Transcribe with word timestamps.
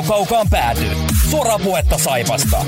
on 0.00 0.06
kaukaan 0.06 0.46
pääty. 0.50 0.80
Suoraa 1.30 1.58
puhetta 1.58 1.98
Saipasta. 1.98 2.64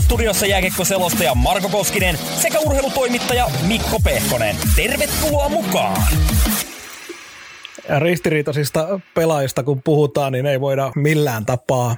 Studiossa 0.00 0.46
jääkiekkoselostaja 0.46 1.34
Marko 1.34 1.68
Koskinen 1.68 2.18
sekä 2.40 2.58
urheilutoimittaja 2.58 3.46
Mikko 3.66 4.00
Pehkonen. 4.04 4.56
Tervetuloa 4.76 5.48
mukaan! 5.48 6.02
Ristiriitaisista 7.98 9.00
pelaajista 9.14 9.62
kun 9.62 9.82
puhutaan, 9.82 10.32
niin 10.32 10.46
ei 10.46 10.60
voida 10.60 10.92
millään 10.96 11.46
tapaa 11.46 11.96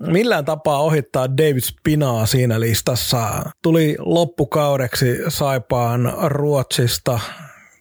millään 0.00 0.44
tapaa 0.44 0.82
ohittaa 0.82 1.36
David 1.36 1.60
Spinaa 1.60 2.26
siinä 2.26 2.60
listassa. 2.60 3.50
Tuli 3.62 3.96
loppukaudeksi 3.98 5.18
Saipaan 5.28 6.12
Ruotsista 6.22 7.20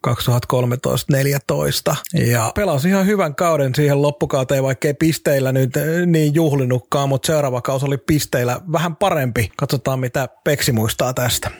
2013-14 0.08 1.95
ja 2.14 2.52
pelasi 2.55 2.90
ihan 2.90 3.05
hyvän 3.05 3.36
kauden 3.36 3.76
siihen 3.76 4.02
loppukauteen, 4.02 4.64
vaikka 4.64 4.88
ei 4.88 4.94
pisteillä 4.94 5.52
nyt 5.52 5.72
niin 6.05 6.34
juhlinutkaan, 6.36 7.09
mutta 7.09 7.28
seuraava 7.28 7.62
kausi 7.62 7.86
oli 7.86 7.98
pisteillä 7.98 8.62
vähän 8.72 8.95
parempi. 8.95 9.52
Katsotaan 9.58 10.00
mitä 10.00 10.30
Peksi 10.44 10.72
muistaa 10.72 11.14
tästä. 11.14 11.52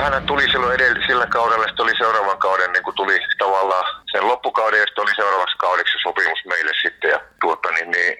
Hän 0.00 0.26
tuli 0.26 0.50
silloin 0.50 0.74
edellisellä 0.74 1.26
kaudella, 1.26 1.66
sitten 1.66 1.82
oli 1.82 1.96
seuraavan 1.96 2.38
kauden, 2.38 2.72
niin 2.72 2.82
kuin 2.82 2.96
tuli 2.96 3.18
tavallaan 3.38 3.84
sen 4.12 4.28
loppukauden 4.28 4.80
ja 4.80 4.86
sitten 4.86 5.02
oli 5.02 5.14
seuraavaksi 5.16 5.56
kaudeksi 5.58 5.98
sopimus 6.02 6.44
meille 6.46 6.72
sitten. 6.82 7.10
Ja 7.10 7.20
tuota, 7.40 7.70
niin, 7.70 7.90
niin, 7.90 8.18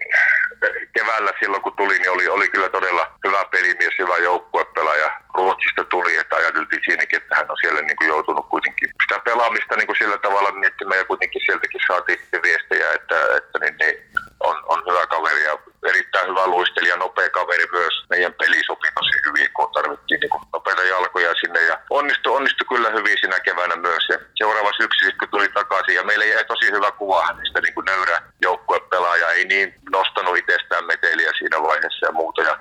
keväällä 0.93 1.33
silloin 1.41 1.63
kun 1.63 1.77
tuli, 1.77 1.99
niin 1.99 2.11
oli, 2.11 2.29
oli 2.29 2.49
kyllä 2.49 2.69
todella 2.69 3.11
hyvä 3.27 3.45
pelimies, 3.45 3.99
hyvä 3.99 4.17
joukkuepelaaja. 4.17 5.11
Ruotsista 5.35 5.85
tuli, 5.85 6.17
että 6.17 6.37
ajateltiin 6.37 6.83
siinäkin, 6.85 7.17
että 7.17 7.37
hän 7.37 7.51
on 7.51 7.57
siellä 7.61 7.81
niin 7.83 7.97
kuin 7.97 8.09
joutunut 8.09 8.49
kuitenkin 8.49 8.89
sitä 9.03 9.21
pelaamista 9.25 9.77
niin 9.77 9.87
kuin 9.87 9.99
sillä 9.99 10.19
tavalla 10.19 10.53
miettimään 10.53 10.99
ja 10.99 11.05
kuitenkin 11.05 11.43
sieltäkin 11.45 11.81
saatiin 11.87 12.19
viestejä, 12.43 12.93
että, 12.93 13.37
että 13.37 13.59
niin, 13.59 13.77
niin, 13.81 13.97
on, 14.41 14.57
on 14.67 14.83
hyvä 14.89 15.07
kaveri 15.07 15.45
ja 15.45 15.59
erittäin 15.87 16.31
hyvä 16.31 16.47
luistelija, 16.47 16.97
nopea 16.97 17.31
kaveri 17.31 17.67
myös. 17.73 17.95
Meidän 18.11 18.35
peli 18.35 18.61
sopi 18.67 18.89
tosi 18.95 19.17
hyvin, 19.27 19.49
kun 19.57 19.73
tarvittiin 19.73 20.21
niin 20.21 20.31
nopeita 20.53 20.83
jalkoja 20.83 21.35
sinne 21.41 21.63
ja 21.63 21.81
onnistui, 21.91 22.37
onnistui 22.37 22.67
kyllä 22.69 22.91
hyvin 22.91 23.19
siinä 23.21 23.41
keväänä 23.41 23.77
myös. 23.77 24.05
Ja 24.09 24.19
seuraava 24.35 24.71
syksy, 24.81 25.13
kun 25.19 25.29
tuli 25.29 25.49
takaisin 25.49 25.95
ja 25.95 26.05
meille 26.05 26.27
jäi 26.27 26.45
tosi 26.45 26.71
hyvä 26.71 26.91
kuva 26.91 27.27
hänestä 27.27 27.61
niin 27.61 27.75
kuin 27.75 27.85
nöyrä 27.85 28.23
joukkuepelaaja, 28.43 29.31
ei 29.31 29.45
niin 29.45 29.75
nostanut 29.93 30.37
itsestään 30.37 30.87
meteliä 30.87 31.33
siinä 31.39 31.63
vaiheessa 31.63 32.07
ja 32.07 32.13
muuta. 32.13 32.43
Ja 32.43 32.59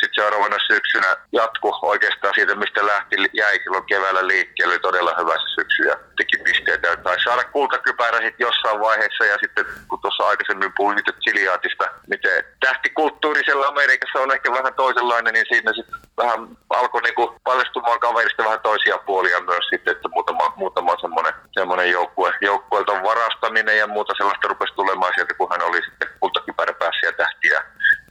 sitten 0.00 0.22
seuraavana 0.22 0.56
syksynä 0.66 1.16
jatku 1.32 1.78
oikeastaan 1.82 2.34
siitä, 2.34 2.54
mistä 2.54 2.86
lähti, 2.86 3.16
jäi 3.32 3.60
silloin 3.62 3.86
keväällä 3.86 4.26
liikkeelle, 4.26 4.74
oli 4.74 4.80
todella 4.80 5.14
hyvä 5.18 5.34
se 5.34 5.48
syksy 5.54 5.82
ja 5.82 5.96
teki 6.16 6.36
pisteitä. 6.44 6.96
Tai 6.96 7.16
saada 7.24 7.44
kultakypärä 7.44 8.18
sitten 8.18 8.44
jossain 8.46 8.80
vaiheessa 8.80 9.24
ja 9.24 9.36
sitten 9.42 9.64
kun 9.88 10.00
tuossa 10.00 10.24
aikaisemmin 10.24 10.72
puhuin 10.76 10.98
Chiliaatista, 11.24 11.84
miten 12.06 12.44
tähtikulttuuri 12.60 13.42
siellä 13.44 13.66
Amerikassa 13.66 14.18
on 14.18 14.32
ehkä 14.32 14.52
vähän 14.52 14.74
toisenlainen, 14.74 15.34
niin 15.34 15.46
siinä 15.48 15.72
sitten 15.72 16.00
vähän 16.16 16.48
alkoi 16.70 17.02
niinku 17.02 17.34
paljastumaan 17.44 18.00
kaverista 18.00 18.44
vähän 18.44 18.60
toisia 18.60 18.98
puolia 18.98 19.40
myös 19.40 19.66
sitten, 19.70 19.92
että 19.96 20.08
muutama, 20.08 20.52
muutama 20.56 20.96
semmoinen, 21.00 21.32
semmoinen 21.52 21.90
joukkue, 21.90 22.32
joukkueelta 22.40 23.02
varastaminen 23.02 23.78
ja 23.78 23.86
muuta 23.86 24.14
sellaista 24.16 24.48
rupesi 24.48 24.74
tulemaan 24.74 25.12
sieltä, 25.14 25.34
kun 25.34 25.50
hän 25.50 25.62
oli 25.62 25.82
sitten 25.84 26.08
kultakypärä 26.20 26.72
päässä 26.72 27.06
ja 27.06 27.12
tähtiä 27.12 27.62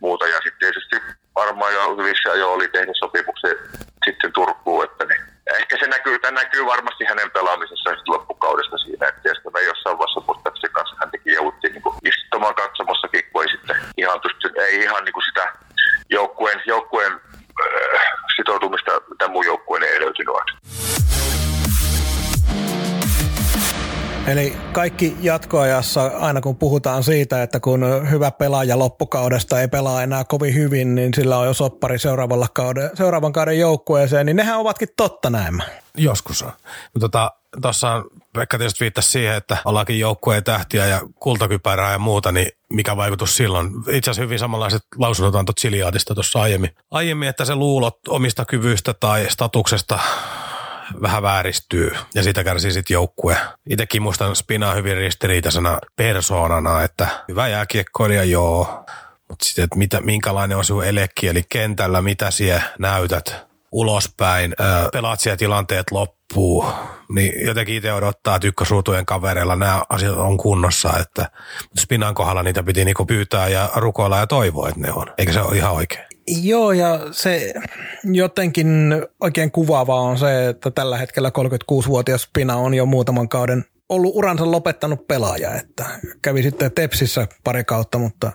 muuta. 0.01 0.27
Ja 0.27 0.35
sitten 0.35 0.59
tietysti 0.59 0.95
varmaan 1.35 1.73
jo 1.73 1.76
hyvissä 1.95 2.29
jo 2.29 2.51
oli 2.53 2.67
tehnyt 2.67 2.97
kaikki 24.77 25.17
jatkoajassa, 25.21 26.11
aina 26.19 26.41
kun 26.41 26.55
puhutaan 26.55 27.03
siitä, 27.03 27.43
että 27.43 27.59
kun 27.59 28.09
hyvä 28.11 28.31
pelaaja 28.31 28.79
loppukaudesta 28.79 29.61
ei 29.61 29.67
pelaa 29.67 30.03
enää 30.03 30.23
kovin 30.23 30.53
hyvin, 30.53 30.95
niin 30.95 31.13
sillä 31.13 31.37
on 31.37 31.45
jo 31.45 31.53
soppari 31.53 31.99
seuraavalla 31.99 32.47
kauden, 32.53 32.89
seuraavan 32.93 33.33
kauden 33.33 33.59
joukkueeseen, 33.59 34.25
niin 34.25 34.35
nehän 34.35 34.59
ovatkin 34.59 34.87
totta 34.97 35.29
näin. 35.29 35.63
Joskus 35.97 36.41
on. 36.41 36.51
Tuossa 37.61 37.87
tota, 37.87 38.03
Pekka 38.33 38.57
tietysti 38.57 38.79
viittasi 38.79 39.11
siihen, 39.11 39.35
että 39.35 39.57
ollaankin 39.65 39.99
joukkueen 39.99 40.43
tähtiä 40.43 40.85
ja 40.85 41.01
kultakypärää 41.15 41.91
ja 41.91 41.99
muuta, 41.99 42.31
niin 42.31 42.51
mikä 42.69 42.97
vaikutus 42.97 43.37
silloin? 43.37 43.71
Itse 43.77 44.11
asiassa 44.11 44.21
hyvin 44.21 44.39
samanlaiset 44.39 44.81
lausunnot 44.97 45.35
antoi 45.35 45.53
Chiliaatista 45.53 46.13
tuossa 46.13 46.41
aiemmin. 46.41 46.69
Aiemmin, 46.91 47.29
että 47.29 47.45
se 47.45 47.55
luulot 47.55 47.99
omista 48.07 48.45
kyvyistä 48.45 48.93
tai 48.93 49.25
statuksesta 49.29 49.99
vähän 51.01 51.23
vääristyy 51.23 51.91
ja 52.15 52.23
siitä 52.23 52.43
kärsii 52.43 52.71
sitten 52.71 52.93
joukkue. 52.93 53.37
Itsekin 53.69 54.01
muistan 54.01 54.35
Spinaa 54.35 54.73
hyvin 54.73 54.97
ristiriitaisena 54.97 55.79
persoonana, 55.95 56.83
että 56.83 57.07
hyvä 57.27 57.47
jääkiekkoilija 57.47 58.23
joo, 58.23 58.85
mutta 59.29 59.45
sitten, 59.45 59.63
että 59.63 59.77
mitä, 59.77 60.01
minkälainen 60.01 60.57
on 60.57 60.65
sinun 60.65 60.85
elekki, 60.85 61.27
eli 61.27 61.43
kentällä, 61.49 62.01
mitä 62.01 62.31
siellä 62.31 62.61
näytät 62.79 63.47
ulospäin, 63.71 64.53
öö, 64.59 64.89
pelaat 64.93 65.19
siellä 65.19 65.37
tilanteet 65.37 65.91
loppuu, 65.91 66.65
niin 67.09 67.45
jotenkin 67.45 67.75
itse 67.75 67.93
odottaa, 67.93 68.35
että 68.35 68.47
ykkösruutujen 68.47 69.05
kavereilla 69.05 69.55
nämä 69.55 69.81
asiat 69.89 70.17
on 70.17 70.37
kunnossa, 70.37 70.93
että 70.99 71.29
Spinan 71.79 72.13
kohdalla 72.13 72.43
niitä 72.43 72.63
piti 72.63 72.85
niinku 72.85 73.05
pyytää 73.05 73.47
ja 73.47 73.69
rukoilla 73.75 74.17
ja 74.17 74.27
toivoa, 74.27 74.69
että 74.69 74.81
ne 74.81 74.91
on, 74.91 75.07
eikä 75.17 75.33
se 75.33 75.41
ole 75.41 75.57
ihan 75.57 75.73
oikein. 75.73 76.06
Joo, 76.27 76.71
ja 76.71 76.99
se 77.11 77.53
jotenkin 78.03 78.67
oikein 79.21 79.51
kuvaavaa 79.51 80.01
on 80.01 80.17
se, 80.17 80.49
että 80.49 80.71
tällä 80.71 80.97
hetkellä 80.97 81.29
36-vuotias 81.29 82.21
Spina 82.21 82.55
on 82.55 82.73
jo 82.73 82.85
muutaman 82.85 83.29
kauden 83.29 83.65
ollut 83.89 84.15
uransa 84.15 84.51
lopettanut 84.51 85.07
pelaaja, 85.07 85.55
että 85.55 85.85
kävi 86.21 86.43
sitten 86.43 86.71
Tepsissä 86.71 87.27
pari 87.43 87.63
kautta, 87.63 87.97
mutta 87.97 88.31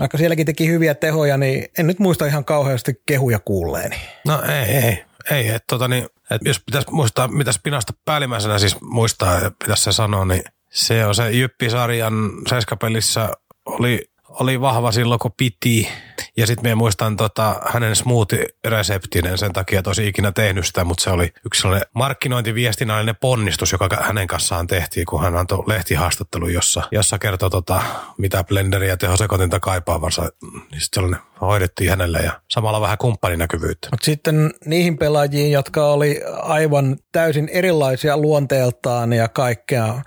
vaikka 0.00 0.18
sielläkin 0.18 0.46
teki 0.46 0.68
hyviä 0.68 0.94
tehoja, 0.94 1.36
niin 1.36 1.64
en 1.78 1.86
nyt 1.86 1.98
muista 1.98 2.26
ihan 2.26 2.44
kauheasti 2.44 3.02
kehuja 3.06 3.38
kuulleeni. 3.38 3.96
No 4.26 4.42
ei, 4.42 4.76
ei, 4.76 5.04
ei. 5.30 5.48
Et, 5.48 5.64
tota, 5.66 5.88
niin, 5.88 6.06
et 6.30 6.40
jos 6.44 6.60
pitäisi 6.66 6.90
muistaa, 6.90 7.28
mitä 7.28 7.52
Spinasta 7.52 7.92
päällimmäisenä 8.04 8.58
siis 8.58 8.80
muistaa 8.80 9.40
ja 9.40 9.50
pitäisi 9.58 9.82
se 9.82 9.92
sanoa, 9.92 10.24
niin 10.24 10.42
se 10.70 11.04
on 11.04 11.14
se 11.14 11.30
Jyppi-sarjan 11.30 12.30
seiskapelissä 12.48 13.28
oli 13.66 14.10
oli 14.28 14.60
vahva 14.60 14.92
silloin, 14.92 15.18
kun 15.18 15.32
piti. 15.36 15.88
Ja 16.36 16.46
sitten 16.46 16.70
me 16.70 16.74
muistan 16.74 17.16
tota, 17.16 17.60
hänen 17.66 17.96
smoothie-reseptinen 17.96 19.38
sen 19.38 19.52
takia, 19.52 19.82
olisi 19.86 20.08
ikinä 20.08 20.32
tehnyt 20.32 20.66
sitä, 20.66 20.84
mutta 20.84 21.04
se 21.04 21.10
oli 21.10 21.32
yksi 21.46 21.60
sellainen 21.60 21.88
markkinointiviestinnällinen 21.94 23.16
ponnistus, 23.16 23.72
joka 23.72 23.88
hänen 24.00 24.26
kanssaan 24.26 24.66
tehtiin, 24.66 25.06
kun 25.06 25.22
hän 25.22 25.36
antoi 25.36 25.64
lehtihaastattelun, 25.66 26.52
jossa, 26.52 26.82
jossa 26.90 27.18
kertoi, 27.18 27.50
tota, 27.50 27.82
mitä 28.18 28.44
blenderiä 28.44 28.96
tehosekotinta 28.96 29.60
kaipaavansa. 29.60 30.22
Niin 30.22 30.80
sitten 30.80 31.02
sellainen 31.02 31.20
hoidettiin 31.40 31.90
hänelle 31.90 32.18
ja 32.18 32.40
samalla 32.48 32.80
vähän 32.80 32.98
kumppaninäkyvyyttä. 32.98 33.88
Mutta 33.90 34.04
sitten 34.04 34.50
niihin 34.64 34.98
pelaajiin, 34.98 35.52
jotka 35.52 35.86
oli 35.86 36.20
aivan 36.42 36.96
täysin 37.12 37.48
erilaisia 37.52 38.16
luonteeltaan 38.16 39.12
ja 39.12 39.28
kaikkea, 39.28 40.02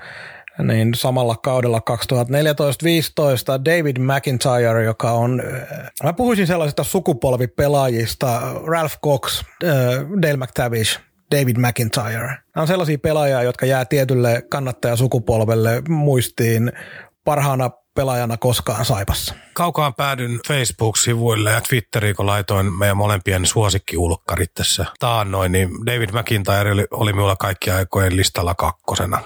niin 0.63 0.93
samalla 0.95 1.35
kaudella 1.35 1.81
2014-15 1.89 3.65
David 3.65 3.97
McIntyre, 3.97 4.83
joka 4.83 5.11
on, 5.11 5.41
äh, 5.41 5.91
mä 6.03 6.13
puhuisin 6.13 6.47
sellaisista 6.47 6.83
sukupolvipelaajista, 6.83 8.41
Ralph 8.65 8.99
Cox, 9.03 9.43
äh, 9.63 9.71
Dale 10.21 10.37
McTavish, 10.37 10.99
David 11.31 11.57
McIntyre. 11.57 12.27
Nämä 12.27 12.61
on 12.61 12.67
sellaisia 12.67 12.97
pelaajia, 12.97 13.43
jotka 13.43 13.65
jää 13.65 13.85
tietylle 13.85 14.43
kannattajasukupolvelle 14.49 15.83
muistiin 15.89 16.71
parhaana 17.23 17.69
pelaajana 17.95 18.37
koskaan 18.37 18.85
Saipassa. 18.85 19.35
Kaukaan 19.53 19.93
päädyn 19.93 20.39
Facebook-sivuille 20.47 21.51
ja 21.51 21.61
Twitteriin, 21.61 22.15
kun 22.15 22.25
laitoin 22.25 22.73
meidän 22.73 22.97
molempien 22.97 23.45
suosikkiulkkarit 23.45 24.53
tässä 24.53 24.85
taannoin, 24.99 25.51
niin 25.51 25.69
David 25.85 26.09
McIntyre 26.11 26.71
oli, 26.71 26.85
oli 26.91 27.13
minulla 27.13 27.35
kaikki 27.35 27.71
aikojen 27.71 28.17
listalla 28.17 28.55
kakkosena. 28.55 29.19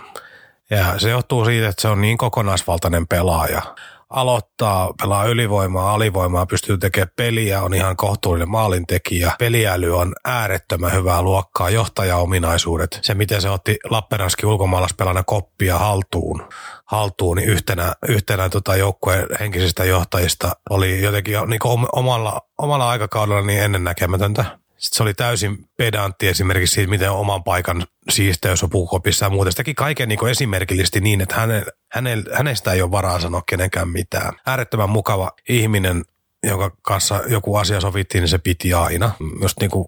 Ja 0.70 1.00
se 1.00 1.10
johtuu 1.10 1.46
siitä, 1.46 1.68
että 1.68 1.82
se 1.82 1.88
on 1.88 2.02
niin 2.02 2.18
kokonaisvaltainen 2.18 3.08
pelaaja. 3.08 3.62
Aloittaa, 4.10 4.94
pelaa 5.02 5.26
ylivoimaa, 5.26 5.94
alivoimaa, 5.94 6.46
pystyy 6.46 6.78
tekemään 6.78 7.12
peliä, 7.16 7.62
on 7.62 7.74
ihan 7.74 7.96
kohtuullinen 7.96 8.50
maalintekijä. 8.50 9.32
Peliäly 9.40 9.98
on 9.98 10.16
äärettömän 10.26 10.94
hyvää 10.94 11.22
luokkaa, 11.22 11.70
johtajaominaisuudet. 11.70 13.00
Se, 13.02 13.14
miten 13.14 13.42
se 13.42 13.50
otti 13.50 13.78
Lappeenranski 13.90 14.46
ulkomaalaispelana 14.46 15.24
koppia 15.24 15.78
haltuun, 15.78 16.50
haltuun 16.86 17.38
niin 17.38 17.50
yhtenä, 17.50 17.94
yhtenä 18.08 18.50
tota 18.50 18.76
joukkueen 18.76 19.28
henkisistä 19.40 19.86
johtajista 19.86 20.52
oli 20.70 21.02
jotenkin 21.02 21.36
niin 21.48 21.88
omalla, 21.92 22.42
omalla 22.58 22.90
aikakaudella 22.90 23.42
niin 23.42 23.64
ennennäkemätöntä. 23.64 24.65
Sitten 24.78 24.98
se 24.98 25.04
oli 25.04 25.14
täysin 25.14 25.70
pedantti 25.78 26.28
esimerkiksi 26.28 26.74
siitä, 26.74 26.90
miten 26.90 27.12
oman 27.12 27.44
paikan 27.44 27.88
siisteys 28.10 28.64
on 28.64 28.70
puukopissa 28.70 29.26
ja 29.26 29.30
muuta. 29.30 29.52
Se 29.52 29.74
kaiken 29.74 30.10
niin 30.10 30.28
esimerkillisesti 30.28 31.02
niin, 31.02 31.22
että 31.22 31.36
häne, 31.36 31.66
häne, 31.92 32.18
hänestä 32.34 32.72
ei 32.72 32.82
ole 32.82 32.92
varaa 32.92 33.20
sanoa 33.20 33.44
kenenkään 33.46 33.90
mitään. 33.90 34.34
Äärettömän 34.46 34.90
mukava 34.90 35.32
ihminen, 35.50 36.06
jonka 36.44 36.72
kanssa 36.82 37.22
joku 37.28 37.56
asia 37.56 37.82
sovittiin, 37.82 38.22
niin 38.22 38.30
se 38.30 38.38
piti 38.38 38.74
aina. 38.74 39.12
Just 39.42 39.60
niin 39.60 39.72
kuin, 39.72 39.88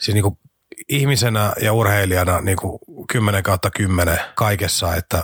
siis 0.00 0.14
niin 0.14 0.22
kuin 0.22 0.38
ihmisenä 0.88 1.52
ja 1.62 1.72
urheilijana 1.72 2.40
niin 2.40 2.56
kuin 2.56 2.78
10 3.12 3.42
kautta 3.42 3.70
10 3.70 4.18
kaikessa, 4.34 4.94
että 4.94 5.22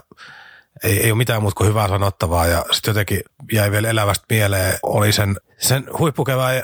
ei, 0.85 1.03
ei 1.03 1.11
ole 1.11 1.19
mitään 1.19 1.43
muuta 1.43 1.55
kuin 1.55 1.69
hyvää 1.69 1.89
sanottavaa 1.89 2.47
ja 2.47 2.65
sitten 2.73 2.91
jotenkin 2.91 3.21
jäi 3.53 3.71
vielä 3.71 3.89
elävästä 3.89 4.25
mieleen, 4.31 4.79
oli 4.83 5.13
sen, 5.13 5.37
sen 5.59 5.85
huippukevään 5.99 6.63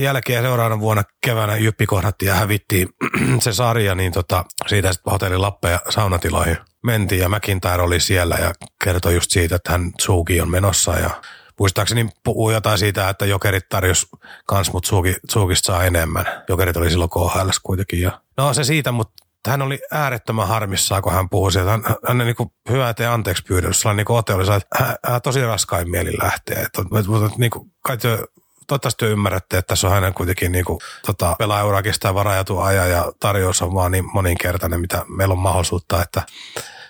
jälkeen 0.00 0.42
seuraavana 0.42 0.80
vuonna 0.80 1.02
keväänä 1.26 1.56
Jyppi 1.56 1.86
kohdattiin 1.86 2.28
ja 2.28 2.34
hävittiin 2.34 2.88
se 3.40 3.52
sarja, 3.52 3.94
niin 3.94 4.12
tota, 4.12 4.44
siitä 4.68 4.92
sitten 4.92 5.10
hotelli 5.10 5.38
Lappeja 5.38 5.80
saunatiloihin 5.88 6.56
mentiin 6.82 7.20
ja 7.20 7.28
McIntyre 7.28 7.82
oli 7.82 8.00
siellä 8.00 8.36
ja 8.40 8.52
kertoi 8.84 9.14
just 9.14 9.30
siitä, 9.30 9.56
että 9.56 9.72
hän 9.72 9.92
Tsuki 9.92 10.40
on 10.40 10.50
menossa 10.50 10.98
ja 10.98 11.10
muistaakseni 11.58 12.08
puhuu 12.24 12.50
jotain 12.50 12.78
siitä, 12.78 13.08
että 13.08 13.26
Jokerit 13.26 13.68
tarjosi 13.68 14.06
kans, 14.46 14.72
mutta 14.72 14.88
Tsukista 15.26 15.66
saa 15.66 15.84
enemmän. 15.84 16.24
Jokerit 16.48 16.76
oli 16.76 16.90
silloin 16.90 17.10
KHL 17.10 17.48
kuitenkin. 17.62 18.00
Ja 18.00 18.20
no 18.36 18.54
se 18.54 18.64
siitä, 18.64 18.92
mutta 18.92 19.26
hän 19.50 19.62
oli 19.62 19.78
äärettömän 19.90 20.48
harmissaan, 20.48 21.02
kun 21.02 21.12
hän 21.12 21.28
puhui 21.28 21.52
sieltä. 21.52 21.70
Hän, 21.70 21.82
hän 22.08 22.18
niin 22.18 22.36
kuin 22.36 22.48
hyvä 22.70 22.88
ettei 22.88 23.06
anteeksi 23.06 23.42
pyydä. 23.42 23.72
Sellainen 23.72 24.04
niin 24.08 24.18
ote 24.18 24.34
oli, 24.34 24.42
että 24.56 24.84
hän, 24.84 24.96
hän, 25.04 25.22
tosi 25.22 25.42
raskain 25.44 25.90
mieli 25.90 26.12
lähtee. 26.22 26.66
Mutta 26.90 27.30
niin 27.36 27.50
kuin, 27.50 27.72
kai 27.84 27.98
te, 27.98 28.18
toivottavasti 28.66 29.04
te 29.04 29.10
ymmärrätte, 29.10 29.58
että 29.58 29.68
tässä 29.68 29.86
on 29.86 29.92
hänen 29.92 30.14
kuitenkin 30.14 30.52
niin 30.52 30.64
kuin, 30.64 30.78
tota, 31.06 31.36
pelaajurakista 31.38 32.08
ja 32.08 32.14
varajatu 32.14 32.58
aja 32.58 32.86
ja 32.86 33.12
tarjous 33.20 33.62
on 33.62 33.74
vaan 33.74 33.92
niin 33.92 34.04
moninkertainen, 34.12 34.80
mitä 34.80 35.04
meillä 35.08 35.32
on 35.32 35.38
mahdollisuutta, 35.38 36.02
että, 36.02 36.22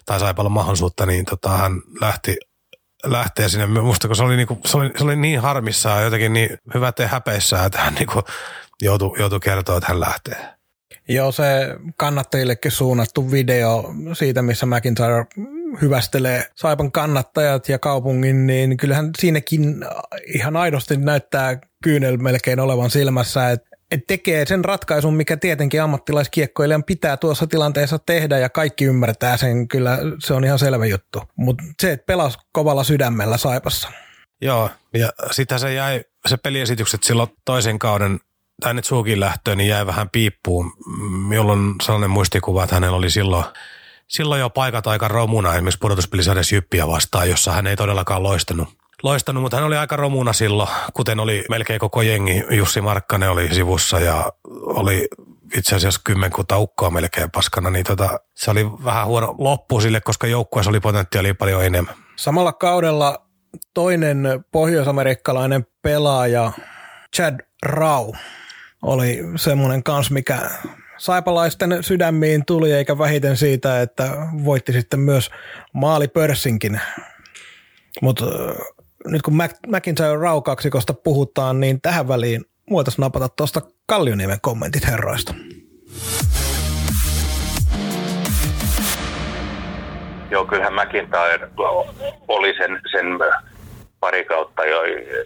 tai 0.07 0.21
sai 0.21 0.35
paljon 0.35 0.53
mahdollisuutta, 0.53 1.07
niin 1.07 1.25
tota, 1.25 1.49
hän 1.49 1.73
lähti 2.01 2.37
lähtee 3.05 3.49
sinne. 3.49 3.67
Musta 3.67 4.09
kun 4.09 4.17
se 4.17 4.23
oli, 4.23 4.37
niinku, 4.37 4.61
se 4.67 4.77
oli, 4.77 4.91
se 4.99 5.05
oli 5.05 5.17
niin 5.17 5.41
harmissaan 5.41 6.03
jotenkin 6.03 6.33
niin 6.33 6.59
hyvä, 6.75 6.89
ettei 6.89 7.07
häpeissä, 7.07 7.65
että 7.65 7.79
hän 7.79 7.95
niinku 7.95 8.23
joutui, 8.83 9.19
joutui 9.19 9.41
kertoa, 9.41 9.77
että 9.77 9.89
hän 9.89 10.01
lähtee. 10.01 10.62
Joo, 11.09 11.33
se 11.33 11.77
kannattajillekin 11.97 12.71
suunnattu 12.71 13.31
video 13.31 13.95
siitä, 14.13 14.43
missä 14.43 14.67
McIntyre 14.67 15.27
hyvästelee 15.81 16.45
Saipan 16.55 16.93
kannattajat 16.93 17.69
ja 17.69 17.79
kaupungin, 17.79 18.47
niin 18.47 18.77
kyllähän 18.77 19.11
siinäkin 19.19 19.85
ihan 20.35 20.57
aidosti 20.57 20.97
näyttää 20.97 21.59
kyynel 21.83 22.17
melkein 22.17 22.61
olevan 22.61 22.91
silmässä, 22.91 23.51
että 23.51 23.69
et 23.91 24.07
tekee 24.07 24.47
sen 24.47 24.65
ratkaisun, 24.65 25.15
mikä 25.15 25.37
tietenkin 25.37 25.83
ammattilaiskiekkoilijan 25.83 26.85
pitää 26.85 27.17
tuossa 27.17 27.47
tilanteessa 27.47 27.99
tehdä 27.99 28.39
ja 28.39 28.49
kaikki 28.49 28.85
ymmärtää 28.85 29.37
sen, 29.37 29.69
kyllä 29.69 29.99
se 30.19 30.35
on 30.35 30.45
ihan 30.45 30.59
selvä 30.59 30.87
juttu. 30.87 31.23
Mutta 31.37 31.65
se, 31.83 31.93
että 31.93 32.07
pelas 32.07 32.39
kovalla 32.53 32.85
sydämellä 32.85 33.37
Saipassa. 33.37 33.89
Joo, 34.43 34.71
ja 34.95 35.13
sitä 35.31 35.59
se 35.59 35.75
jäi, 35.75 36.05
se 36.27 36.37
peliesitykset 36.37 37.03
silloin 37.03 37.31
toisen 37.45 37.79
kauden 37.79 38.21
tänne 38.63 38.83
Tsukin 38.83 39.21
lähtöön, 39.21 39.59
niin 39.59 39.69
jäi 39.69 39.87
vähän 39.87 40.11
piippuun, 40.11 40.73
jolloin 41.35 41.75
sellainen 41.83 42.11
muistikuva, 42.11 42.65
että 42.65 42.77
hänellä 42.77 42.97
oli 42.97 43.11
silloin, 43.11 43.45
silloin 44.09 44.41
jo 44.41 44.51
paikat 44.51 44.87
aika 44.87 45.09
romuna 45.09 45.55
esimerkiksi 45.55 45.79
pudotuspelisarjassa 45.79 46.55
Jyppiä 46.55 46.87
vastaan, 46.87 47.31
jossa 47.31 47.53
hän 47.53 47.67
ei 47.67 47.77
todellakaan 47.77 48.23
loistanut. 48.23 48.69
Loistanut, 49.03 49.43
mutta 49.43 49.57
hän 49.57 49.67
oli 49.67 49.77
aika 49.77 49.97
romuna 49.97 50.33
silloin, 50.33 50.69
kuten 50.95 51.21
oli 51.21 51.45
melkein 51.51 51.81
koko 51.81 52.03
jengi. 52.03 52.45
Jussi 52.51 52.81
Markkanen 52.81 53.31
oli 53.31 53.55
sivussa 53.55 54.01
ja 54.01 54.33
oli 54.65 55.09
itse 55.57 55.77
asiassa 55.77 56.01
kymmenkunta 56.05 56.59
ukkoa 56.59 56.91
melkein 56.91 57.31
paskana, 57.31 57.71
niin 57.71 57.85
tota, 57.85 58.21
se 58.35 58.51
oli 58.51 58.67
vähän 58.85 59.07
huono 59.07 59.35
loppu 59.39 59.81
sille, 59.81 60.01
koska 60.01 60.27
joukkueessa 60.27 60.71
oli 60.71 60.81
potentiaalia 60.81 61.35
paljon 61.35 61.65
enemmän. 61.65 61.95
Samalla 62.17 62.53
kaudella 62.53 63.27
toinen 63.75 64.45
pohjoisamerikkalainen 64.53 65.67
pelaaja, 65.83 66.53
Chad 67.17 67.41
Rau, 67.67 68.13
oli 68.83 69.19
semmoinen 69.37 69.83
kans, 69.83 70.11
mikä 70.11 70.39
saipalaisten 70.97 71.79
sydämiin 71.81 72.45
tuli, 72.47 72.73
eikä 72.73 72.99
vähiten 72.99 73.37
siitä, 73.37 73.81
että 73.81 74.11
voitti 74.45 74.73
sitten 74.73 75.01
myös 75.01 75.31
maalipörssinkin. 75.73 76.81
Mutta 78.03 78.25
nyt 79.07 79.23
kun 79.23 79.35
McIntyre 79.67 80.17
Rau-kaksikosta 80.17 80.95
puhutaan, 80.95 81.61
niin 81.61 81.81
tähän 81.81 82.09
väliin 82.09 82.45
voitaisiin 82.71 83.03
napata 83.03 83.29
tuosta 83.29 83.61
Kallioniemen 83.87 84.39
kommentit 84.43 84.87
herroista. 84.87 85.35
Joo, 90.31 90.45
kyllähän 90.45 90.75
McIntyre 90.75 91.49
oli 92.29 92.55
sen, 92.57 92.81
sen 92.93 93.07
pari 94.03 94.25
kautta, 94.25 94.65
jo, 94.65 94.83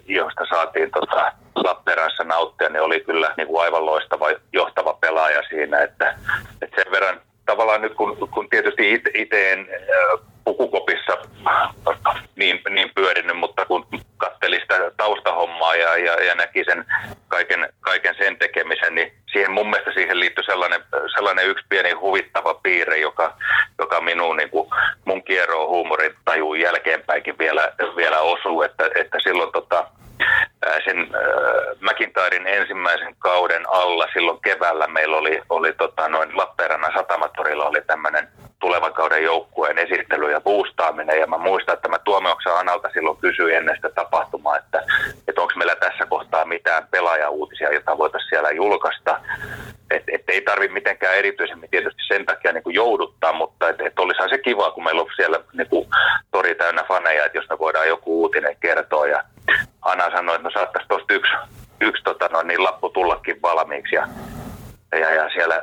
josta 0.06 0.44
saatiin 0.50 0.90
tota, 0.90 1.32
Lappeenrannassa 1.54 2.24
nauttia, 2.24 2.68
niin 2.68 2.82
oli 2.82 3.00
kyllä 3.00 3.34
niin 3.36 3.46
kuin 3.46 3.62
aivan 3.62 3.86
loistava 3.86 4.26
johtava 4.52 4.92
pelaaja 4.92 5.42
siinä, 5.48 5.82
että, 5.82 6.18
että 6.62 6.82
sen 6.82 6.92
verran 6.92 7.20
tavallaan 7.46 7.82
nyt 7.82 7.94
kun, 7.94 8.28
kun 8.30 8.48
tietysti 8.48 8.92
itse 9.14 9.52
en 9.52 9.68
pukukopissa 10.44 11.12
niin, 12.36 12.60
niin 12.70 12.90
pyörinyt, 12.94 13.36
mutta 13.36 13.66
kun 13.66 13.86
katteli 14.16 14.60
sitä 14.60 14.90
taustahommaa 14.96 15.74
ja, 15.74 15.96
ja, 15.96 16.24
ja 16.24 16.34
näki 16.34 16.64
sen 16.64 16.84
kaiken, 17.28 17.68
kaiken 17.80 18.14
sen 18.18 18.36
tekemisen, 18.36 18.94
niin 18.94 19.12
siihen 19.32 19.52
mun 19.52 19.70
mielestä 19.70 19.92
siihen 19.94 20.20
liittyy 20.20 20.44
sellainen, 20.44 20.80
sellainen 21.14 21.46
yksi 21.46 21.64
pieni 21.68 21.92
huvittava 21.92 22.54
piirre, 22.54 22.98
joka, 22.98 23.36
joka 23.78 24.00
minun, 24.00 24.36
niin 24.36 24.50
kuin, 24.50 24.68
mun 25.04 25.22
kierroon 25.22 25.68
huumorin 25.68 26.14
tajuun 26.24 26.60
jälkeenpäinkin 26.60 27.38
vielä, 27.38 27.72
vielä 27.96 28.20
osuu, 28.20 28.62
että, 28.62 28.90
että 28.94 29.18
silloin 29.22 29.52
tota, 29.52 29.86
sen 30.84 30.98
äh, 30.98 31.76
McIntyren 31.80 32.46
ensimmäisen 32.46 33.16
kauden 33.18 33.62
alla 33.70 34.06
silloin 34.12 34.40
keväällä 34.42 34.86
meillä 34.86 35.16
oli, 35.16 35.42
oli 35.48 35.72
tota, 35.72 36.08
noin 36.08 36.36
Lappeenrannan 36.36 36.92
satamatorilla 36.94 37.64
oli 37.64 37.82
tämmöinen 37.86 38.28
tulevan 38.58 38.92
kauden 38.92 39.22
joukkueen 39.22 39.78
esittely 39.78 40.30
ja 40.30 40.40
boostaaminen. 40.40 41.20
Ja 41.20 41.26
mä 41.26 41.38
muistan, 41.38 41.74
että 41.74 41.88
mä 41.88 41.98
Tuomeoksen 41.98 42.56
Analta 42.56 42.88
silloin 42.92 43.16
kysyin 43.16 43.56
ennen 43.56 43.76
sitä 43.76 43.90
tapahtumaa, 43.90 44.56
että, 44.56 44.82
että 45.28 45.40
onko 45.40 45.52
meillä 45.56 45.76
tässä 45.76 46.06
kohtaa 46.06 46.44
mitään 46.44 46.88
pelaajauutisia, 46.90 47.74
jota 47.74 47.98
voitaisiin 47.98 48.28
siellä 48.28 48.50
julkaista. 48.50 49.20
Että 49.90 50.12
et 50.14 50.22
ei 50.28 50.40
tarvitse 50.40 50.74
mitenkään 50.74 51.16
erityisemmin 51.16 51.70
tietysti 51.70 52.02
sen 52.08 52.26
takia 52.26 52.52
niin 52.52 52.62
kuin 52.62 52.74
jouduttaa, 52.74 53.32
mutta 53.32 53.68
että 53.68 53.84
et 53.86 53.98
olisihan 53.98 54.28
se 54.28 54.38
kiva, 54.38 54.70
kun 54.70 54.84
meillä 54.84 55.02
on 55.02 55.08
siellä 55.16 55.40
niin 55.52 55.68
kuin 55.68 55.88
tori 56.30 56.54
täynnä 56.54 56.84
faneja, 56.88 57.24
että 57.24 57.38
jos 57.38 57.48
me 57.48 57.58
voidaan 57.58 57.88
joku 57.88 58.20
uutinen 58.22 58.56
kertoa. 58.60 59.06
Ja 59.06 59.24
Anna 59.82 60.10
sanoi, 60.10 60.34
että 60.34 60.48
no 60.48 60.50
saattaisi 60.50 60.88
tuosta 60.88 61.14
yksi, 61.14 61.32
yksi 61.80 62.02
tota 62.02 62.28
noin, 62.28 62.46
niin 62.46 62.64
lappu 62.64 62.88
tullakin 62.88 63.42
valmiiksi. 63.42 63.94
Ja, 63.94 64.08
ja, 64.98 65.14
ja 65.14 65.30
siellä 65.30 65.62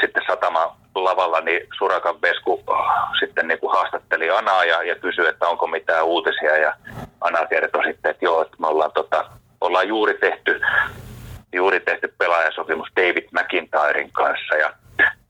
sitten 0.00 0.22
satama 0.26 0.76
lavalla 0.94 1.40
niin 1.40 1.60
Surakan 1.78 2.22
Vesku 2.22 2.64
sitten 3.18 3.48
niin 3.48 3.58
kuin 3.58 3.72
haastatteli 3.72 4.30
Anaa 4.30 4.64
ja, 4.64 4.82
ja 4.82 4.94
kysyi, 4.94 5.26
että 5.26 5.46
onko 5.46 5.66
mitään 5.66 6.04
uutisia. 6.04 6.56
Ja 6.56 6.74
Ana 7.20 7.46
kertoi 7.46 7.84
sitten, 7.84 8.10
että 8.10 8.24
joo, 8.24 8.42
että 8.42 8.56
me 8.58 8.66
ollaan, 8.66 8.92
tota, 8.92 9.24
ollaan 9.60 9.88
juuri 9.88 10.14
tehty 10.14 10.60
juuri 11.52 11.80
tehty 11.80 12.14
pelaajasopimus 12.18 12.88
David 12.96 13.28
McIntyren 13.32 14.12
kanssa 14.12 14.54
ja, 14.54 14.72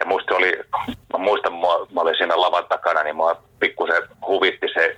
ja 0.00 0.06
musta 0.06 0.34
oli, 0.34 0.60
mä 0.88 1.18
muistan, 1.18 1.52
mä, 1.52 1.68
mä 1.94 2.00
olin 2.00 2.16
siinä 2.16 2.40
lavan 2.40 2.64
takana, 2.68 3.02
niin 3.02 3.16
mua 3.16 3.42
pikkusen 3.60 4.02
huvitti 4.26 4.66
se 4.74 4.96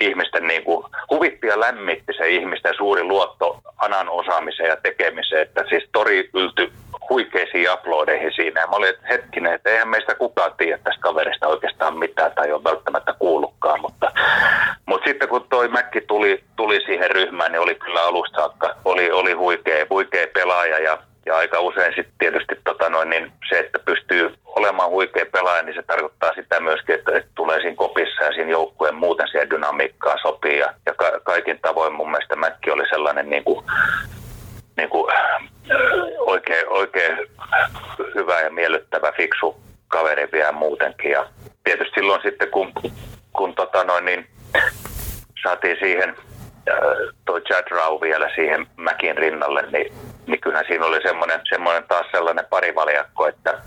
ihmisten, 0.00 0.46
niin 0.46 0.64
kuin, 0.64 0.86
huvitti 1.10 1.46
ja 1.46 1.60
lämmitti 1.60 2.12
se 2.16 2.28
ihmisten 2.28 2.74
suuri 2.76 3.02
luotto 3.02 3.60
Anan 3.78 4.08
osaamiseen 4.08 4.68
ja 4.68 4.76
tekemiseen, 4.76 5.42
että 5.42 5.64
siis 5.68 5.88
tori 5.92 6.30
ylty 6.34 6.72
huikeisiin 7.10 7.72
uploadeihin 7.72 8.32
siinä. 8.36 8.60
Ja 8.60 8.66
mä 8.66 8.76
olin, 8.76 8.88
että 8.88 9.06
hetkinen, 9.10 9.52
että 9.52 9.70
eihän 9.70 9.88
meistä 9.88 10.14
kukaan 10.14 10.52
tiedä 10.56 10.78
tästä 10.78 11.00
kaverista 11.00 11.46
oikeastaan 11.46 11.98
mitään 11.98 12.32
tai 12.34 12.52
ole 12.52 12.64
välttämättä 12.64 13.14
kuullutkaan. 13.18 13.80
Mutta, 13.80 14.12
mutta 14.86 15.08
sitten 15.08 15.28
kun 15.28 15.46
toi 15.50 15.68
Mäkki 15.68 16.00
tuli, 16.00 16.44
tuli 16.56 16.80
siihen 16.86 17.10
ryhmään, 17.10 17.52
niin 17.52 17.60
oli 17.60 17.74
kyllä 17.74 18.02
alusta 18.02 18.36
saakka, 18.36 18.76
oli, 18.84 19.10
oli 19.10 19.32
huikea, 19.32 19.86
huikea 19.90 20.26
pelaaja 20.34 20.78
ja 20.78 20.98
ja 21.28 21.36
aika 21.36 21.60
usein 21.60 21.94
sitten 21.94 22.14
tietysti 22.18 22.54
tota 22.64 22.88
noin, 22.88 23.10
niin 23.10 23.32
se, 23.48 23.58
että 23.58 23.78
pystyy 23.78 24.34
olemaan 24.46 24.90
huikea 24.90 25.26
pelaaja, 25.32 25.62
niin 25.62 25.74
se 25.74 25.82
tarkoittaa 25.82 26.32
sitä 26.34 26.60
myöskin, 26.60 26.94
että, 26.94 27.16
että 27.16 27.30
tulee 27.34 27.60
siinä 27.60 27.76
kopissa 27.76 28.24
ja 28.24 28.32
siinä 28.32 28.50
joukkueen 28.50 28.94
muuten 28.94 29.28
siihen 29.28 29.50
dynamiikkaa 29.50 30.16
sopii. 30.22 30.58
Ja, 30.58 30.74
ja 30.86 30.94
ka- 30.94 31.20
kaikin 31.22 31.58
tavoin 31.62 31.92
mun 31.92 32.10
mielestä 32.10 32.36
Mäkki 32.36 32.70
oli 32.70 32.88
sellainen 32.88 33.30
niin 33.30 33.44
kuin, 33.44 33.64
niin 34.76 34.88
kuin, 34.88 35.12
oikein, 36.18 36.68
oikein 36.68 37.18
hyvä 38.14 38.40
ja 38.40 38.50
miellyttävä, 38.50 39.12
fiksu 39.12 39.60
kaveri 39.88 40.28
vielä 40.32 40.52
muutenkin. 40.52 41.10
Ja 41.10 41.26
tietysti 41.64 41.94
silloin 41.94 42.22
sitten, 42.22 42.50
kun, 42.50 42.72
kun 43.32 43.54
tota 43.54 43.84
noin, 43.84 44.04
niin 44.04 44.26
saatiin 45.42 45.76
siihen 45.80 46.16
toi 47.24 47.40
Chad 47.40 47.68
Rau 47.70 48.00
vielä 48.00 48.30
siihen 48.34 48.66
Mäkin 48.76 49.18
rinnalle, 49.18 49.62
niin 49.72 49.92
niin 50.28 50.40
kyllähän 50.40 50.66
siinä 50.68 50.86
oli 50.86 51.02
semmoinen, 51.02 51.40
semmoinen 51.48 51.84
taas 51.88 52.06
sellainen 52.10 52.46
parivaljakko, 52.50 53.28
että, 53.28 53.58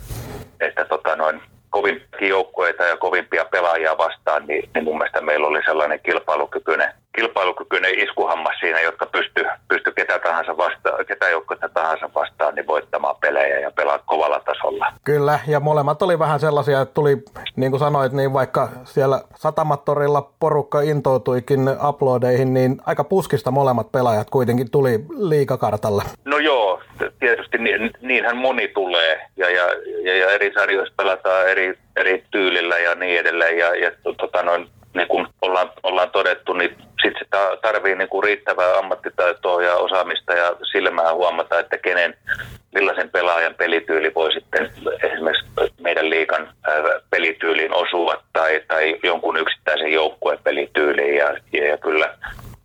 että 0.59 0.85
tota 0.85 1.15
noin, 1.15 1.41
kovimpia 1.71 2.27
joukkueita 2.29 2.83
ja 2.83 2.97
kovimpia 2.97 3.45
pelaajia 3.45 3.97
vastaan, 3.97 4.47
niin, 4.47 4.69
niin 4.73 4.83
mun 4.83 4.97
mielestä 4.97 5.21
meillä 5.21 5.47
oli 5.47 5.59
sellainen 5.65 5.99
kilpailukykyinen, 5.99 6.93
kilpailukykyinen 7.15 7.99
iskuhammas 7.99 8.55
siinä, 8.59 8.81
jotka 8.81 9.05
pysty, 9.05 9.45
pysty 9.67 9.91
ketä 9.91 10.19
tahansa 10.19 10.57
vastaan, 10.57 11.05
ketä 11.05 11.29
joukkuetta 11.29 11.69
tahansa 11.69 12.09
vastaan, 12.15 12.55
niin 12.55 12.67
voittamaan 12.67 13.15
pelejä 13.21 13.59
ja 13.59 13.71
pelaa 13.71 13.99
kovalla 14.05 14.39
tasolla. 14.39 14.93
Kyllä, 15.03 15.39
ja 15.47 15.59
molemmat 15.59 16.01
oli 16.01 16.19
vähän 16.19 16.39
sellaisia, 16.39 16.81
että 16.81 16.93
tuli, 16.93 17.17
niin 17.55 17.71
kuin 17.71 17.79
sanoit, 17.79 18.11
niin 18.11 18.33
vaikka 18.33 18.69
siellä 18.83 19.21
Satamattorilla 19.35 20.29
porukka 20.39 20.81
intoutuikin 20.81 21.59
uploadeihin, 21.89 22.53
niin 22.53 22.77
aika 22.85 23.03
puskista 23.03 23.51
molemmat 23.51 23.91
pelaajat 23.91 24.29
kuitenkin 24.29 24.71
tuli 24.71 24.99
liikakartalle. 25.17 26.03
No 26.25 26.37
joo, 26.37 26.60
tietysti 27.21 27.57
niin, 27.57 27.91
niinhän 28.01 28.37
moni 28.37 28.67
tulee, 28.67 29.21
ja, 29.37 29.49
ja, 29.49 29.65
ja, 30.03 30.17
ja 30.17 30.31
eri 30.31 30.51
sarjoissa 30.53 30.93
pelataan 30.97 31.49
eri, 31.49 31.77
eri 31.95 32.23
tyylillä 32.31 32.77
ja 32.77 32.95
niin 32.95 33.19
edelleen, 33.19 33.57
ja, 33.57 33.75
ja 33.75 33.91
tota 34.17 34.43
noin, 34.43 34.67
niin 34.93 35.07
kuin 35.07 35.27
ollaan, 35.41 35.71
ollaan 35.83 36.11
todettu, 36.11 36.53
niin 36.53 36.75
sitten 37.03 37.19
se 37.19 37.25
tarvii 37.61 37.95
niin 37.95 38.09
kuin 38.09 38.23
riittävää 38.23 38.77
ammattitaitoa 38.77 39.63
ja 39.63 39.75
osaamista 39.75 40.33
ja 40.33 40.55
silmää 40.71 41.13
huomata, 41.13 41.59
että 41.59 41.77
kenen, 41.77 42.13
millaisen 42.73 43.09
pelaajan 43.09 43.55
pelityyli 43.55 44.11
voi 44.15 44.33
sitten 44.33 44.71
esimerkiksi 45.03 45.51
meidän 45.81 46.09
liikan 46.09 46.53
pelityyliin 47.09 47.73
osua 47.73 48.23
tai, 48.33 48.61
tai 48.67 48.99
jonkun 49.03 49.37
yksittäisen 49.37 49.91
joukkueen 49.91 50.39
pelityyliin. 50.43 51.15
Ja, 51.15 51.37
ja 51.69 51.77
kyllä 51.77 52.17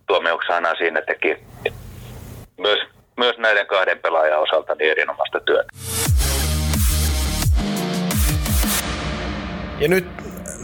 Tuomio 0.07 0.35
Oksana 0.35 0.75
siinä 0.75 1.03
teki 1.03 1.39
myös, 2.59 2.79
myös 3.17 3.39
näiden 3.39 3.67
kahden 3.67 3.99
pelaajan 3.99 4.41
osalta 4.41 4.75
niin 4.75 4.91
erinomaista 4.91 5.41
työtä. 5.41 5.69
Ja 9.81 9.89
nyt 9.89 10.07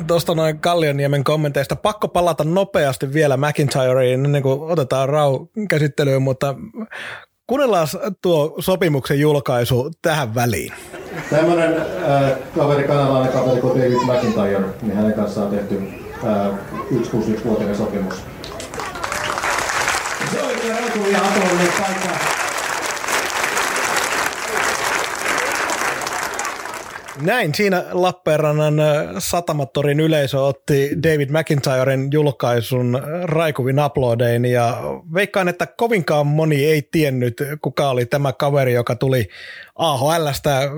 tuosta 0.07 0.35
noin 0.35 0.59
Kallioniemen 0.59 1.25
kommenteista. 1.25 1.77
Pakko 1.77 2.09
palata 2.09 2.45
nopeasti 2.45 3.13
vielä 3.13 3.37
McIntyreen 3.37 4.25
ennen 4.25 4.43
kuin 4.43 4.61
otetaan 4.63 5.09
Rau 5.09 5.47
käsittelyyn, 5.69 6.23
mutta 6.23 6.55
kuunnellaan 7.47 7.87
tuo 8.23 8.55
sopimuksen 8.59 9.21
julkaisu 9.21 9.91
tähän 10.03 10.35
väliin. 10.35 10.73
Tämmöinen 11.31 11.77
äh, 11.77 12.33
kaveri, 12.59 12.85
kanalainen 12.85 13.33
kaveri 13.33 13.61
kuin 13.61 13.79
David 13.83 13.99
McIntyre, 14.07 14.69
niin 14.83 14.97
hänen 14.97 15.15
kanssaan 15.15 15.47
on 15.47 15.55
tehty 15.57 15.83
äh, 16.25 16.59
161-vuotinen 16.91 17.77
sopimus. 17.77 18.15
Se 20.33 20.43
oli 20.43 20.55
kyllä 20.93 21.09
ihan 21.09 21.33
paikka. 21.81 22.32
Näin 27.21 27.55
siinä 27.55 27.85
Lappeenrannan 27.91 28.75
Satamattorin 29.19 30.01
yleisö 30.01 30.41
otti 30.41 30.91
David 31.03 31.31
McIntyren 31.31 32.09
julkaisun 32.13 33.03
Raikuvin 33.23 33.85
uploadein 33.85 34.45
ja 34.45 34.83
veikkaan, 35.15 35.49
että 35.49 35.67
kovinkaan 35.67 36.27
moni 36.27 36.65
ei 36.65 36.83
tiennyt, 36.83 37.35
kuka 37.63 37.91
oli 37.91 38.07
tämä 38.07 38.33
kaveri, 38.33 38.73
joka 38.73 38.95
tuli 38.95 39.29
AHLstä 39.77 40.71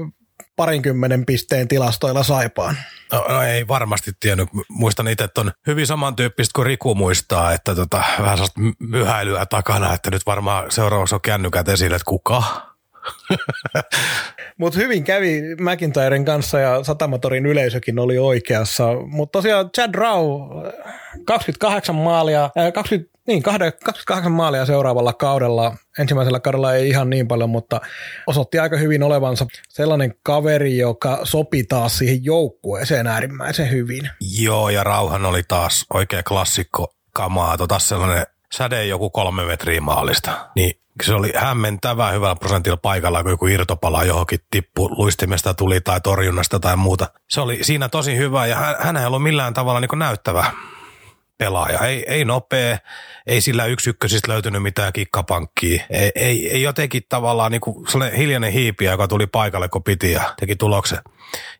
parinkymmenen 0.57 1.27
pisteen 1.27 1.69
tilastoilla 1.69 2.23
Saipaan. 2.23 2.77
No, 3.13 3.27
no 3.29 3.43
ei 3.43 3.69
varmasti 3.69 4.11
tiennyt. 4.21 4.49
Muistan 4.69 5.09
itse, 5.09 5.25
että 5.25 5.41
on 5.41 5.53
hyvin 5.67 5.87
samantyyppistä 5.87 6.53
kuin 6.55 6.67
Riku 6.67 6.95
muistaa, 6.95 7.53
että 7.53 7.75
tota, 7.75 8.03
vähän 8.19 8.37
sellaista 8.37 8.61
myhäilyä 8.79 9.47
takana, 9.47 9.95
että 9.95 10.11
nyt 10.11 10.27
varmaan 10.27 10.71
seuraavaksi 10.71 11.15
on 11.15 11.21
kännykät 11.21 11.69
esille, 11.69 11.97
että 11.97 12.09
kuka? 12.09 12.43
Mutta 14.59 14.79
hyvin 14.79 15.05
kävi 15.05 15.43
McIntyren 15.61 16.25
kanssa 16.25 16.59
ja 16.59 16.85
Satamatorin 16.85 17.47
yleisökin 17.47 17.99
oli 17.99 18.19
oikeassa. 18.19 18.87
Mutta 19.07 19.39
tosiaan 19.39 19.71
Chad 19.71 19.95
Rau, 19.95 20.41
28 21.27 21.95
maalia, 21.95 22.51
äh, 22.59 22.73
20, 22.73 23.19
niin, 23.27 23.43
28 23.43 24.33
maalia 24.33 24.67
seuraavalla 24.67 25.13
kaudella. 25.13 25.77
Ensimmäisellä 25.99 26.41
kaudella 26.41 26.75
ei 26.75 26.89
ihan 26.89 27.11
niin 27.11 27.29
paljon, 27.29 27.51
mutta 27.51 27.81
osoitti 28.27 28.59
aika 28.59 28.77
hyvin 28.77 29.03
olevansa 29.03 29.47
sellainen 29.69 30.15
kaveri, 30.23 30.79
joka 30.79 31.21
sopi 31.25 31.65
taas 31.65 31.99
siihen 31.99 32.25
joukkueeseen 32.25 33.07
äärimmäisen 33.07 33.71
hyvin. 33.71 34.11
Joo, 34.41 34.71
ja 34.71 34.85
Rauhan 34.85 35.27
oli 35.27 35.43
taas 35.49 35.87
oikea 35.95 36.23
klassikko 36.23 36.95
kamaa, 37.13 37.57
tota 37.59 37.79
sellainen 37.79 38.27
säde 38.57 38.87
joku 38.87 39.11
kolme 39.11 39.45
metriä 39.45 39.81
maalista. 39.81 40.51
Niin 40.57 40.73
se 41.03 41.15
oli 41.15 41.33
hämmentävän 41.37 42.15
hyvällä 42.15 42.37
prosentilla 42.37 42.77
paikalla, 42.77 43.23
kun 43.23 43.31
joku 43.31 43.47
irtopala 43.47 44.05
johonkin 44.05 44.39
tippu 44.51 44.89
luistimesta 44.89 45.55
tuli 45.55 45.81
tai 45.81 46.01
torjunnasta 46.01 46.61
tai 46.61 46.77
muuta. 46.77 47.07
Se 47.31 47.41
oli 47.41 47.59
siinä 47.63 47.89
tosi 47.89 48.17
hyvä 48.17 48.47
ja 48.47 48.77
hän, 48.79 48.97
ei 48.97 49.07
ollut 49.07 49.23
millään 49.23 49.55
tavalla 49.55 49.81
niin 49.81 49.99
näyttävä 49.99 50.53
pelaaja. 51.39 51.79
Ei, 51.79 52.05
ei 52.09 52.25
nopea, 52.25 52.79
ei 53.27 53.41
sillä 53.41 53.65
yksi 53.65 53.91
ykkösistä 53.91 54.33
löytynyt 54.33 54.63
mitään 54.63 54.93
kikkapankkia. 54.93 55.85
Ei, 55.91 56.13
ei, 56.15 56.51
ei 56.51 56.63
jotenkin 56.63 57.03
tavallaan 57.09 57.53
niin 57.53 57.61
kuin 57.61 57.87
sellainen 57.91 58.19
hiljainen 58.19 58.53
hiipiä, 58.53 58.91
joka 58.91 59.09
tuli 59.09 59.27
paikalle, 59.27 59.69
kun 59.69 59.83
piti 59.83 60.13
ja 60.13 60.35
teki 60.41 60.57
tuloksen. 60.57 60.99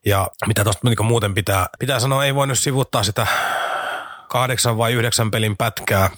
Ja 0.05 0.29
mitä 0.47 0.63
tuosta 0.63 0.89
niin 0.89 1.05
muuten 1.05 1.33
pitää, 1.33 1.67
pitää 1.79 1.99
sanoa, 1.99 2.25
ei 2.25 2.35
voi 2.35 2.47
nyt 2.47 2.59
sivuttaa 2.59 3.03
sitä 3.03 3.27
kahdeksan 4.29 4.77
vai 4.77 4.93
yhdeksän 4.93 5.31
pelin 5.31 5.57
pätkää, 5.57 6.09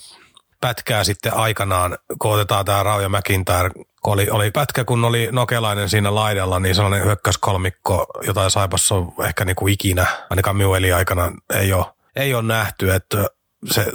pätkää 0.61 1.03
sitten 1.03 1.33
aikanaan, 1.33 1.97
kun 2.21 2.33
otetaan 2.33 2.65
tämä 2.65 2.83
Rauja 2.83 3.09
McIntyre, 3.09 3.69
kun 4.03 4.13
oli, 4.13 4.29
oli 4.29 4.51
pätkä, 4.51 4.85
kun 4.85 5.05
oli 5.05 5.29
nokelainen 5.31 5.89
siinä 5.89 6.15
laidalla, 6.15 6.59
niin 6.59 6.75
sellainen 6.75 7.03
hyökkäyskolmikko, 7.03 8.05
jota 8.27 8.49
Saipassa 8.49 8.95
on 8.95 9.13
ehkä 9.25 9.45
niin 9.45 9.55
kuin 9.55 9.73
ikinä, 9.73 10.05
ainakaan 10.29 10.55
minun 10.55 10.75
aikana 10.95 11.31
ei 11.53 11.73
ole, 11.73 11.85
ei 12.15 12.33
ole 12.33 12.43
nähty, 12.43 12.93
että 12.93 13.27
se, 13.71 13.85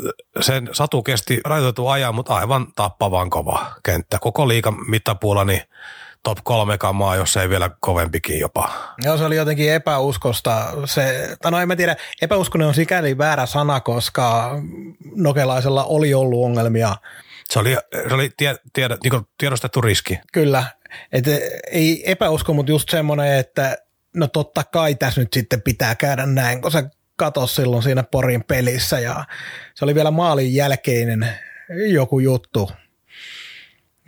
sen 0.41 0.69
satu 0.73 1.03
kesti 1.03 1.41
rajoitettu 1.45 1.89
ajan, 1.89 2.15
mutta 2.15 2.35
aivan 2.35 2.67
tappavan 2.77 3.31
kova 3.31 3.67
kenttä. 3.83 4.19
Koko 4.19 4.49
liikan 4.49 4.91
mittapuulla 4.91 5.45
niin 5.45 5.63
top 6.23 6.39
kolme 6.45 6.79
kamaa, 6.79 7.17
jos 7.17 7.37
ei 7.37 7.49
vielä 7.49 7.71
kovempikin 7.81 8.39
jopa. 8.39 8.95
Joo, 9.05 9.17
se 9.17 9.25
oli 9.25 9.37
jotenkin 9.37 9.73
epäuskosta. 9.73 10.73
Se, 10.85 11.37
no 11.51 11.61
en 11.61 11.69
mä 11.69 11.77
tiedä, 11.77 11.97
epäuskonen 12.23 12.69
on 12.69 12.75
sikäli 12.75 13.19
väärä 13.19 13.47
sana, 13.47 13.81
koska 13.81 14.57
Nokelaisella 15.15 15.85
oli 15.85 16.15
ollut 16.15 16.45
ongelmia. 16.45 16.97
Se 17.51 17.59
oli, 17.59 17.77
se 18.09 18.15
oli 18.15 18.31
tie, 18.37 18.57
tiedä, 18.73 18.97
niin 19.03 19.27
tiedostettu 19.39 19.81
riski. 19.81 20.19
Kyllä. 20.33 20.65
Et 21.13 21.25
ei 21.73 22.11
epäusko, 22.11 22.53
mutta 22.53 22.73
just 22.73 22.91
semmoinen, 22.91 23.39
että 23.39 23.77
no 24.17 24.27
totta 24.27 24.65
kai 24.65 24.95
tässä 24.95 25.21
nyt 25.21 25.33
sitten 25.33 25.63
pitää 25.63 25.95
käydä 25.95 26.27
näin, 26.27 26.63
kun 26.63 26.71
se 26.71 26.85
katosi 27.17 27.55
silloin 27.55 27.83
siinä 27.83 28.03
Porin 28.03 28.45
pelissä 28.45 29.01
ja 29.01 29.25
se 29.75 29.85
oli 29.85 29.95
vielä 29.95 30.11
maalin 30.11 30.55
jälkeinen 30.55 31.29
joku 31.87 32.19
juttu. 32.19 32.71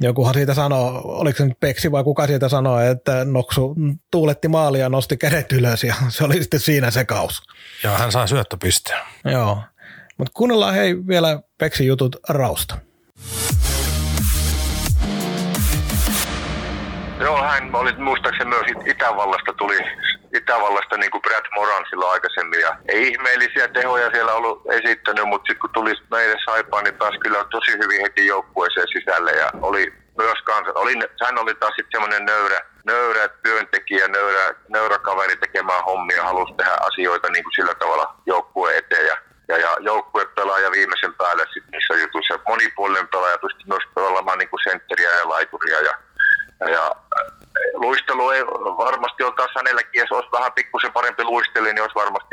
Jokuhan 0.01 0.35
siitä 0.35 0.55
sanoo, 0.55 1.01
oliko 1.05 1.37
se 1.37 1.45
nyt 1.45 1.61
Peksi 1.61 1.93
vai 1.93 2.05
kuka 2.05 2.27
siitä 2.27 2.49
sanoi, 2.49 2.87
että 2.87 3.25
Noksu 3.25 3.75
tuuletti 4.11 4.49
maalia 4.49 4.81
ja 4.81 4.89
nosti 4.89 5.17
kädet 5.17 5.53
ylös 5.53 5.85
ja 5.85 5.95
se 6.09 6.25
oli 6.25 6.35
sitten 6.43 6.61
siinä 6.61 6.91
se 6.91 7.05
kaus. 7.05 7.43
Ja 7.83 7.91
hän 7.91 8.13
saa 8.13 8.27
syöttöpisteen. 8.27 9.01
Joo, 9.25 9.59
mutta 10.19 10.33
kuunnellaan 10.35 10.75
hei 10.75 11.07
vielä 11.07 11.41
Peksi 11.59 11.87
jutut 11.87 12.17
Rausta. 12.29 12.79
Joo, 17.25 17.43
hän 17.43 17.71
oli 17.75 17.93
muistaakseni 17.93 18.51
myös 18.51 18.67
Itävallasta 18.87 19.53
tuli 19.53 19.79
Itävallasta 20.35 20.97
niin 20.97 21.11
kuin 21.11 21.23
Brad 21.23 21.47
Moran 21.55 21.85
silloin 21.91 22.13
aikaisemmin. 22.13 22.61
Ja 22.61 22.77
ei 22.89 23.09
ihmeellisiä 23.09 23.69
tehoja 23.69 24.11
siellä 24.11 24.33
ollut 24.33 24.63
esittänyt, 24.71 25.29
mutta 25.29 25.47
sitten 25.47 25.61
kun 25.61 25.71
tuli 25.73 25.93
meille 26.11 26.37
saipaan, 26.45 26.85
niin 26.85 26.99
taas 26.99 27.15
kyllä 27.23 27.45
tosi 27.51 27.73
hyvin 27.73 28.03
heti 28.03 28.27
joukkueeseen 28.27 28.89
sisälle. 28.89 29.33
Ja 29.33 29.51
oli 29.63 29.93
myös 30.19 30.39
kanssa, 30.45 30.73
oli, 30.75 30.95
hän 31.25 31.39
oli 31.39 31.55
taas 31.55 31.75
sitten 31.77 31.93
semmoinen 31.93 32.25
nöyrä, 32.25 32.61
nöyrä 32.85 33.29
työntekijä, 33.29 34.09
nöyrä, 34.09 34.55
nöyrä 34.69 34.99
kaveri 34.99 35.37
tekemään 35.37 35.85
hommia, 35.85 36.25
halusi 36.25 36.55
tehdä 36.55 36.77
asioita 36.81 37.29
niin 37.31 37.45
kuin 37.45 37.55
sillä 37.55 37.75
tavalla 37.75 38.15
joukkueen 38.27 38.79
eteen. 38.79 39.07
Ja 39.07 39.17
ja, 39.49 39.59
ja 39.59 39.77
joukkue 39.81 40.27
pelaaja 40.27 40.71
viimeisen 40.71 41.15
päälle 41.15 41.45
sitten 41.45 41.71
niissä 41.73 41.95
jutuissa. 41.95 42.39
Monipuolinen 42.49 43.09
pelaaja 43.09 43.39
pystyi 43.39 43.67
myös 43.69 43.83
pelaamaan 43.95 44.39
niin 44.39 44.49
kuin 44.49 44.61
sentteriä 44.65 45.11
ja 45.11 45.29
laituria 45.29 45.81
ja, 45.81 45.95
ja 46.71 46.95
luistelu 47.75 48.31
ei 48.31 48.47
varmasti 48.85 49.23
ole 49.23 49.35
taas 49.37 49.51
hänelläkin, 49.57 49.99
jos 50.01 50.04
olisi 50.17 50.33
vähän 50.33 50.53
pikkusen 50.53 50.93
parempi 50.93 51.25
luisteli, 51.25 51.73
niin 51.73 51.83
olisi 51.83 51.95
varmasti 51.95 52.24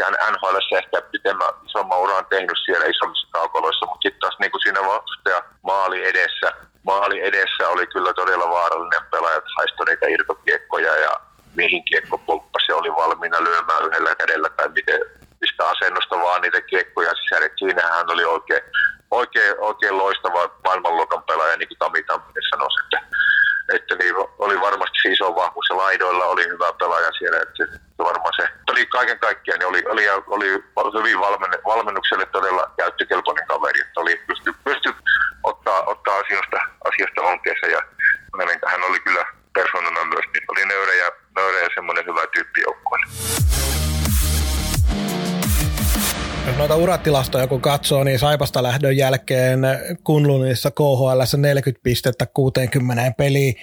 Uratilastoja 47.01 47.47
kun 47.47 47.61
katsoo, 47.61 48.03
niin 48.03 48.19
Saipasta 48.19 48.63
lähdön 48.63 48.97
jälkeen 48.97 49.59
Kunlunissa 50.03 50.71
KHL 50.71 51.37
40 51.37 51.83
pistettä 51.83 52.25
60 52.25 53.11
peliin 53.17 53.55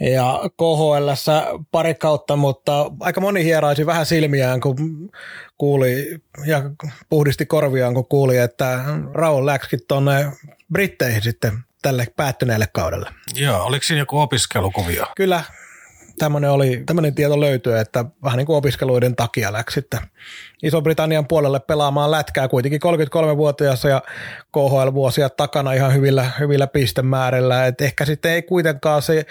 ja 0.00 0.40
KHL 0.56 1.10
pari 1.70 1.94
kautta, 1.94 2.36
mutta 2.36 2.90
aika 3.00 3.20
moni 3.20 3.44
hieraisi 3.44 3.86
vähän 3.86 4.06
silmiään, 4.06 4.60
kun 4.60 4.76
kuuli 5.58 6.20
ja 6.46 6.62
puhdisti 7.08 7.46
korviaan, 7.46 7.94
kun 7.94 8.08
kuuli, 8.08 8.38
että 8.38 8.84
Raul 9.14 9.46
läksikin 9.46 9.86
tuonne 9.88 10.32
Britteihin 10.72 11.22
sitten 11.22 11.58
tälle 11.82 12.06
päättyneelle 12.16 12.66
kaudelle. 12.72 13.10
Joo, 13.34 13.64
oliko 13.64 13.82
siinä 13.82 14.00
joku 14.00 14.20
opiskelukuvio? 14.20 15.06
Kyllä, 15.16 15.44
tämmöinen, 16.18 16.50
oli, 16.50 16.82
tämmöinen 16.86 17.14
tieto 17.14 17.40
löytyy, 17.40 17.78
että 17.78 18.04
vähän 18.22 18.36
niin 18.38 18.46
kuin 18.46 18.56
opiskeluiden 18.56 19.16
takia 19.16 19.52
läksi 19.52 19.74
sitten 19.74 20.00
Iso-Britannian 20.62 21.26
puolelle 21.26 21.60
pelaamaan 21.60 22.10
lätkää 22.10 22.48
kuitenkin 22.48 22.80
33-vuotiaassa 22.84 23.88
ja 23.88 24.02
KHL-vuosia 24.52 25.30
takana 25.30 25.72
ihan 25.72 25.94
hyvillä, 25.94 26.30
hyvillä 26.40 26.66
pistemäärillä. 26.66 27.66
Et 27.66 27.80
ehkä 27.80 28.04
sitten 28.04 28.32
ei 28.32 28.42
kuitenkaan 28.42 29.02
se, 29.02 29.26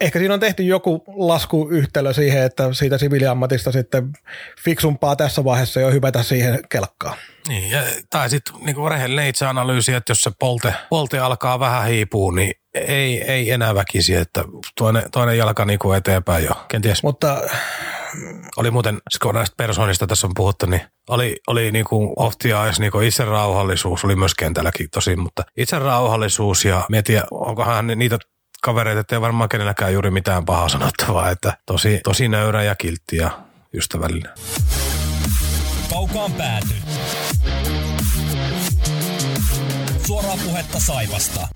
ehkä 0.00 0.18
siinä 0.18 0.34
on 0.34 0.40
tehty 0.40 0.62
joku 0.62 1.04
laskuyhtälö 1.06 2.12
siihen, 2.12 2.42
että 2.42 2.72
siitä 2.72 2.98
siviiliammatista 2.98 3.72
sitten 3.72 4.12
fiksumpaa 4.64 5.16
tässä 5.16 5.44
vaiheessa 5.44 5.80
jo 5.80 5.90
hypätä 5.90 6.22
siihen 6.22 6.60
kelkkaan. 6.68 7.16
Niin, 7.48 7.70
ja, 7.70 7.82
tai 8.10 8.30
sitten 8.30 8.54
niin 8.60 8.90
rehellinen 8.90 9.26
itseanalyysi, 9.26 9.94
että 9.94 10.10
jos 10.10 10.20
se 10.20 10.30
polte, 10.38 10.74
polte 10.90 11.18
alkaa 11.18 11.60
vähän 11.60 11.86
hiipua, 11.86 12.32
niin 12.32 12.54
ei, 12.74 13.22
ei 13.22 13.50
enää 13.50 13.74
väkisi, 13.74 14.14
että 14.14 14.44
toinen, 14.78 15.02
toinen 15.10 15.38
jalka 15.38 15.64
niin 15.64 15.78
kuin 15.78 15.98
eteenpäin 15.98 16.44
jo, 16.44 16.52
kenties. 16.68 17.02
Mutta 17.02 17.42
oli 18.56 18.70
muuten, 18.70 18.98
kun 19.22 19.34
näistä 19.34 19.54
persoonista 19.56 20.06
tässä 20.06 20.26
on 20.26 20.32
puhuttu, 20.36 20.66
niin 20.66 20.80
oli, 21.08 21.36
oli 21.46 21.72
niin 21.72 21.84
kuin 21.84 22.12
oftia, 22.16 22.64
niin 22.78 22.92
kuin 22.92 23.06
itse 23.08 23.24
rauhallisuus, 23.24 24.04
oli 24.04 24.16
myös 24.16 24.34
kentälläkin 24.34 24.88
tosi, 24.90 25.16
mutta 25.16 25.42
itse 25.56 25.78
rauhallisuus 25.78 26.64
ja 26.64 26.84
mietiä, 26.88 27.22
onkohan 27.30 27.86
niitä 27.86 28.18
kavereita, 28.62 29.00
ettei 29.00 29.20
varmaan 29.20 29.48
kenelläkään 29.48 29.92
juuri 29.92 30.10
mitään 30.10 30.44
pahaa 30.44 30.68
sanottavaa, 30.68 31.30
että 31.30 31.56
tosi, 31.66 32.00
tosi 32.04 32.28
nöyrä 32.28 32.62
ja 32.62 32.74
kiltti 32.74 33.16
ja 33.16 33.30
ystävällinen. 33.74 34.32
Kaukaan 35.90 36.32
pääty. 36.32 36.74
Suoraa 40.06 40.36
puhetta 40.44 40.80
Saivasta. 40.80 41.48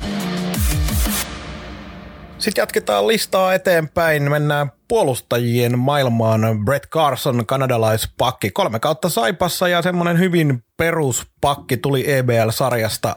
Sitten 2.38 2.62
jatketaan 2.62 3.06
listaa 3.06 3.54
eteenpäin. 3.54 4.30
Mennään 4.30 4.72
puolustajien 4.88 5.78
maailmaan. 5.78 6.64
Brett 6.64 6.86
Carson, 6.86 7.46
kanadalaispakki. 7.46 8.50
Kolme 8.50 8.78
kautta 8.78 9.08
Saipassa 9.08 9.68
ja 9.68 9.82
semmoinen 9.82 10.18
hyvin 10.18 10.64
peruspakki 10.76 11.76
tuli 11.76 12.12
EBL-sarjasta, 12.12 13.14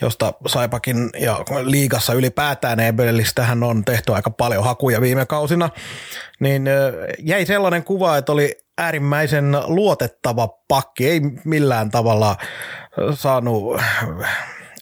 josta 0.00 0.32
Saipakin 0.46 1.10
ja 1.20 1.38
liigassa 1.64 2.12
ylipäätään 2.12 2.80
EBListähän 2.80 3.62
on 3.62 3.84
tehty 3.84 4.14
aika 4.14 4.30
paljon 4.30 4.64
hakuja 4.64 5.00
viime 5.00 5.26
kausina. 5.26 5.70
Niin 6.40 6.64
jäi 7.18 7.46
sellainen 7.46 7.84
kuva, 7.84 8.16
että 8.16 8.32
oli 8.32 8.58
äärimmäisen 8.78 9.56
luotettava 9.64 10.48
pakki, 10.68 11.08
ei 11.08 11.20
millään 11.44 11.90
tavalla 11.90 12.36
saanut 13.14 13.80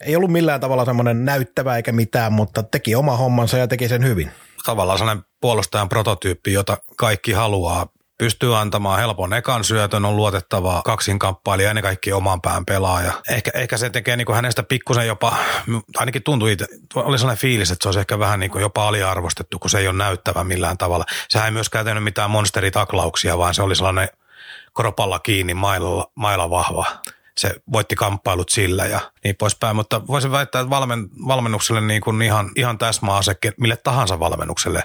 ei 0.06 0.16
ollut 0.16 0.32
millään 0.32 0.60
tavalla 0.60 0.84
semmoinen 0.84 1.24
näyttävä 1.24 1.76
eikä 1.76 1.92
mitään, 1.92 2.32
mutta 2.32 2.62
teki 2.62 2.94
oma 2.94 3.16
hommansa 3.16 3.58
ja 3.58 3.68
teki 3.68 3.88
sen 3.88 4.04
hyvin. 4.04 4.30
Tavallaan 4.64 4.98
sellainen 4.98 5.24
puolustajan 5.40 5.88
prototyyppi, 5.88 6.52
jota 6.52 6.78
kaikki 6.96 7.32
haluaa. 7.32 7.86
Pystyy 8.18 8.58
antamaan 8.58 8.98
helpon 8.98 9.34
ekan 9.34 9.64
syötön, 9.64 10.04
on 10.04 10.16
luotettava 10.16 10.82
kaksinkamppailija 10.84 11.66
ja 11.66 11.70
ennen 11.70 11.82
kaikkea 11.82 12.16
oman 12.16 12.40
pään 12.40 12.64
pelaaja. 12.64 13.12
Ehkä, 13.30 13.50
ehkä 13.54 13.76
se 13.76 13.90
tekee 13.90 14.16
niin 14.16 14.26
kuin 14.26 14.36
hänestä 14.36 14.62
pikkusen 14.62 15.06
jopa, 15.06 15.36
ainakin 15.96 16.22
tuntui 16.22 16.52
itse, 16.52 16.66
oli 16.94 17.18
sellainen 17.18 17.40
fiilis, 17.40 17.70
että 17.70 17.82
se 17.82 17.88
olisi 17.88 18.00
ehkä 18.00 18.18
vähän 18.18 18.40
niin 18.40 18.50
kuin 18.50 18.62
jopa 18.62 18.88
aliarvostettu, 18.88 19.58
kun 19.58 19.70
se 19.70 19.78
ei 19.78 19.88
ole 19.88 19.96
näyttävä 19.96 20.44
millään 20.44 20.78
tavalla. 20.78 21.04
Sehän 21.28 21.46
ei 21.46 21.52
myöskään 21.52 21.84
tehnyt 21.84 22.04
mitään 22.04 22.30
monsteritaklauksia, 22.30 23.38
vaan 23.38 23.54
se 23.54 23.62
oli 23.62 23.76
sellainen 23.76 24.08
koropalla 24.72 25.18
kiinni, 25.18 25.54
mailla, 25.54 26.10
mailla 26.14 26.50
vahva 26.50 26.84
se 27.38 27.54
voitti 27.72 27.94
kamppailut 27.94 28.48
sillä 28.48 28.86
ja 28.86 29.00
niin 29.24 29.36
poispäin. 29.36 29.76
Mutta 29.76 30.06
voisin 30.06 30.32
väittää, 30.32 30.60
että 30.60 30.70
valmen, 30.70 31.08
valmennukselle 31.26 31.80
niin 31.80 32.00
kuin 32.00 32.22
ihan, 32.22 32.50
ihan 32.56 32.78
täsmäase 32.78 33.36
mille 33.56 33.76
tahansa 33.76 34.20
valmennukselle 34.20 34.82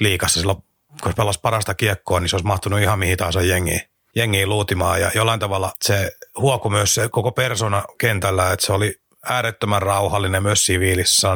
liikassa. 0.00 0.40
Silloin 0.40 0.64
kun 1.02 1.14
pelasi 1.16 1.40
parasta 1.40 1.74
kiekkoa, 1.74 2.20
niin 2.20 2.28
se 2.28 2.36
olisi 2.36 2.46
mahtunut 2.46 2.80
ihan 2.80 2.98
mihin 2.98 3.16
tahansa 3.16 3.42
jengiin, 3.42 3.80
jengiin 4.16 4.48
luutimaan. 4.48 5.00
Ja 5.00 5.10
jollain 5.14 5.40
tavalla 5.40 5.72
se 5.84 6.12
huoku 6.38 6.70
myös 6.70 6.94
se 6.94 7.08
koko 7.08 7.32
persona 7.32 7.84
kentällä, 7.98 8.52
että 8.52 8.66
se 8.66 8.72
oli 8.72 9.00
äärettömän 9.26 9.82
rauhallinen 9.82 10.42
myös 10.42 10.66
siviilissä. 10.66 11.28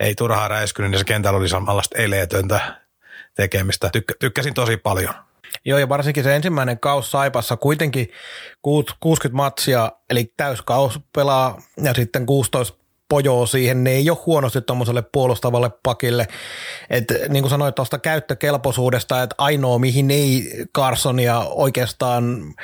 ei 0.00 0.14
turhaa 0.14 0.48
räiskynyt, 0.48 0.90
niin 0.90 0.98
se 0.98 1.04
kentällä 1.04 1.38
oli 1.38 1.48
samanlaista 1.48 1.98
eleetöntä 1.98 2.80
tekemistä. 3.34 3.90
Tykk- 3.96 4.16
tykkäsin 4.20 4.54
tosi 4.54 4.76
paljon. 4.76 5.14
Joo, 5.64 5.78
ja 5.78 5.88
varsinkin 5.88 6.24
se 6.24 6.36
ensimmäinen 6.36 6.80
kaus 6.80 7.10
Saipassa 7.10 7.56
kuitenkin 7.56 8.08
60 9.00 9.36
matsia, 9.36 9.92
eli 10.10 10.32
täyskaus 10.36 11.00
pelaa 11.12 11.62
ja 11.82 11.94
sitten 11.94 12.26
16 12.26 12.84
pojoa 13.08 13.46
siihen, 13.46 13.84
ne 13.84 13.90
ei 13.90 14.10
ole 14.10 14.18
huonosti 14.26 14.60
tuommoiselle 14.60 15.02
puolustavalle 15.12 15.70
pakille. 15.82 16.28
Et, 16.90 17.04
niin 17.28 17.42
kuin 17.42 17.50
sanoit 17.50 17.74
tuosta 17.74 17.98
käyttökelpoisuudesta, 17.98 19.22
että 19.22 19.34
ainoa 19.38 19.78
mihin 19.78 20.10
ei 20.10 20.50
Carsonia 20.76 21.38
oikeastaan, 21.38 22.54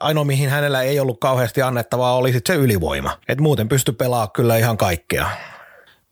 ainoa 0.00 0.24
mihin 0.24 0.50
hänellä 0.50 0.82
ei 0.82 1.00
ollut 1.00 1.20
kauheasti 1.20 1.62
annettavaa 1.62 2.16
oli 2.16 2.32
sitten 2.32 2.56
se 2.56 2.62
ylivoima. 2.62 3.18
Et 3.28 3.40
muuten 3.40 3.68
pysty 3.68 3.92
pelaamaan 3.92 4.32
kyllä 4.32 4.56
ihan 4.56 4.76
kaikkea. 4.76 5.30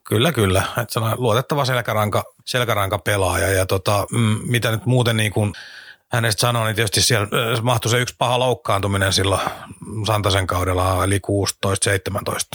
Kyllä, 0.05 0.33
kyllä. 0.33 0.63
Et 0.83 0.89
luotettava 1.17 1.65
selkäranka, 1.65 2.25
selkäranka 2.45 2.99
pelaaja 2.99 3.49
ja 3.49 3.67
tota, 3.67 4.07
mm, 4.13 4.39
mitä 4.43 4.71
nyt 4.71 4.87
muuten 4.87 5.17
niin 5.17 5.33
kuin– 5.33 5.53
hänestä 6.13 6.41
sanoi, 6.41 6.67
niin 6.67 6.77
tietysti 6.77 7.03
siellä 7.03 7.29
mahtui 7.63 7.91
se 7.91 7.99
yksi 7.99 8.15
paha 8.19 8.39
loukkaantuminen 8.39 9.13
silloin 9.13 9.41
Santasen 10.07 10.47
kaudella, 10.47 11.05
eli 11.05 11.21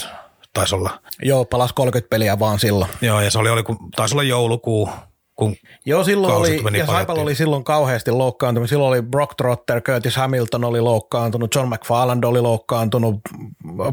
16-17 0.04 0.08
taisi 0.54 0.76
olla. 0.76 1.00
Joo, 1.22 1.46
palas 1.46 1.74
30 1.74 2.10
peliä 2.10 2.40
vaan 2.40 2.60
silloin. 2.60 2.92
Joo, 3.02 3.22
ja 3.22 3.32
se 3.32 3.40
oli, 3.40 3.50
oli 3.50 3.64
taisi 3.96 4.16
olla 4.16 4.24
joulukuu, 4.24 4.90
kun 5.36 5.56
Joo, 5.86 6.04
silloin 6.04 6.34
oli, 6.34 6.78
ja 6.78 6.86
Saipalla 6.86 7.22
oli 7.22 7.36
silloin 7.36 7.64
kauheasti 7.64 8.12
loukkaantunut. 8.12 8.70
Silloin 8.70 8.90
oli 8.90 9.02
Brock 9.02 9.36
Trotter, 9.38 9.82
Curtis 9.82 10.16
Hamilton 10.16 10.64
oli 10.64 10.82
loukkaantunut, 10.82 11.56
John 11.56 11.74
McFarland 11.74 12.24
oli 12.24 12.42
loukkaantunut, 12.42 13.16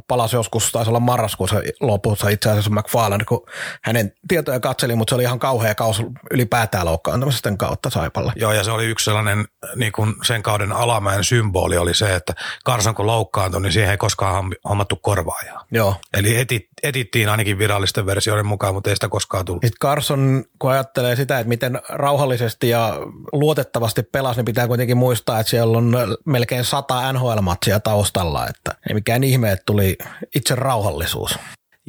palasi 0.08 0.36
joskus, 0.36 0.72
taisi 0.72 0.90
olla 0.90 1.00
marraskuussa 1.00 1.56
lopussa 1.80 2.28
itse 2.28 2.50
asiassa 2.50 2.70
McFarland, 2.70 3.24
kun 3.24 3.46
hänen 3.82 4.12
tietoja 4.28 4.60
katseli, 4.60 4.94
mutta 4.94 5.10
se 5.10 5.14
oli 5.14 5.22
ihan 5.22 5.38
kauhea 5.38 5.74
kaus 5.74 6.02
ylipäätään 6.30 6.86
loukkaantumisten 6.86 7.58
kautta 7.58 7.90
Saipalla. 7.90 8.32
Joo, 8.36 8.52
ja 8.52 8.64
se 8.64 8.70
oli 8.70 8.84
yksi 8.84 9.04
sellainen 9.04 9.44
niin 9.76 9.92
kuin 9.92 10.14
sen 10.24 10.42
kauden 10.42 10.72
alamäen 10.72 11.24
symboli 11.24 11.76
oli 11.76 11.94
se, 11.94 12.14
että 12.14 12.34
Carson 12.66 12.94
kun 12.94 13.06
loukkaantui, 13.06 13.60
niin 13.60 13.72
siihen 13.72 13.90
ei 13.90 13.96
koskaan 13.96 14.54
hommattu 14.68 14.96
korvaajaa. 14.96 15.64
Joo. 15.70 15.94
Eli 16.14 16.36
etit, 16.36 16.67
etittiin 16.82 17.28
ainakin 17.28 17.58
virallisten 17.58 18.06
versioiden 18.06 18.46
mukaan, 18.46 18.74
mutta 18.74 18.90
ei 18.90 18.96
sitä 18.96 19.08
koskaan 19.08 19.44
tullut. 19.44 19.62
Sitten 19.62 19.88
Carson, 19.88 20.44
kun 20.58 20.70
ajattelee 20.70 21.16
sitä, 21.16 21.38
että 21.38 21.48
miten 21.48 21.80
rauhallisesti 21.88 22.68
ja 22.68 22.98
luotettavasti 23.32 24.02
pelasi, 24.02 24.38
niin 24.38 24.44
pitää 24.44 24.68
kuitenkin 24.68 24.96
muistaa, 24.96 25.40
että 25.40 25.50
siellä 25.50 25.78
on 25.78 25.96
melkein 26.24 26.64
sata 26.64 27.12
NHL-matsia 27.12 27.80
taustalla, 27.80 28.46
että 28.46 28.74
ei 28.88 28.94
mikään 28.94 29.24
ihme, 29.24 29.52
että 29.52 29.62
tuli 29.66 29.98
itse 30.34 30.54
rauhallisuus. 30.54 31.38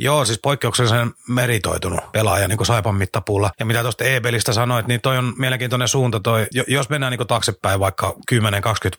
Joo, 0.02 0.26
siis 0.26 0.40
poikkeuksellisen 0.44 1.12
meritoitunut 1.30 2.12
pelaaja 2.12 2.48
niin 2.48 2.58
kuin 2.58 2.68
Saipan 2.68 2.96
mittapuulla. 2.96 3.52
Ja 3.60 3.66
mitä 3.66 3.82
tuosta 3.82 4.04
Ebelistä 4.04 4.54
sanoit, 4.54 4.88
niin 4.88 5.02
toi 5.02 5.18
on 5.18 5.34
mielenkiintoinen 5.38 5.88
suunta 5.88 6.20
toi. 6.20 6.48
Jos 6.68 6.90
mennään 6.90 7.12
niin 7.12 7.18
kuin 7.18 7.28
taaksepäin 7.28 7.80
vaikka 7.80 8.16
10-20 8.34 8.36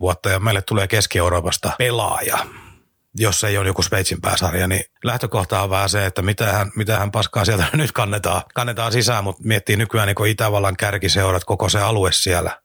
vuotta 0.01 0.31
ja 0.31 0.41
meille 0.41 0.63
tulee 0.63 0.89
Keski-Euroopasta 0.89 1.73
pelaaja, 1.79 2.39
jos 3.15 3.45
ei 3.45 3.59
ole 3.59 3.67
joku 3.67 3.83
Sveitsin 3.83 4.21
pääsarja, 4.21 4.67
niin 4.67 4.85
lähtökohta 5.05 5.63
on 5.63 5.71
vähän 5.71 5.89
se, 5.89 6.07
että 6.07 6.23
mitähän, 6.23 6.73
mitähän 6.77 7.11
paskaa 7.11 7.45
sieltä 7.45 7.65
nyt 7.75 7.93
kannetaan, 7.93 8.43
kannetaan 8.55 8.93
sisään, 8.93 9.25
mutta 9.25 9.43
miettii 9.45 9.77
nykyään 9.77 10.07
niin 10.07 10.27
Itävallan 10.27 10.77
kärkiseurat, 10.77 11.45
koko 11.45 11.69
se 11.69 11.81
alue 11.81 12.13
siellä, 12.13 12.61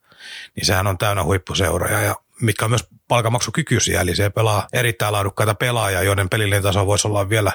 niin 0.56 0.66
sehän 0.66 0.88
on 0.88 0.98
täynnä 0.98 1.24
huippuseuroja 1.24 2.02
ja 2.02 2.16
mitkä 2.42 2.66
on 2.66 2.72
myös 2.72 2.88
palkamaksukykyisiä, 3.08 4.02
eli 4.02 4.16
se 4.16 4.30
pelaa 4.30 4.68
erittäin 4.74 5.14
laadukkaita 5.14 5.56
pelaajia, 5.56 6.04
joiden 6.04 6.30
pelillinen 6.30 6.64
taso 6.64 6.86
voisi 6.86 7.08
olla 7.08 7.30
vielä 7.30 7.52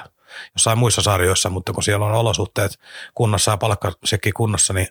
jossain 0.55 0.77
muissa 0.77 1.01
sarjoissa, 1.01 1.49
mutta 1.49 1.73
kun 1.73 1.83
siellä 1.83 2.05
on 2.05 2.11
olosuhteet 2.11 2.79
kunnossa 3.13 3.51
ja 3.51 3.57
palkkasekki 3.57 4.31
kunnossa, 4.31 4.73
niin 4.73 4.87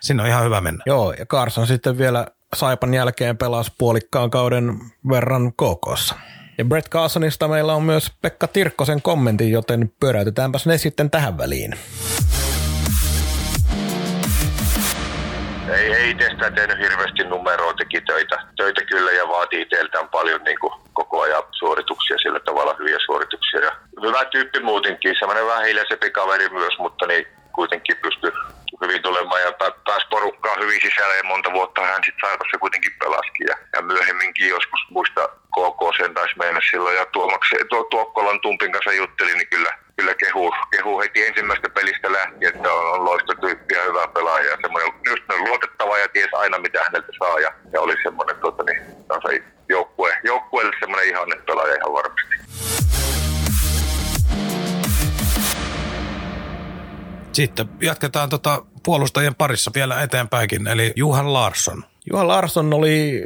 sinne 0.00 0.22
on 0.22 0.28
ihan 0.28 0.44
hyvä 0.44 0.60
mennä. 0.60 0.82
Joo, 0.86 1.12
ja 1.12 1.26
Carson 1.26 1.66
sitten 1.66 1.98
vielä 1.98 2.26
Saipan 2.54 2.94
jälkeen 2.94 3.38
pelasi 3.38 3.72
puolikkaan 3.78 4.30
kauden 4.30 4.78
verran 5.08 5.52
KKssa. 5.52 6.14
Ja 6.58 6.64
Brett 6.64 6.88
Carsonista 6.88 7.48
meillä 7.48 7.74
on 7.74 7.82
myös 7.82 8.12
Pekka 8.22 8.46
Tirkkosen 8.46 9.02
kommentti, 9.02 9.50
joten 9.50 9.92
pyöräytetäänpäs 10.00 10.66
ne 10.66 10.78
sitten 10.78 11.10
tähän 11.10 11.38
väliin. 11.38 11.74
Ei, 15.74 15.92
ei 15.92 16.10
itsestään 16.10 16.54
tehnyt 16.54 16.78
hirveästi 16.78 17.24
numeroa, 17.24 17.74
teki 17.74 18.00
töitä, 18.00 18.36
töitä 18.56 18.84
kyllä 18.84 19.10
ja 19.10 19.28
vaatii 19.28 19.62
itseltään 19.62 20.08
paljon 20.08 20.40
niin 20.44 20.58
kuin, 20.60 20.72
koko 20.92 21.20
ajan 21.20 21.42
suorituksia, 21.50 22.18
sillä 22.18 22.40
tavalla 22.40 22.76
hyviä 22.78 22.98
suorituksia. 23.06 23.60
Ja 23.60 23.72
hyvä 24.02 24.24
tyyppi 24.24 24.60
muutenkin, 24.60 25.14
semmoinen 25.18 25.46
vähän 25.46 25.64
hiljaisempi 25.64 26.10
kaveri 26.10 26.48
myös, 26.48 26.78
mutta 26.78 27.06
niin 27.06 27.26
kuitenkin 27.54 27.96
pystyy 27.96 28.32
hyvin 28.82 29.02
tulemaan 29.02 29.42
ja 29.42 29.52
pääsi 29.86 30.06
porukkaan 30.10 30.60
hyvin 30.60 30.80
sisällä 30.82 31.14
ja 31.14 31.24
monta 31.24 31.52
vuotta 31.52 31.80
hän 31.80 32.02
sitten 32.04 32.28
Saipassa 32.28 32.58
kuitenkin 32.58 32.92
pelaskin 32.98 33.46
ja, 33.48 33.56
ja 33.76 33.82
myöhemminkin 33.82 34.48
joskus 34.48 34.80
muista 34.90 35.27
sen 35.98 36.14
taisi 36.14 36.38
mennä 36.38 36.60
silloin 36.70 36.96
ja 36.96 37.06
Tuomaksi, 37.06 37.56
tuo, 37.68 37.84
Tuokkolan 37.84 38.40
Tumpin 38.40 38.72
kanssa 38.72 38.92
juttelin, 38.92 39.38
niin 39.38 39.48
kyllä, 39.48 39.78
kyllä 39.96 40.14
kehu, 40.14 40.54
kehu 40.70 41.00
heti 41.00 41.26
ensimmäistä 41.26 41.68
pelistä 41.70 42.12
lähti, 42.12 42.46
että 42.46 42.72
on, 42.72 42.94
on 42.94 43.04
loistotyyppi 43.04 43.74
ja 43.74 43.82
hyvä 43.82 44.08
pelaaja 44.14 44.50
ja 44.50 44.58
semmoinen 44.62 44.92
just 45.10 45.22
luotettava 45.48 45.98
ja 45.98 46.08
ties 46.08 46.34
aina 46.34 46.58
mitä 46.58 46.84
häneltä 46.84 47.12
saa 47.18 47.40
ja, 47.40 47.52
ja 47.72 47.80
oli 47.80 47.94
semmoinen 48.02 48.36
tuota, 48.36 48.62
niin, 48.64 48.82
joukkue, 49.68 50.14
joukkueelle 50.24 50.76
semmoinen 50.80 51.08
ihanne 51.08 51.36
pelaaja 51.46 51.74
ihan 51.74 51.92
varmasti. 51.92 52.38
Sitten 57.32 57.68
jatketaan 57.80 58.28
tota 58.28 58.62
puolustajien 58.84 59.34
parissa 59.34 59.70
vielä 59.74 60.02
eteenpäinkin, 60.02 60.66
eli 60.66 60.92
Juhan 60.96 61.32
Larsson. 61.32 61.84
Juhan 62.10 62.28
Larsson 62.28 62.74
oli, 62.74 63.22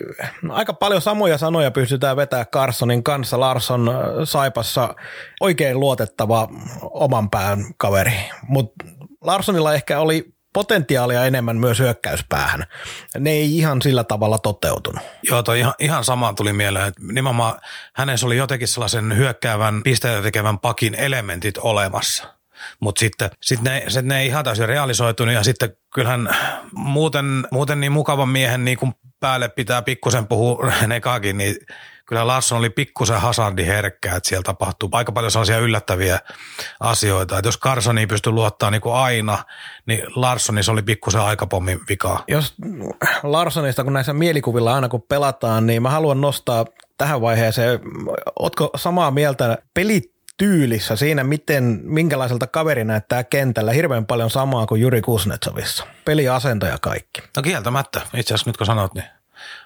aika 0.49 0.73
paljon 0.73 1.01
samoja 1.01 1.39
sanoja 1.39 1.71
pystytään 1.71 2.17
vetää 2.17 2.45
Carsonin 2.45 3.03
kanssa. 3.03 3.41
Larsson 3.41 3.89
äh, 3.89 3.95
Saipassa 4.25 4.95
oikein 5.41 5.81
luotettava 5.81 6.49
oman 6.81 7.31
pään 7.31 7.59
kaveri, 7.77 8.13
mutta 8.49 8.85
Larssonilla 9.21 9.75
ehkä 9.75 10.01
oli 10.01 10.33
potentiaalia 10.53 11.25
enemmän 11.25 11.57
myös 11.57 11.79
hyökkäyspäähän. 11.79 12.65
Ne 13.19 13.31
ei 13.31 13.59
ihan 13.59 13.83
sillä 13.83 14.05
tavalla 14.05 14.39
toteutunut. 14.39 15.03
Joo, 15.23 15.43
toi 15.43 15.59
ihan, 15.59 15.75
ihan 15.79 16.05
sama 16.05 16.33
tuli 16.33 16.53
mieleen, 16.53 16.89
että 16.89 17.03
nimenomaan 17.13 17.61
hänessä 17.95 18.27
oli 18.27 18.37
jotenkin 18.37 18.69
sellaisen 18.69 19.17
hyökkäävän, 19.17 19.83
pisteitä 19.83 20.23
tekevän 20.23 20.59
pakin 20.59 20.95
elementit 20.95 21.59
olemassa– 21.59 22.25
mutta 22.81 23.01
sitten 23.01 23.31
sit 23.41 23.61
ne, 23.61 23.85
sit 23.89 24.05
ne 24.05 24.21
ei 24.21 24.27
ihan 24.27 24.45
täysin 24.45 24.69
realisoitunut 24.69 25.35
ja 25.35 25.43
sitten 25.43 25.77
kyllähän 25.95 26.29
muuten, 26.75 27.47
muuten 27.51 27.81
niin 27.81 27.93
mukavan 27.93 28.29
miehen 28.29 28.65
niin 28.65 28.79
kuin 28.79 28.93
päälle 29.21 29.49
pitää 29.49 29.83
pikkusen 29.83 30.27
puhua 30.27 30.73
Nekakin, 30.87 31.39
niin 31.39 31.57
kyllä 32.07 32.27
Larsson 32.27 32.59
oli 32.59 32.71
pikkusen 32.71 33.21
hazardi 33.21 33.67
herkkä, 33.67 34.17
että 34.17 34.29
siellä 34.29 34.43
tapahtuu 34.43 34.89
aika 34.93 35.13
paljon 35.13 35.31
sellaisia 35.31 35.59
yllättäviä 35.59 36.19
asioita. 36.81 37.39
Että 37.39 37.49
jos 37.49 37.61
ei 37.99 38.07
pysty 38.07 38.31
luottaa 38.31 38.71
niin 38.71 38.81
kuin 38.81 38.95
aina, 38.95 39.45
niin 39.87 40.03
Larssonissa 40.15 40.73
oli 40.73 40.83
pikkusen 40.83 41.21
aikapommin 41.21 41.81
vikaa. 41.89 42.25
Jos 42.29 42.55
Larssonista, 43.23 43.85
kun 43.85 43.93
näissä 43.93 44.13
mielikuvilla 44.13 44.75
aina 44.75 44.89
kun 44.89 45.03
pelataan, 45.03 45.67
niin 45.67 45.83
mä 45.83 45.91
haluan 45.91 46.21
nostaa 46.21 46.65
tähän 46.99 47.21
vaiheeseen, 47.21 47.81
ootko 48.39 48.71
samaa 48.77 49.11
mieltä 49.11 49.59
pelit 49.75 50.12
tyylissä, 50.37 50.97
siinä 50.97 51.25
miten, 51.25 51.81
minkälaiselta 51.83 52.47
kaveri 52.47 52.85
näyttää 52.85 53.25
kentällä, 53.25 53.73
hirveän 53.73 54.07
paljon 54.07 54.31
samaa 54.31 54.67
kuin 54.67 54.81
Juri 54.81 55.03
Kuznetsovissa. 55.03 55.87
Peliasento 56.05 56.67
ja 56.67 56.79
kaikki. 56.79 57.23
No 57.37 57.43
kieltämättä, 57.43 58.01
itse 58.15 58.35
asiassa 58.35 58.51
nyt 58.51 58.57
kun 58.57 58.67
sanot, 58.67 58.95
niin 58.95 59.07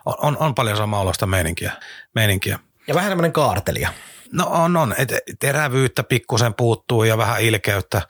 on, 0.06 0.14
on, 0.18 0.36
on 0.38 0.54
paljon 0.54 0.76
samanlaista 0.76 1.26
meininkiä, 1.26 1.72
meininkiä. 2.14 2.58
Ja 2.88 2.94
vähän 2.94 3.10
tämmöinen 3.10 3.32
kaartelija. 3.32 3.92
No 4.32 4.46
on, 4.46 4.76
on. 4.76 4.94
Et 4.98 5.12
terävyyttä 5.40 6.02
pikkusen 6.02 6.54
puuttuu 6.54 7.04
ja 7.04 7.18
vähän 7.18 7.42
ilkeyttä. 7.42 8.02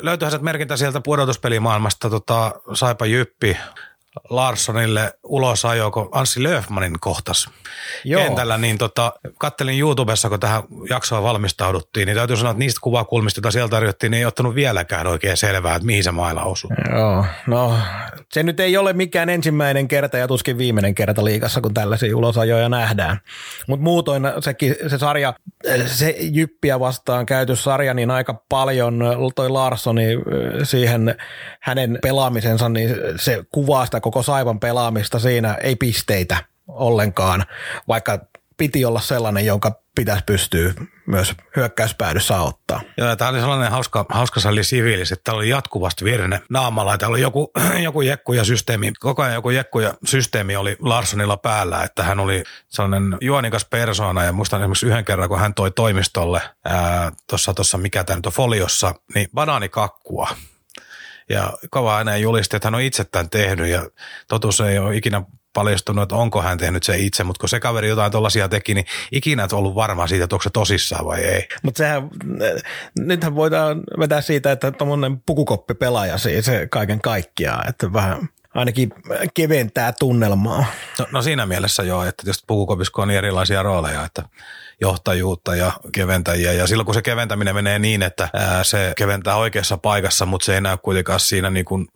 Löytyyhän 0.00 0.32
se 0.32 0.38
merkintä 0.38 0.76
sieltä 0.76 1.00
pudotuspelimaailmasta, 1.00 2.10
tota, 2.10 2.52
Saipa 2.74 3.06
Jyppi, 3.06 3.56
Larssonille 4.30 5.12
ulosajo, 5.24 5.90
kun 5.90 6.08
Anssi 6.12 6.42
Löfmanin 6.42 7.00
kohtas 7.00 7.48
Joo. 8.04 8.22
kentällä, 8.22 8.58
niin 8.58 8.78
tota, 8.78 9.12
kattelin 9.38 9.80
YouTubessa, 9.80 10.28
kun 10.28 10.40
tähän 10.40 10.62
jaksoa 10.90 11.22
valmistauduttiin, 11.22 12.06
niin 12.06 12.16
täytyy 12.16 12.36
sanoa, 12.36 12.50
että 12.50 12.58
niistä 12.58 12.80
kuvakulmista, 12.82 13.38
joita 13.38 13.50
sieltä 13.50 13.70
tarjottiin, 13.70 14.10
niin 14.10 14.18
ei 14.18 14.24
ottanut 14.24 14.54
vieläkään 14.54 15.06
oikein 15.06 15.36
selvää, 15.36 15.74
että 15.74 15.86
mihin 15.86 16.04
se 16.04 16.10
mailla 16.10 16.42
osuu. 16.42 16.70
Joo, 16.92 17.24
no 17.46 17.74
se 18.32 18.42
nyt 18.42 18.60
ei 18.60 18.76
ole 18.76 18.92
mikään 18.92 19.28
ensimmäinen 19.28 19.88
kerta 19.88 20.18
ja 20.18 20.28
tuskin 20.28 20.58
viimeinen 20.58 20.94
kerta 20.94 21.24
liikassa, 21.24 21.60
kun 21.60 21.74
tällaisia 21.74 22.16
ulosajoja 22.16 22.68
nähdään. 22.68 23.20
Mutta 23.68 23.84
muutoin 23.84 24.22
sekin, 24.40 24.74
se 24.88 24.98
sarja, 24.98 25.34
se 25.86 26.16
jyppiä 26.18 26.80
vastaan 26.80 27.26
käyty 27.26 27.56
sarja, 27.56 27.94
niin 27.94 28.10
aika 28.10 28.42
paljon 28.48 29.04
toi 29.34 29.48
Larssoni 29.48 30.06
siihen 30.62 31.16
hänen 31.60 31.98
pelaamisensa, 32.02 32.68
niin 32.68 32.96
se 33.16 33.44
kuvaa 33.52 33.84
sitä 33.84 34.00
koko 34.02 34.22
Saivan 34.22 34.60
pelaamista 34.60 35.18
siinä, 35.18 35.54
ei 35.54 35.76
pisteitä 35.76 36.36
ollenkaan, 36.68 37.44
vaikka 37.88 38.18
piti 38.56 38.84
olla 38.84 39.00
sellainen, 39.00 39.46
jonka 39.46 39.82
pitäisi 39.94 40.24
pystyä 40.24 40.74
myös 41.06 41.34
hyökkäyspäädyssä 41.56 42.40
ottaa. 42.40 42.80
Joo, 42.96 43.16
tämä 43.16 43.30
oli 43.30 43.40
sellainen 43.40 43.70
hauska, 43.70 44.06
hauska 44.08 44.40
sali 44.40 44.64
siviilis, 44.64 45.12
että 45.12 45.24
täällä 45.24 45.38
oli 45.38 45.48
jatkuvasti 45.48 46.04
virne 46.04 46.40
naamalla. 46.50 46.98
Täällä 46.98 47.14
oli 47.14 47.20
joku, 47.20 47.50
joku 47.84 48.02
jekku 48.02 48.32
ja 48.32 48.44
systeemi, 48.44 48.92
koko 49.00 49.22
ajan 49.22 49.34
joku 49.34 49.50
jekku 49.50 49.80
ja 49.80 49.94
systeemi 50.04 50.56
oli 50.56 50.76
Larssonilla 50.80 51.36
päällä, 51.36 51.82
että 51.82 52.02
hän 52.02 52.20
oli 52.20 52.42
sellainen 52.68 53.18
juonikas 53.20 53.64
persoona 53.64 54.24
ja 54.24 54.32
muistan 54.32 54.60
esimerkiksi 54.60 54.86
yhden 54.86 55.04
kerran, 55.04 55.28
kun 55.28 55.40
hän 55.40 55.54
toi 55.54 55.70
toimistolle 55.70 56.42
tuossa, 57.54 57.78
mikä 57.78 58.04
tämä 58.04 58.16
nyt 58.16 58.26
on, 58.26 58.32
foliossa, 58.32 58.94
niin 59.14 59.28
banaanikakkua 59.34 60.28
ja 61.28 61.52
kova 61.70 61.96
ääneen 61.96 62.22
julisti, 62.22 62.56
että 62.56 62.66
hän 62.66 62.74
on 62.74 62.80
itse 62.80 63.04
tämän 63.04 63.30
tehnyt 63.30 63.66
ja 63.66 63.86
totuus 64.28 64.60
ei 64.60 64.78
ole 64.78 64.96
ikinä 64.96 65.22
paljastunut, 65.52 66.02
että 66.02 66.14
onko 66.14 66.42
hän 66.42 66.58
tehnyt 66.58 66.82
se 66.82 66.98
itse, 66.98 67.24
mutta 67.24 67.40
kun 67.40 67.48
se 67.48 67.60
kaveri 67.60 67.88
jotain 67.88 68.12
tuollaisia 68.12 68.48
teki, 68.48 68.74
niin 68.74 68.86
ikinä 69.12 69.44
et 69.44 69.52
ollut 69.52 69.74
varma 69.74 70.06
siitä, 70.06 70.24
että 70.24 70.36
onko 70.36 70.42
se 70.42 70.50
tosissaan 70.50 71.06
vai 71.06 71.20
ei. 71.20 71.48
Mutta 71.62 71.78
sehän, 71.78 72.10
nythän 72.98 73.34
voidaan 73.34 73.82
vetää 73.98 74.20
siitä, 74.20 74.52
että 74.52 74.70
tuommoinen 74.70 75.20
pukukoppi 75.20 75.74
pelaaja 75.74 76.18
siis 76.18 76.46
kaiken 76.70 77.00
kaikkiaan, 77.00 77.68
että 77.68 77.92
vähän 77.92 78.28
ainakin 78.54 78.92
keventää 79.34 79.92
tunnelmaa. 79.92 80.64
No, 80.98 81.06
no 81.12 81.22
siinä 81.22 81.46
mielessä 81.46 81.82
joo, 81.82 82.04
että 82.04 82.22
tietysti 82.22 82.44
pukukopisko 82.46 83.02
on 83.02 83.08
niin 83.08 83.18
erilaisia 83.18 83.62
rooleja, 83.62 84.04
että 84.04 84.22
johtajuutta 84.82 85.54
ja 85.56 85.72
keventäjiä. 85.92 86.52
Ja 86.52 86.66
silloin 86.66 86.86
kun 86.86 86.94
se 86.94 87.02
keventäminen 87.02 87.54
menee 87.54 87.78
niin, 87.78 88.02
että 88.02 88.28
se 88.62 88.92
keventää 88.96 89.36
oikeassa 89.36 89.76
paikassa, 89.76 90.26
mutta 90.26 90.44
se 90.44 90.54
ei 90.54 90.60
näy 90.60 90.76
kuitenkaan 90.76 91.20
siinä 91.20 91.50
niin 91.50 91.64
kuin 91.64 91.88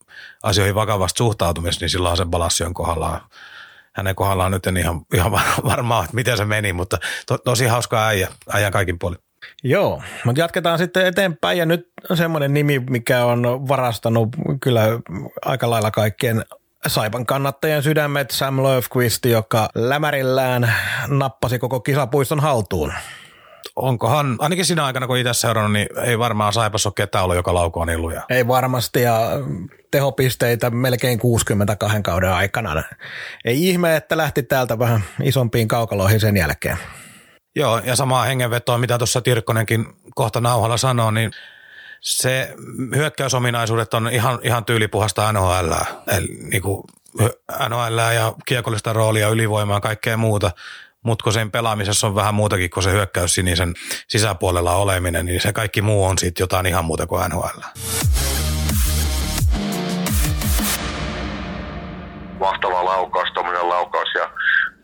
asioihin 0.43 0.75
vakavasta 0.75 1.19
suhtautumista, 1.19 1.85
niin 1.85 1.91
silloin 1.91 2.17
se 2.17 2.25
balanssi 2.25 2.65
on 2.65 2.75
kohdallaan. 2.75 3.21
Hänen 3.93 4.15
kohdallaan 4.15 4.53
nyt 4.53 4.67
en 4.67 4.77
ihan, 4.77 5.01
ihan 5.15 5.33
varmaa, 5.71 6.05
että 6.05 6.17
miten 6.17 6.37
se 6.37 6.45
meni, 6.45 6.73
mutta 6.73 6.99
to, 7.27 7.39
tosi 7.39 7.67
hauskaa 7.67 8.07
äijä, 8.07 8.29
äijä 8.53 8.71
kaikin 8.71 8.99
puolin. 8.99 9.19
Joo, 9.63 10.03
mutta 10.25 10.41
jatketaan 10.41 10.79
sitten 10.79 11.07
eteenpäin 11.07 11.59
ja 11.59 11.67
nyt 11.67 11.89
semmoinen 12.15 12.55
nimi, 12.55 12.79
mikä 12.79 13.25
on 13.25 13.69
varastanut 13.69 14.29
kyllä 14.61 14.83
aika 15.45 15.71
lailla 15.71 15.91
kaikkien 15.91 16.45
Saipan 16.89 17.27
kannattajien 17.27 17.83
sydämet 17.83 18.31
Sam 18.31 18.63
Löfqvist, 18.63 19.25
joka 19.25 19.69
lämärillään 19.75 20.75
nappasi 21.09 21.59
koko 21.59 21.81
kisapuiston 21.81 22.41
haltuun. 22.41 22.93
Onkohan, 23.77 24.37
ainakin 24.39 24.65
siinä 24.65 24.85
aikana 24.85 25.07
kun 25.07 25.17
itse 25.17 25.35
seurannut, 25.35 25.73
niin 25.73 25.89
ei 26.05 26.19
varmaan 26.19 26.53
Saipassa 26.53 26.89
ole 26.89 26.95
ketään 26.97 27.25
ollut, 27.25 27.37
joka 27.37 27.55
laukoo 27.55 27.85
niin 27.85 28.03
lujaa. 28.03 28.25
Ei 28.31 28.49
varmasti 28.49 29.03
ja 29.03 29.21
tehopisteitä 29.91 30.71
melkein 30.71 31.19
62 31.19 32.03
kauden 32.03 32.33
aikana. 32.33 32.83
Ei 33.45 33.69
ihme, 33.69 33.97
että 33.97 34.17
lähti 34.17 34.43
täältä 34.43 34.79
vähän 34.79 35.05
isompiin 35.23 35.69
kaukaloihin 35.69 36.21
sen 36.21 36.37
jälkeen. 36.37 36.79
Joo, 37.57 37.81
ja 37.85 37.97
samaa 37.97 38.25
hengenvetoa, 38.25 38.79
mitä 38.79 38.99
tuossa 38.99 39.21
Tirkkonenkin 39.21 39.87
kohta 40.15 40.41
nauhalla 40.41 40.77
sanoo, 40.77 41.11
niin 41.11 41.31
se 42.01 42.55
hyökkäysominaisuudet 42.95 43.95
on 43.95 44.09
ihan, 44.09 44.39
ihan 44.43 44.65
tyylipuhasta 44.65 45.33
NHL, 45.33 45.73
eli 46.17 46.27
niin 46.51 46.63
kuin 46.63 46.85
NHL 47.69 47.99
ja 48.15 48.33
kiekollista 48.47 48.93
roolia, 48.93 49.29
ylivoimaa 49.29 49.77
ja 49.77 49.81
kaikkea 49.81 50.17
muuta. 50.17 50.51
Mutta 51.03 51.23
kun 51.23 51.33
sen 51.33 51.51
pelaamisessa 51.51 52.07
on 52.07 52.15
vähän 52.15 52.35
muutakin 52.35 52.71
kuin 52.71 52.85
se 52.85 52.93
hyökkäys 52.93 53.35
sinisen 53.35 53.75
sisäpuolella 54.09 54.75
oleminen, 54.75 55.27
niin 55.27 55.41
se 55.41 55.53
kaikki 55.53 55.83
muu 55.83 56.05
on 56.05 56.19
sitten 56.19 56.43
jotain 56.43 56.67
ihan 56.67 56.85
muuta 56.85 57.07
kuin 57.07 57.31
NHL. 57.31 57.61
Mahtava 62.41 62.85
laukaus, 62.85 63.29
tuommoinen 63.35 63.69
laukaus 63.69 64.09
ja 64.15 64.31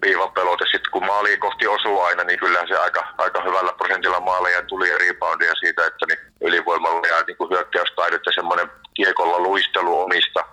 viivan 0.02 0.32
pelote. 0.32 0.64
Sitten 0.64 0.90
kun 0.92 1.06
maali 1.06 1.36
kohti 1.36 1.66
osuu 1.66 2.00
aina, 2.00 2.24
niin 2.24 2.38
kyllähän 2.38 2.68
se 2.68 2.76
aika, 2.76 3.02
aika 3.18 3.42
hyvällä 3.42 3.72
prosentilla 3.72 4.20
maaleja 4.20 4.62
tuli 4.62 4.88
ja 4.88 4.98
reboundia 4.98 5.54
siitä, 5.54 5.86
että 5.86 6.06
niin 6.08 6.18
ylivoimalla 6.40 7.06
ja 7.06 7.24
niin 7.26 7.36
kuin 7.36 7.50
hyökkäystaidot 7.50 8.26
ja 8.26 8.32
semmoinen 8.32 8.70
kiekolla 8.94 9.38
luistelu 9.38 10.00
omista 10.00 10.44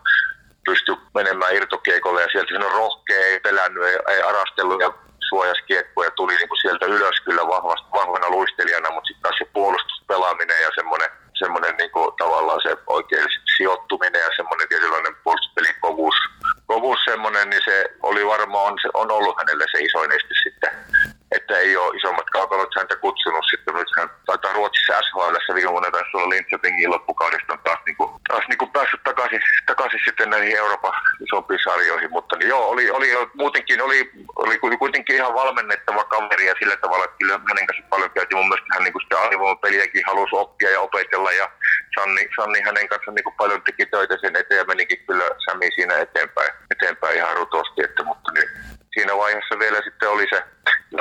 pystyi 0.65 0.97
menemään 1.13 1.55
irtokeikolle 1.55 2.21
ja 2.21 2.27
sieltä 2.31 2.53
sen 2.53 2.65
on 2.65 2.71
rohkea, 2.71 3.25
ei 3.25 3.39
pelännyt, 3.39 3.83
ei, 3.83 3.97
ei 4.07 4.21
arastellut 4.21 4.81
ja 4.81 4.93
suojasi 5.29 5.63
kiekkoa 5.63 6.05
ja 6.05 6.12
tuli 6.12 6.35
niin 6.35 6.49
kuin 6.49 6.62
sieltä 6.62 6.85
ylös 6.85 7.21
kyllä 7.25 7.47
vahvasti, 7.47 7.88
vahvana 7.93 8.29
luistelijana, 8.29 8.91
mutta 8.91 9.07
sitten 9.07 9.21
taas 9.21 9.38
se 9.38 9.45
puolustuspelaaminen 9.53 10.62
ja 10.62 10.71
semmoinen, 10.75 11.09
semmoinen 11.33 11.75
niin 11.77 11.91
kuin 11.91 12.12
tavallaan 12.17 12.62
se 12.62 12.77
oikein 12.88 13.27
sijoittuminen 13.57 14.21
ja 14.21 14.29
semmoinen 14.35 14.69
tietynlainen 14.69 15.15
puolustuspelikovuus, 15.23 16.15
kovuus 16.69 16.99
semmoinen, 17.05 17.49
niin 17.49 17.62
se 17.65 17.86
oli 18.03 18.25
varmaan, 18.25 18.73
on, 18.73 18.77
on 18.93 19.12
ollut 19.12 19.38
hänelle 19.38 19.65
se 19.71 19.79
isoin 19.79 20.12
este 20.12 20.34
sitten 20.43 20.71
että 21.31 21.57
ei 21.57 21.77
ole 21.77 21.97
isommat 21.97 22.29
kaukalot 22.29 22.75
häntä 22.77 22.95
kutsunut 22.95 23.45
sitten. 23.49 23.75
Nyt 23.75 23.87
hän 23.97 24.09
taitaa 24.25 24.53
Ruotsissa 24.53 25.01
SHL 25.01 25.53
viime 25.55 25.71
vuonna 25.71 25.91
taisi 25.91 26.17
olla 26.17 26.29
Linköpingin 26.29 26.89
loppukaudesta 26.89 27.57
taas, 27.63 27.79
niin 27.85 27.97
kuin, 27.97 28.09
taas 28.27 28.45
niin 28.49 28.57
kuin 28.57 28.71
päässyt 28.71 29.03
takaisin, 29.03 29.41
takaisin 29.65 29.99
sitten 30.05 30.29
näihin 30.29 30.57
Euroopan 30.57 30.93
isompiin 31.25 31.59
sarjoihin. 31.63 32.11
Mutta 32.11 32.35
niin 32.35 32.49
joo, 32.49 32.69
oli, 32.69 32.91
oli, 32.91 33.09
muutenkin 33.33 33.81
oli, 33.81 34.11
oli 34.35 34.77
kuitenkin 34.77 35.15
ihan 35.15 35.33
valmennettava 35.33 36.03
kaveri 36.03 36.47
ja 36.47 36.55
sillä 36.59 36.77
tavalla, 36.77 37.05
että 37.05 37.17
kyllä 37.17 37.39
hänen 37.47 37.67
kanssa 37.67 37.85
paljon 37.89 38.11
käytiin. 38.11 38.37
Mun 38.37 38.49
mielestä 38.49 38.73
hän 38.73 38.83
niin 38.83 38.93
kuin 38.93 39.03
sitä 39.03 39.21
aivoimapeliäkin 39.21 40.03
halusi 40.07 40.35
oppia 40.35 40.69
ja 40.69 40.81
opetella 40.81 41.31
ja 41.31 41.49
Sanni, 41.99 42.29
Sanni 42.35 42.61
hänen 42.61 42.87
kanssa 42.87 43.11
niin 43.11 43.23
kuin 43.23 43.35
paljon 43.37 43.61
teki 43.61 43.85
töitä 43.85 44.17
sen 44.21 44.35
eteen 44.35 44.57
ja 44.57 44.65
menikin 44.65 45.05
kyllä 45.07 45.25
Sami 45.45 45.67
siinä 45.75 45.97
eteenpäin, 45.97 46.51
eteenpäin 46.71 47.17
ihan 47.17 47.37
rutosti. 47.37 47.83
Että, 47.83 48.03
mutta 48.03 48.31
niin, 48.31 48.49
siinä 48.99 49.17
vaiheessa 49.17 49.59
vielä 49.59 49.79
sitten 49.83 50.09
oli 50.09 50.27
se 50.29 50.43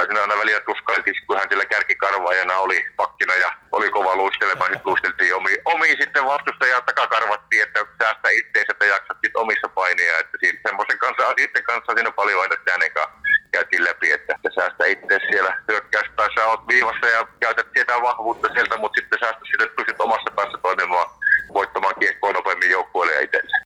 siinä 0.06 0.20
aina 0.20 0.38
välillä 0.38 0.60
tuskailtiin, 0.60 1.16
kun 1.26 1.38
hän 1.38 1.48
siellä 1.48 1.64
kärkikarvaajana 1.64 2.56
oli 2.56 2.86
pakkina 2.96 3.34
ja 3.34 3.50
oli 3.72 3.90
kova 3.90 4.16
luistelemaan, 4.16 4.72
nyt 4.72 4.84
luisteltiin 4.84 5.34
omi, 5.34 5.52
omi 5.64 5.88
sitten 5.88 6.24
vastustajaa 6.24 6.80
takakarvattiin, 6.80 7.62
että 7.62 7.86
säästä 8.02 8.28
itseensä, 8.28 8.72
että 8.72 8.84
jaksat 8.84 9.18
sitten 9.24 9.42
omissa 9.42 9.68
painia. 9.68 10.18
Että 10.18 10.38
siinä 10.40 10.58
semmoisen 10.66 10.98
kanssa, 10.98 11.34
itse 11.36 11.62
kanssa 11.62 11.92
siinä 11.94 12.08
on 12.08 12.20
paljon 12.20 12.40
aina 12.42 12.56
hänen 12.70 12.92
kanssa 12.92 13.18
käytiin 13.52 13.84
läpi, 13.84 14.12
että, 14.12 14.34
että 14.34 14.50
säästä 14.54 14.84
itse 14.86 15.20
siellä 15.30 15.52
hyökkäys 15.68 16.10
tai 16.16 16.28
sä 16.34 16.46
oot 16.46 16.68
viivassa 16.68 17.06
ja 17.06 17.26
käytät 17.40 17.72
tietää 17.72 18.02
vahvuutta 18.02 18.48
sieltä, 18.54 18.76
mutta 18.76 19.00
sitten 19.00 19.18
säästä 19.22 19.44
sitten 19.50 19.70
pystyt 19.76 20.00
omassa 20.00 20.30
päässä 20.36 20.58
toimimaan, 20.62 21.10
voittamaan 21.54 21.94
kiekkoa 22.00 22.32
nopeammin 22.32 22.70
joukkueelle 22.70 23.14
ja 23.14 23.20
itselleen. 23.20 23.57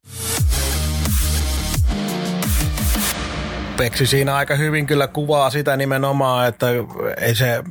Peksi 3.83 4.07
siinä 4.07 4.37
aika 4.37 4.57
hyvin 4.57 4.87
kyllä 4.87 5.09
kuvaa 5.09 5.51
sitä 5.51 5.77
nimenomaan, 5.77 6.49
että 6.49 6.67
ei 7.21 7.35
se, 7.35 7.63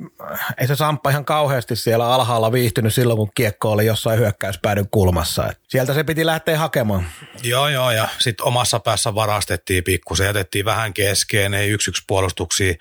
ei 0.58 0.68
se 0.68 0.76
Samppa 0.76 1.10
ihan 1.10 1.26
kauheasti 1.26 1.76
siellä 1.76 2.14
alhaalla 2.14 2.52
viihtynyt 2.52 2.94
silloin, 2.94 3.18
kun 3.18 3.32
kiekko 3.36 3.72
oli 3.72 3.86
jossain 3.86 4.20
hyökkäyspäädyn 4.20 4.90
kulmassa. 4.92 5.48
Et 5.50 5.60
sieltä 5.68 5.94
se 5.94 6.04
piti 6.04 6.26
lähteä 6.26 6.58
hakemaan. 6.58 7.06
Joo, 7.44 7.70
joo, 7.70 7.92
ja 7.92 8.08
sitten 8.20 8.48
omassa 8.48 8.80
päässä 8.80 9.16
varastettiin 9.16 9.84
pikkusen, 9.84 10.26
jätettiin 10.26 10.66
vähän 10.66 10.94
keskeen, 10.94 11.54
ei 11.54 11.70
yksi 11.70 11.92
yksi 11.92 12.04
puolustuksia 12.08 12.74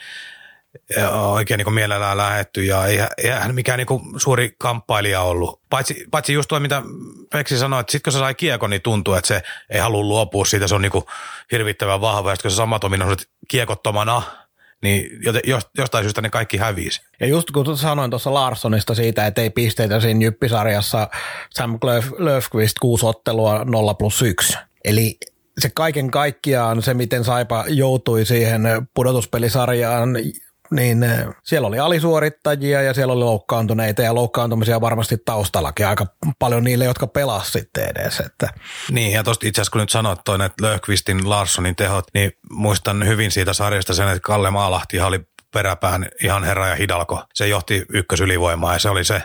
oikein 1.13 1.59
niin 1.59 1.75
mielellään 1.75 2.17
lähetty 2.17 2.65
ja 2.65 2.87
ei, 2.87 3.01
ei 3.19 3.31
hän 3.31 3.55
mikään 3.55 3.79
niin 3.79 4.21
suuri 4.21 4.55
kamppailija 4.59 5.21
ollut. 5.21 5.61
Paitsi, 5.71 6.05
paitsi 6.11 6.33
just 6.33 6.49
tuo, 6.49 6.61
mitä 6.61 6.83
Peksi 7.33 7.59
sanoi, 7.59 7.81
että 7.81 7.93
sitten 7.93 8.13
kun 8.13 8.13
se 8.13 8.19
sai 8.19 8.35
kiekon, 8.35 8.71
niin 8.71 8.83
tuntuu, 8.83 9.15
että 9.15 9.29
se 9.29 9.43
ei 9.71 9.81
halua 9.81 10.03
luopua 10.03 10.45
siitä, 10.45 10.69
se 10.69 10.75
on 10.75 10.83
niin 10.83 10.93
hirvittävän 11.53 12.01
vahva. 12.01 12.31
Ja 12.31 12.35
sitten 12.35 12.49
kun 12.49 12.51
se 12.51 12.57
samat 12.57 12.85
ominaisuudet 12.85 13.29
kiekottomana, 13.49 14.23
niin 14.83 15.11
jostain 15.79 16.05
syystä 16.05 16.23
ne 16.23 16.31
kaikki 16.31 16.57
hävisi. 16.57 17.01
Ja 17.21 17.27
just 17.27 17.51
kun 17.51 17.77
sanoin 17.77 18.11
tuossa 18.11 18.35
Larssonista 18.35 18.95
siitä, 18.95 19.27
että 19.27 19.43
ei 19.43 19.51
pisteitä 19.51 20.01
siinä 20.01 20.25
jyppisarjassa, 20.25 21.09
Sam 21.51 21.79
Löfqvist 22.19 22.79
kuusi 22.81 23.07
ottelua 23.07 23.65
0 23.65 23.95
plus 23.95 24.23
1. 24.23 24.59
Eli 24.85 25.19
se 25.59 25.71
kaiken 25.71 26.11
kaikkiaan, 26.11 26.83
se 26.83 26.95
miten 26.95 27.25
Saipa 27.25 27.65
joutui 27.69 28.27
siihen 28.27 28.63
pudotuspelisarjaan 28.95 30.17
niin 30.71 31.03
eh, 31.03 31.27
siellä 31.43 31.69
oli 31.69 31.79
alisuorittajia 31.79 32.83
ja 32.83 32.95
siellä 32.95 33.13
oli 33.13 33.25
loukkaantuneita 33.25 34.03
ja 34.03 34.15
loukkaantumisia 34.15 34.81
varmasti 34.81 35.17
taustallakin 35.25 35.87
aika 35.87 36.07
paljon 36.39 36.65
niille, 36.65 36.85
jotka 36.85 37.07
pelasivat 37.07 37.53
sitten 37.53 37.89
edes. 37.97 38.21
Että. 38.21 38.49
Niin 38.91 39.13
ja 39.13 39.25
tuosta 39.25 39.47
itse 39.47 39.61
asiassa 39.61 39.73
kun 39.73 39.81
nyt 39.81 39.91
sanoit 39.91 40.21
toi 40.25 40.45
että 40.45 40.67
Löhkvistin, 40.67 41.31
Larssonin 41.31 41.77
tehot, 41.77 42.05
niin 42.15 42.33
muistan 42.51 43.07
hyvin 43.07 43.31
siitä 43.31 43.53
sarjasta 43.53 43.95
sen, 43.95 44.09
että 44.09 44.21
Kalle 44.21 44.51
Maalahti 44.51 45.01
oli 45.01 45.21
peräpään 45.53 46.09
ihan 46.23 46.45
herra 46.45 46.69
ja 46.69 46.75
hidalko. 46.75 47.25
Se 47.35 47.49
johti 47.49 47.85
ykkösylivoimaa 47.89 48.73
ja 48.73 48.79
se 48.79 48.91
oli 48.91 49.05
se 49.05 49.23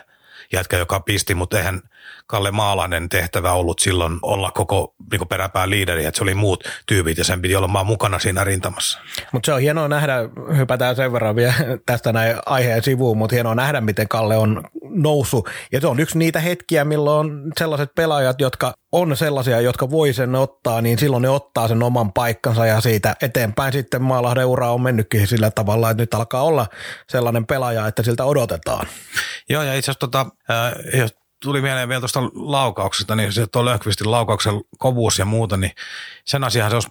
jätkä, 0.53 0.77
joka 0.77 0.99
pisti, 0.99 1.35
mutta 1.35 1.57
eihän– 1.57 1.81
Kalle 2.27 2.51
Maalainen 2.51 3.09
tehtävä 3.09 3.53
ollut 3.53 3.79
silloin 3.79 4.19
olla 4.21 4.51
koko 4.51 4.95
niin 5.11 5.27
peräpään 5.27 5.69
liideri, 5.69 6.05
että 6.05 6.17
se 6.17 6.23
oli 6.23 6.33
muut 6.33 6.63
tyypit 6.85 7.17
ja 7.17 7.23
sen 7.23 7.41
piti 7.41 7.55
olla 7.55 7.67
maan 7.67 7.85
mukana 7.85 8.19
siinä 8.19 8.43
rintamassa. 8.43 8.99
Mutta 9.31 9.45
se 9.45 9.53
on 9.53 9.61
hienoa 9.61 9.87
nähdä, 9.87 10.15
hypätään 10.57 10.95
sen 10.95 11.13
verran 11.13 11.35
vielä 11.35 11.53
tästä 11.85 12.13
näin 12.13 12.35
aiheen 12.45 12.83
sivuun, 12.83 13.17
mutta 13.17 13.35
hienoa 13.35 13.55
nähdä, 13.55 13.81
miten 13.81 14.07
Kalle 14.07 14.37
on 14.37 14.63
noussut. 14.89 15.49
Ja 15.71 15.81
se 15.81 15.87
on 15.87 15.99
yksi 15.99 16.17
niitä 16.17 16.39
hetkiä, 16.39 16.85
milloin 16.85 17.51
sellaiset 17.59 17.95
pelaajat, 17.95 18.41
jotka 18.41 18.73
on 18.91 19.17
sellaisia, 19.17 19.61
jotka 19.61 19.89
voi 19.89 20.13
sen 20.13 20.35
ottaa, 20.35 20.81
niin 20.81 20.99
silloin 20.99 21.21
ne 21.21 21.29
ottaa 21.29 21.67
sen 21.67 21.83
oman 21.83 22.13
paikkansa 22.13 22.65
ja 22.65 22.81
siitä 22.81 23.15
eteenpäin 23.21 23.73
sitten 23.73 24.01
Maalahden 24.01 24.45
ura 24.45 24.71
on 24.71 24.81
mennytkin 24.81 25.27
sillä 25.27 25.51
tavalla, 25.51 25.89
että 25.89 26.03
nyt 26.03 26.13
alkaa 26.13 26.43
olla 26.43 26.67
sellainen 27.09 27.45
pelaaja, 27.45 27.87
että 27.87 28.03
siltä 28.03 28.25
odotetaan. 28.25 28.87
Joo, 29.49 29.63
ja 29.63 29.73
itse 29.73 29.91
asiassa 29.91 29.99
tota, 29.99 30.25
äh, 30.49 30.99
jos 30.99 31.15
tuli 31.45 31.61
mieleen 31.61 31.89
vielä 31.89 32.01
tuosta 32.01 32.19
laukauksesta, 32.33 33.15
niin 33.15 33.33
se 33.33 33.47
tuo 33.47 33.65
Löhkvistin 33.65 34.11
laukauksen 34.11 34.53
kovuus 34.77 35.19
ja 35.19 35.25
muuta, 35.25 35.57
niin 35.57 35.71
sen 36.25 36.43
asian 36.43 36.69
se 36.69 36.75
olisi 36.75 36.89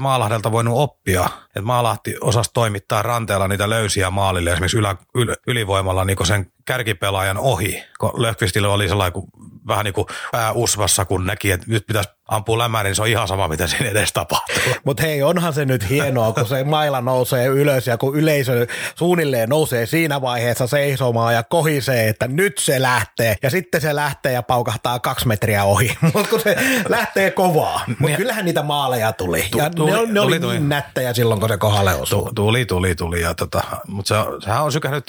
Maalahdelta 0.00 0.52
voinut 0.52 0.78
oppia, 0.78 1.28
että 1.46 1.62
Maalahti 1.62 2.14
osasi 2.20 2.50
toimittaa 2.54 3.02
ranteella 3.02 3.48
niitä 3.48 3.70
löysiä 3.70 4.10
maalille 4.10 4.50
esimerkiksi 4.52 4.78
ylä, 4.78 4.96
yl, 5.14 5.34
ylivoimalla 5.46 6.04
niin 6.04 6.26
sen 6.26 6.52
kärkipelaajan 6.64 7.38
ohi, 7.38 7.84
kun 8.00 8.22
Löhkvistille 8.22 8.68
oli 8.68 8.88
sellainen 8.88 9.12
kuin, 9.12 9.26
vähän 9.66 9.84
niin 9.84 9.94
kuin 9.94 10.06
pää 10.32 10.52
usvassa, 10.52 11.04
kun 11.04 11.26
näki, 11.26 11.50
että 11.50 11.66
nyt 11.68 11.86
pitäisi 11.86 12.10
ampua 12.28 12.58
lämään, 12.58 12.84
niin 12.84 12.94
se 12.94 13.02
on 13.02 13.08
ihan 13.08 13.28
sama, 13.28 13.48
mitä 13.48 13.66
siinä 13.66 13.88
edes 13.88 14.12
tapahtuu. 14.12 14.74
Mutta 14.86 15.02
hei, 15.02 15.22
onhan 15.22 15.52
se 15.52 15.64
nyt 15.64 15.88
hienoa, 15.88 16.32
kun 16.32 16.46
se 16.46 16.64
maila 16.64 17.00
nousee 17.00 17.46
ylös 17.46 17.86
ja 17.86 17.98
kun 17.98 18.16
yleisö 18.16 18.66
suunnilleen 18.94 19.48
nousee 19.48 19.86
siinä 19.86 20.20
vaiheessa 20.20 20.66
seisomaan 20.66 21.34
ja 21.34 21.42
kohisee, 21.42 22.08
että 22.08 22.28
nyt 22.28 22.58
se 22.58 22.82
lähtee. 22.82 23.36
Ja 23.42 23.50
sitten 23.50 23.80
se 23.80 23.94
lähtee 23.94 24.32
ja 24.32 24.42
paukahtaa 24.42 24.98
kaksi 24.98 25.28
metriä 25.28 25.64
ohi, 25.64 25.98
mutta 26.14 26.30
kun 26.30 26.40
se 26.40 26.56
lähtee 26.88 27.30
kovaa. 27.30 27.84
Mutta 27.98 28.16
kyllähän 28.16 28.44
niitä 28.44 28.62
maaleja 28.62 29.12
tuli. 29.12 29.44
Ja 29.56 29.70
tuli, 29.70 29.90
ne, 29.90 30.12
ne 30.12 30.20
oli 30.20 30.40
tuli. 30.40 30.52
niin 30.52 30.68
nättejä 30.68 31.14
silloin, 31.14 31.40
kun 31.40 31.48
se 31.48 31.56
kohdalle 31.56 31.94
osuu. 31.94 32.30
Tuli, 32.34 32.64
tuli, 32.64 32.94
tuli. 32.94 33.20
Ja 33.20 33.34
tota, 33.34 33.62
mutta 33.86 34.08
se, 34.08 34.44
sehän 34.44 34.62
on 34.62 34.72
sykähdyt 34.72 35.04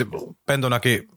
pentunakin 0.45 1.07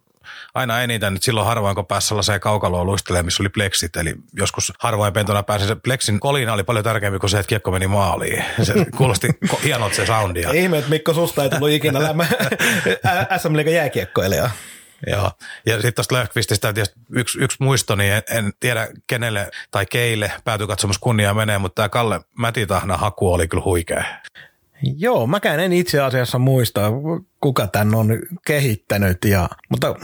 aina 0.54 0.82
eniten, 0.82 1.14
että 1.14 1.24
silloin 1.24 1.46
harvoin 1.46 1.74
kun 1.74 1.87
pääsi 1.87 2.08
sellaiseen 2.08 2.40
kaukaloon 2.40 2.87
luistelemaan, 2.87 3.24
missä 3.24 3.42
oli 3.42 3.48
pleksit, 3.48 3.96
eli 3.96 4.14
joskus 4.32 4.72
harvoin 4.78 5.12
pentona 5.12 5.42
pääsi 5.42 5.66
se 5.66 5.74
pleksin 5.74 6.20
kolina 6.20 6.52
oli 6.52 6.64
paljon 6.64 6.84
tärkeämpi 6.84 7.18
kuin 7.18 7.30
se, 7.30 7.38
että 7.38 7.48
kiekko 7.48 7.70
meni 7.70 7.87
maaliin. 7.87 8.44
Se 8.62 8.72
kuulosti 8.96 9.28
hienolta 9.64 9.94
se 9.94 10.06
soundi. 10.06 10.44
Ihme, 10.54 10.78
että 10.78 10.90
Mikko 10.90 11.14
susta 11.14 11.42
ei 11.42 11.50
tullut 11.50 11.70
ikinä 11.70 12.02
lämmä 12.02 12.26
SM 13.38 13.54
Liigan 13.56 13.74
jääkiekkoilija. 13.74 14.50
Joo, 15.06 15.30
ja 15.66 15.74
sitten 15.74 15.94
tuosta 15.94 16.14
Löfqvististä 16.14 16.74
yksi, 17.10 17.38
yksi 17.38 17.56
muisto, 17.60 17.94
niin 17.94 18.12
en, 18.12 18.22
en, 18.30 18.52
tiedä 18.60 18.88
kenelle 19.06 19.50
tai 19.70 19.87
keille 19.87 20.32
päätykatsomus 20.44 20.98
kunnia 20.98 21.34
menee, 21.34 21.58
mutta 21.58 21.74
tämä 21.74 21.88
Kalle 21.88 22.20
Mätitahna 22.38 22.96
haku 22.96 23.32
oli 23.32 23.48
kyllä 23.48 23.64
huikea. 23.64 24.04
Joo, 24.96 25.26
mäkään 25.26 25.60
en 25.60 25.72
itse 25.72 26.00
asiassa 26.00 26.38
muista, 26.38 26.80
kuka 27.40 27.66
tän 27.66 27.94
on 27.94 28.18
kehittänyt, 28.46 29.18
ja, 29.24 29.48
mutta 29.68 29.94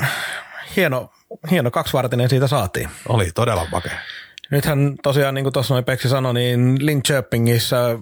hieno, 0.76 1.10
hieno 1.50 1.70
kaksivartinen 1.70 2.28
siitä 2.28 2.46
saatiin. 2.46 2.88
Oli 3.08 3.30
todella 3.34 3.66
makea. 3.72 3.98
Nythän 4.50 4.94
tosiaan, 5.02 5.34
niin 5.34 5.44
kuin 5.44 5.52
tuossa 5.52 5.74
noin 5.74 5.84
Peksi 5.84 6.08
sanoi, 6.08 6.34
niin 6.34 6.86
Linköpingissä 6.86 7.98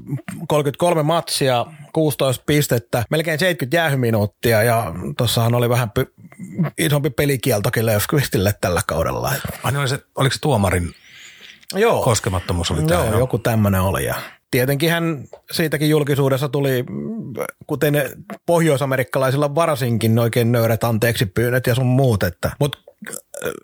33 0.49 1.03
matsia, 1.03 1.67
16 1.93 2.45
pistettä, 2.47 3.05
melkein 3.11 3.39
70 3.39 3.77
jäähyminuuttia 3.77 4.63
ja 4.63 4.95
tuossahan 5.19 5.55
oli 5.55 5.69
vähän 5.69 5.91
py- 5.99 6.15
isompi 6.79 7.11
pelikieltokin 7.11 7.87
Löfqvistille 7.87 8.55
tällä 8.61 8.81
kaudella. 8.87 9.33
Ai, 9.63 9.73
niin 9.73 9.81
oli 9.81 9.89
se, 9.89 9.99
oliko 10.15 10.33
se 10.33 10.41
tuomarin 10.41 10.95
Joo. 11.75 12.03
koskemattomuus 12.03 12.71
oli 12.71 12.83
tämä? 12.83 13.05
Joo, 13.05 13.19
joku 13.19 13.39
tämmöinen 13.39 13.81
oli 13.81 14.05
ja 14.05 14.15
tietenkin 14.51 14.91
hän 14.91 15.25
siitäkin 15.51 15.91
julkisuudessa 15.91 16.49
tuli, 16.49 16.85
kuten 17.67 17.95
pohjoisamerikkalaisilla 18.47 19.55
varsinkin, 19.55 20.19
oikein 20.19 20.53
nöyrät 20.53 20.85
anteeksi 20.85 21.27
pyynnöt 21.27 21.67
ja 21.67 21.75
sun 21.75 21.87
muut. 21.87 22.23
Että. 22.23 22.51
Mutta 22.59 22.79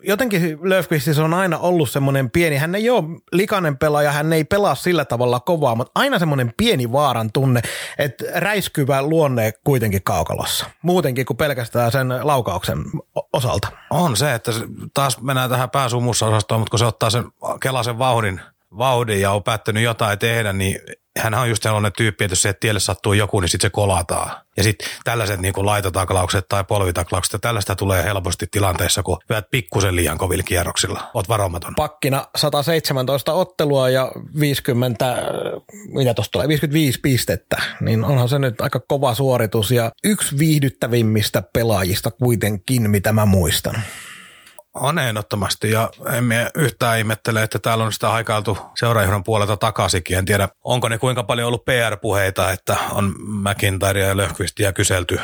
jotenkin 0.03 0.57
Löfqvist 0.61 1.19
on 1.19 1.33
aina 1.33 1.57
ollut 1.57 1.89
semmoinen 1.89 2.31
pieni, 2.31 2.57
hän 2.57 2.75
ei 2.75 2.89
ole 2.89 3.03
likainen 3.31 3.77
pelaaja, 3.77 4.11
hän 4.11 4.33
ei 4.33 4.43
pelaa 4.43 4.75
sillä 4.75 5.05
tavalla 5.05 5.39
kovaa, 5.39 5.75
mutta 5.75 5.91
aina 5.95 6.19
semmoinen 6.19 6.53
pieni 6.57 6.91
vaaran 6.91 7.31
tunne, 7.31 7.61
että 7.97 8.25
räiskyvä 8.35 9.01
luonne 9.01 9.53
kuitenkin 9.63 10.03
kaukalossa. 10.03 10.65
Muutenkin 10.81 11.25
kuin 11.25 11.37
pelkästään 11.37 11.91
sen 11.91 12.07
laukauksen 12.21 12.77
osalta. 13.33 13.67
On 13.89 14.17
se, 14.17 14.33
että 14.33 14.51
taas 14.93 15.21
mennään 15.21 15.49
tähän 15.49 15.69
pääsumussa 15.69 16.25
osastoon, 16.25 16.61
mutta 16.61 16.71
kun 16.71 16.79
se 16.79 16.85
ottaa 16.85 17.09
sen 17.09 17.23
kelasen 17.61 17.97
vauhdin, 17.97 18.41
vauhdin 18.77 19.21
ja 19.21 19.31
on 19.31 19.43
päättänyt 19.43 19.83
jotain 19.83 20.19
tehdä, 20.19 20.53
niin 20.53 20.79
hän 21.19 21.33
on 21.33 21.49
just 21.49 21.63
sellainen 21.63 21.91
tyyppi, 21.97 22.23
että 22.23 22.31
jos 22.31 22.41
se 22.41 22.53
tielle 22.53 22.79
sattuu 22.79 23.13
joku, 23.13 23.39
niin 23.39 23.49
sitten 23.49 23.67
se 23.67 23.71
kolataan. 23.71 24.31
Ja 24.57 24.63
sitten 24.63 24.87
tällaiset 25.03 25.39
niin 25.39 25.53
kuin 25.53 25.65
laitotaklaukset 25.65 26.47
tai 26.49 26.63
polvitaklaukset, 26.63 27.33
ja 27.33 27.39
tällaista 27.39 27.75
tulee 27.75 28.03
helposti 28.03 28.47
tilanteessa, 28.51 29.03
kun 29.03 29.17
vyöt 29.29 29.45
pikkusen 29.51 29.95
liian 29.95 30.17
kovilla 30.17 30.43
kierroksilla. 30.43 31.11
Oot 31.13 31.29
varomaton. 31.29 31.75
Pakkina 31.75 32.27
117 32.35 33.33
ottelua 33.33 33.89
ja 33.89 34.11
50, 34.39 35.17
mitä 35.87 36.13
tuosta 36.13 36.31
tulee, 36.31 36.47
55 36.47 36.99
pistettä, 36.99 37.57
niin 37.81 38.03
onhan 38.03 38.29
se 38.29 38.39
nyt 38.39 38.61
aika 38.61 38.79
kova 38.79 39.13
suoritus 39.15 39.71
ja 39.71 39.91
yksi 40.03 40.37
viihdyttävimmistä 40.37 41.43
pelaajista 41.53 42.11
kuitenkin, 42.11 42.89
mitä 42.89 43.13
mä 43.13 43.25
muistan. 43.25 43.75
On 44.75 44.99
ehdottomasti 44.99 45.71
ja 45.71 45.89
emme 46.13 46.51
yhtään 46.55 46.97
ihmettele, 46.97 47.43
että 47.43 47.59
täällä 47.59 47.83
on 47.83 47.93
sitä 47.93 48.09
haikailtu 48.09 48.57
seuraajohdon 48.79 49.23
puolelta 49.23 49.57
takaisinkin. 49.57 50.17
En 50.17 50.25
tiedä, 50.25 50.49
onko 50.63 50.89
ne 50.89 50.97
kuinka 50.97 51.23
paljon 51.23 51.47
ollut 51.47 51.65
PR-puheita, 51.65 52.51
että 52.51 52.77
on 52.91 53.15
McIntyre 53.17 53.99
ja 53.99 54.17
Löfqvistia 54.17 54.73
kyselty, 54.73 55.19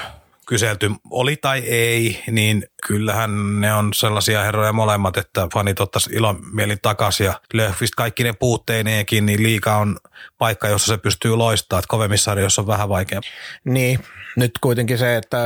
kyselty 0.48 0.92
oli 1.10 1.36
tai 1.36 1.60
ei, 1.60 2.24
niin 2.32 2.64
kyllähän 2.88 3.62
ne 3.62 3.74
on 3.74 3.94
sellaisia 3.94 4.42
herroja 4.42 4.74
molemmat, 4.74 5.18
että 5.18 5.48
fanit 5.54 5.80
ottaisi 5.80 6.10
ilomielin 6.14 6.80
takaisin 6.82 7.26
ja 7.26 7.40
Löfqvist 7.54 7.96
kaikki 7.96 8.24
ne 8.24 8.34
puutteineenkin, 8.34 9.26
niin 9.26 9.44
liika 9.44 9.78
on 9.78 9.98
paikka, 10.38 10.68
jossa 10.68 10.94
se 10.94 10.98
pystyy 10.98 11.36
loistamaan, 11.36 11.80
että 11.80 11.90
kovemmissa 11.90 12.32
on 12.58 12.68
vähän 12.68 12.90
vaikea. 12.90 13.22
Niin, 13.64 14.00
nyt 14.36 14.52
kuitenkin 14.62 14.98
se, 14.98 15.16
että 15.16 15.38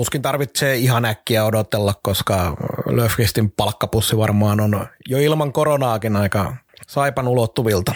tuskin 0.00 0.22
tarvitsee 0.22 0.76
ihan 0.76 1.04
äkkiä 1.04 1.44
odotella, 1.44 1.94
koska 2.02 2.56
Löfqvistin 2.86 3.50
palkkapussi 3.50 4.16
varmaan 4.16 4.60
on 4.60 4.86
jo 5.08 5.18
ilman 5.18 5.52
koronaakin 5.52 6.16
aika 6.16 6.56
saipan 6.88 7.28
ulottuvilta. 7.28 7.94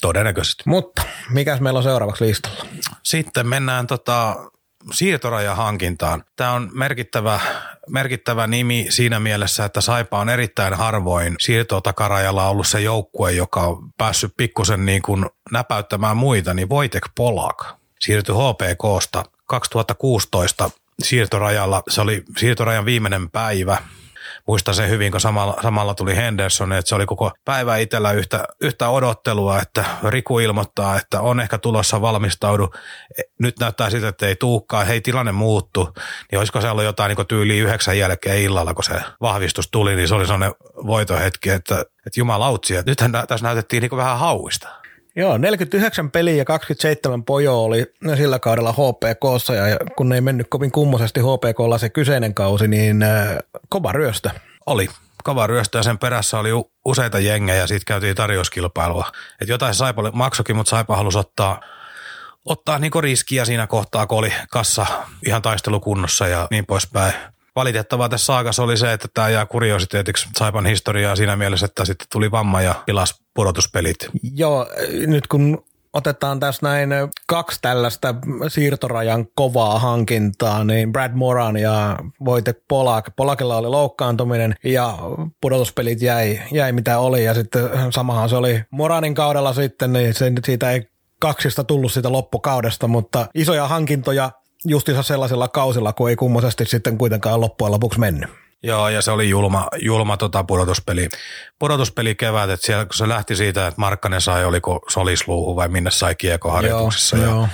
Todennäköisesti. 0.00 0.62
Mutta 0.66 1.02
mikäs 1.28 1.60
meillä 1.60 1.78
on 1.78 1.82
seuraavaksi 1.82 2.24
listalla? 2.24 2.66
Sitten 3.02 3.46
mennään 3.46 3.86
tota 3.86 4.36
siirtorajahankintaan. 4.92 6.24
Tämä 6.36 6.52
on 6.52 6.70
merkittävä, 6.74 7.40
merkittävä 7.88 8.46
nimi 8.46 8.86
siinä 8.88 9.20
mielessä, 9.20 9.64
että 9.64 9.80
Saipa 9.80 10.18
on 10.18 10.28
erittäin 10.28 10.74
harvoin 10.74 11.34
siirtotakarajalla 11.40 12.48
ollut 12.48 12.66
se 12.66 12.80
joukkue, 12.80 13.32
joka 13.32 13.60
on 13.60 13.92
päässyt 13.98 14.32
pikkusen 14.36 14.86
niin 14.86 15.02
kuin 15.02 15.26
näpäyttämään 15.50 16.16
muita, 16.16 16.54
niin 16.54 16.68
Voitek 16.68 17.02
Polak 17.16 17.64
siirtyi 18.00 18.34
HPKsta 18.34 19.24
2016 19.46 20.70
siirtorajalla. 21.02 21.82
Se 21.88 22.00
oli 22.00 22.22
siirtorajan 22.36 22.84
viimeinen 22.84 23.30
päivä. 23.30 23.78
Muistan 24.46 24.74
sen 24.74 24.88
hyvin, 24.88 25.12
kun 25.12 25.20
samalla, 25.20 25.56
samalla 25.62 25.94
tuli 25.94 26.16
Henderson, 26.16 26.72
että 26.72 26.88
se 26.88 26.94
oli 26.94 27.06
koko 27.06 27.30
päivä 27.44 27.76
itsellä 27.76 28.12
yhtä, 28.12 28.44
yhtä 28.60 28.88
odottelua, 28.88 29.58
että 29.58 29.84
Riku 30.08 30.38
ilmoittaa, 30.38 30.96
että 30.96 31.20
on 31.20 31.40
ehkä 31.40 31.58
tulossa 31.58 32.00
valmistaudu. 32.00 32.70
Nyt 33.38 33.58
näyttää 33.58 33.90
siltä, 33.90 34.08
että 34.08 34.26
ei 34.26 34.36
tuukkaa, 34.36 34.84
hei 34.84 35.00
tilanne 35.00 35.32
muuttu. 35.32 35.92
Niin 36.30 36.38
olisiko 36.38 36.60
se 36.60 36.70
ollut 36.70 36.84
jotain 36.84 37.16
niin 37.16 37.26
tyyli 37.26 37.58
yhdeksän 37.58 37.98
jälkeen 37.98 38.42
illalla, 38.42 38.74
kun 38.74 38.84
se 38.84 39.02
vahvistus 39.20 39.68
tuli, 39.70 39.96
niin 39.96 40.08
se 40.08 40.14
oli 40.14 40.26
sellainen 40.26 40.54
voitohetki, 40.86 41.50
että, 41.50 41.80
että 41.80 42.20
jumalautsi, 42.20 42.76
että 42.76 42.90
nythän 42.90 43.12
tässä 43.12 43.46
näytettiin 43.46 43.80
niin 43.80 43.96
vähän 43.96 44.18
hauista. 44.18 44.79
Joo, 45.16 45.38
49 45.38 46.10
peliä 46.10 46.34
ja 46.34 46.44
27 46.44 47.24
pojo 47.24 47.64
oli 47.64 47.86
sillä 48.16 48.38
kaudella 48.38 48.72
HPKssa 48.72 49.54
ja 49.54 49.78
kun 49.96 50.12
ei 50.12 50.20
mennyt 50.20 50.46
kovin 50.50 50.72
kummoisesti 50.72 51.20
HPKlla 51.20 51.78
se 51.78 51.88
kyseinen 51.88 52.34
kausi, 52.34 52.68
niin 52.68 53.02
äh, 53.02 53.38
kova 53.68 53.92
ryöstö. 53.92 54.30
Oli 54.66 54.88
kova 55.24 55.46
ryöstö 55.46 55.78
ja 55.78 55.82
sen 55.82 55.98
perässä 55.98 56.38
oli 56.38 56.50
useita 56.84 57.18
jengejä 57.18 57.58
ja 57.58 57.66
siitä 57.66 57.84
käytiin 57.86 58.16
tarjouskilpailua. 58.16 59.10
Et 59.40 59.48
jotain 59.48 59.74
Saipa 59.74 60.10
maksokin, 60.12 60.56
mutta 60.56 60.70
Saipa 60.70 60.96
halusi 60.96 61.18
ottaa, 61.18 61.60
ottaa 62.44 62.78
niinku 62.78 63.00
riskiä 63.00 63.44
siinä 63.44 63.66
kohtaa, 63.66 64.06
kun 64.06 64.18
oli 64.18 64.32
kassa 64.50 64.86
ihan 65.26 65.42
taistelukunnossa 65.42 66.28
ja 66.28 66.46
niin 66.50 66.66
poispäin 66.66 67.12
valitettavaa 67.56 68.08
tässä 68.08 68.26
saakassa 68.26 68.62
oli 68.62 68.76
se, 68.76 68.92
että 68.92 69.08
tämä 69.14 69.28
jää 69.28 69.46
kuriositeetiksi 69.46 70.28
Saipan 70.38 70.66
historiaa 70.66 71.16
siinä 71.16 71.36
mielessä, 71.36 71.66
että 71.66 71.84
sitten 71.84 72.06
tuli 72.12 72.30
vamma 72.30 72.62
ja 72.62 72.74
pilas 72.86 73.22
pudotuspelit. 73.34 73.96
Joo, 74.34 74.66
nyt 75.06 75.26
kun 75.26 75.64
otetaan 75.92 76.40
tässä 76.40 76.66
näin 76.66 76.90
kaksi 77.26 77.58
tällaista 77.62 78.14
siirtorajan 78.48 79.26
kovaa 79.34 79.78
hankintaa, 79.78 80.64
niin 80.64 80.92
Brad 80.92 81.12
Moran 81.14 81.56
ja 81.56 81.98
Voitek 82.24 82.58
Polak. 82.68 83.10
Polakilla 83.16 83.56
oli 83.56 83.68
loukkaantuminen 83.68 84.54
ja 84.64 84.98
pudotuspelit 85.40 86.02
jäi, 86.02 86.40
jäi 86.52 86.72
mitä 86.72 86.98
oli 86.98 87.24
ja 87.24 87.34
sitten 87.34 87.70
samahan 87.90 88.28
se 88.28 88.36
oli 88.36 88.62
Moranin 88.70 89.14
kaudella 89.14 89.52
sitten, 89.52 89.92
niin 89.92 90.14
se, 90.14 90.32
siitä 90.44 90.70
ei 90.70 90.82
kaksista 91.20 91.64
tullut 91.64 91.92
sitä 91.92 92.12
loppukaudesta, 92.12 92.88
mutta 92.88 93.26
isoja 93.34 93.68
hankintoja 93.68 94.30
justiinsa 94.64 95.02
sellaisilla 95.02 95.48
kausilla, 95.48 95.92
kun 95.92 96.10
ei 96.10 96.16
kummosesti 96.16 96.66
sitten 96.66 96.98
kuitenkaan 96.98 97.40
loppujen 97.40 97.72
lopuksi 97.72 98.00
mennyt. 98.00 98.30
Joo, 98.62 98.88
ja 98.88 99.02
se 99.02 99.10
oli 99.10 99.28
julma, 99.28 99.68
julma 99.82 100.16
tota 100.16 100.44
pudotuspeli, 100.44 101.08
pudotuspeli 101.58 102.14
kevät, 102.14 102.50
että 102.50 102.66
siellä 102.66 102.84
kun 102.84 102.94
se 102.94 103.08
lähti 103.08 103.36
siitä, 103.36 103.66
että 103.66 103.80
Markkanen 103.80 104.20
sai, 104.20 104.44
oliko 104.44 104.80
solisluuhu 104.88 105.56
vai 105.56 105.68
minne 105.68 105.90
sai 105.90 106.14
kiekoharjoituksessa. 106.14 107.16
Joo, 107.16 107.26
ja 107.26 107.30
joo. 107.30 107.48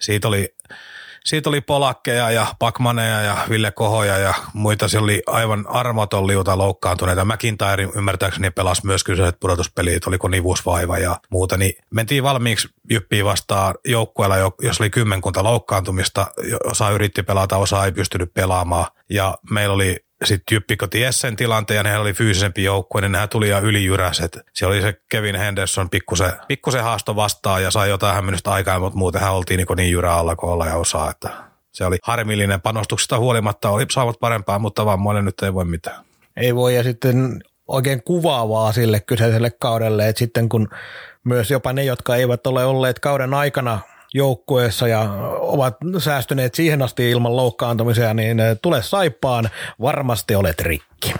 Siitä 0.00 0.28
oli 0.28 0.54
siitä 1.28 1.48
oli 1.48 1.60
Polakkeja 1.60 2.30
ja 2.30 2.46
Pakmaneja 2.58 3.22
ja 3.22 3.36
Ville 3.50 3.70
Kohoja 3.70 4.18
ja 4.18 4.34
muita. 4.52 4.88
Se 4.88 4.98
oli 4.98 5.22
aivan 5.26 5.66
armoton 5.68 6.26
liuta 6.26 6.58
loukkaantuneita. 6.58 7.24
McIntyre 7.24 7.88
ymmärtääkseni 7.96 8.50
pelasi 8.50 8.86
myös 8.86 9.04
kyseiset 9.04 9.40
pudotuspelit, 9.40 10.06
oliko 10.06 10.28
nivusvaiva 10.28 10.98
ja 10.98 11.20
muuta. 11.30 11.56
Niin 11.56 11.72
mentiin 11.90 12.22
valmiiksi 12.22 12.68
Jyppiin 12.90 13.24
vastaan 13.24 13.74
joukkueella, 13.86 14.36
jos 14.62 14.80
oli 14.80 14.90
kymmenkunta 14.90 15.44
loukkaantumista. 15.44 16.26
Osa 16.64 16.90
yritti 16.90 17.22
pelata, 17.22 17.56
osa 17.56 17.84
ei 17.84 17.92
pystynyt 17.92 18.34
pelaamaan. 18.34 18.86
Ja 19.10 19.38
meillä 19.50 19.74
oli 19.74 19.96
sitten 20.24 20.54
Jyppi 20.54 20.76
kun 20.76 20.90
ties 20.90 21.20
sen 21.20 21.36
tilanteen 21.36 21.84
ne 21.84 21.98
oli 21.98 22.12
fyysisempi 22.12 22.64
joukkue, 22.64 23.00
niin 23.00 23.12
nehän 23.12 23.28
tuli 23.28 23.48
ja 23.48 23.58
ylijyräiset. 23.58 24.38
Se 24.54 24.66
oli 24.66 24.82
se 24.82 24.94
Kevin 25.10 25.36
Henderson 25.36 25.90
pikkusen, 25.90 26.32
pikkusen 26.48 26.82
haasto 26.82 27.16
vastaan 27.16 27.62
ja 27.62 27.70
sai 27.70 27.88
jotain 27.88 28.14
hämmennystä 28.14 28.50
aikaa, 28.50 28.78
mutta 28.78 28.98
muutenhan 28.98 29.34
oltiin 29.34 29.58
niin, 29.58 29.76
niin 29.76 29.90
jyrä 29.90 30.14
alla 30.14 30.36
kuin 30.36 30.50
olla 30.50 30.66
ja 30.66 30.76
osaa. 30.76 31.10
Että 31.10 31.30
se 31.72 31.84
oli 31.84 31.96
harmillinen 32.02 32.60
panostuksesta 32.60 33.18
huolimatta, 33.18 33.70
oli 33.70 33.86
saavat 33.90 34.20
parempaa, 34.20 34.58
mutta 34.58 34.86
vammoille 34.86 35.22
nyt 35.22 35.42
ei 35.42 35.54
voi 35.54 35.64
mitään. 35.64 36.04
Ei 36.36 36.54
voi 36.54 36.74
ja 36.74 36.82
sitten 36.82 37.42
oikein 37.68 38.02
kuvaavaa 38.02 38.72
sille 38.72 39.00
kyseiselle 39.00 39.50
kaudelle, 39.50 40.08
että 40.08 40.18
sitten 40.18 40.48
kun 40.48 40.68
myös 41.24 41.50
jopa 41.50 41.72
ne, 41.72 41.84
jotka 41.84 42.16
eivät 42.16 42.46
ole 42.46 42.64
olleet 42.64 42.98
kauden 42.98 43.34
aikana 43.34 43.80
joukkueessa 44.14 44.88
ja 44.88 45.00
ovat 45.40 45.76
säästyneet 45.98 46.54
siihen 46.54 46.82
asti 46.82 47.10
ilman 47.10 47.36
loukkaantumisia, 47.36 48.14
niin 48.14 48.40
eh, 48.40 48.56
tule 48.62 48.82
saippaan, 48.82 49.48
varmasti 49.80 50.34
olet 50.34 50.60
rikki. 50.60 51.14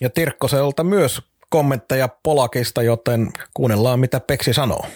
Ja 0.00 0.10
Tirkkoselta 0.10 0.84
myös 0.84 1.22
kommentteja 1.50 2.08
Polakista, 2.22 2.82
joten 2.82 3.32
kuunnellaan 3.54 4.00
mitä 4.00 4.20
Peksi 4.20 4.52
sanoo. 4.52 4.86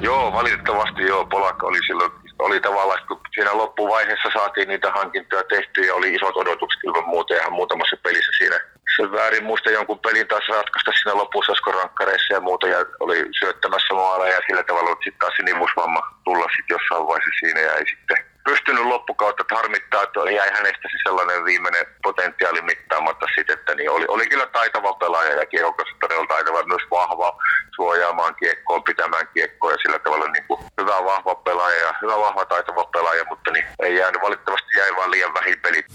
Joo, 0.00 0.32
valitettavasti 0.32 1.02
joo. 1.02 1.26
Polak 1.26 1.62
oli 1.62 1.78
silloin, 1.86 2.12
oli 2.38 2.60
tavallaan, 2.60 3.06
kun 3.08 3.20
siinä 3.34 3.56
loppuvaiheessa 3.56 4.28
saatiin 4.32 4.68
niitä 4.68 4.92
hankintoja 4.92 5.42
tehtyä 5.44 5.84
ja 5.84 5.94
oli 5.94 6.14
isot 6.14 6.36
odotukset 6.36 6.84
ilman 6.84 7.08
muuta 7.08 7.34
ja 7.34 7.50
muutamassa 7.50 7.96
pelissä 8.02 8.32
siinä 8.38 8.60
se 8.96 9.12
väärin 9.12 9.44
muista 9.44 9.70
jonkun 9.70 9.98
pelin 9.98 10.28
taas 10.28 10.48
ratkaista 10.48 10.92
siinä 10.92 11.14
lopussa 11.14 11.52
rankkareissa 11.80 12.34
ja 12.34 12.40
muuta 12.40 12.66
ja 12.68 12.78
oli 13.00 13.18
syöttämässä 13.40 13.94
maala 13.94 14.28
ja 14.28 14.40
sillä 14.46 14.62
tavalla 14.62 14.90
sitten 14.90 15.20
taas 15.20 15.34
se 15.36 15.42
nivusvamma 15.42 16.00
tulla 16.24 16.46
sitten 16.56 16.74
jossain 16.74 17.06
vaiheessa 17.06 17.40
siinä 17.40 17.60
ja 17.60 17.74
ei 17.74 17.86
sitten 17.86 18.30
pystynyt 18.44 18.84
loppukautta, 18.84 19.42
että 19.42 19.54
harmittaa, 19.54 20.02
että 20.02 20.30
jäi 20.30 20.50
hänestä 20.52 20.88
se 20.92 20.98
sellainen 21.02 21.44
viimeinen 21.44 21.86
potentiaali 22.02 22.62
mittaamatta 22.62 23.26
sitten, 23.34 23.58
että 23.58 23.74
niin 23.74 23.90
oli, 23.90 24.04
oli 24.08 24.26
kyllä 24.28 24.46
taitava 24.46 24.92
pelaaja 24.92 25.34
ja 25.40 25.46
kiekokas 25.46 25.88
todella 26.00 26.26
taitava, 26.26 26.62
myös 26.62 26.82
vahva 26.90 27.38
suojaamaan 27.76 28.34
kiekkoon, 28.34 28.84
pitämään 28.84 29.28
kiekkoa 29.34 29.72
ja 29.72 29.78
sillä 29.82 29.98
tavalla 29.98 30.28
niin 30.28 30.44
kuin 30.48 30.60
hyvä 30.80 31.04
vahva 31.04 31.34
pelaaja 31.34 31.80
ja 31.86 31.94
hyvä 32.02 32.16
vahva 32.18 32.44
taitava 32.44 32.84
pelaaja, 32.84 33.24
mutta 33.28 33.50
niin 33.50 33.64
ei 33.82 33.96
jäänyt, 33.96 34.22
valitettavasti 34.22 34.78
jäi 34.78 34.96
vaan 34.96 35.10
liian 35.10 35.34
vähin 35.34 35.60
pelit. 35.60 35.86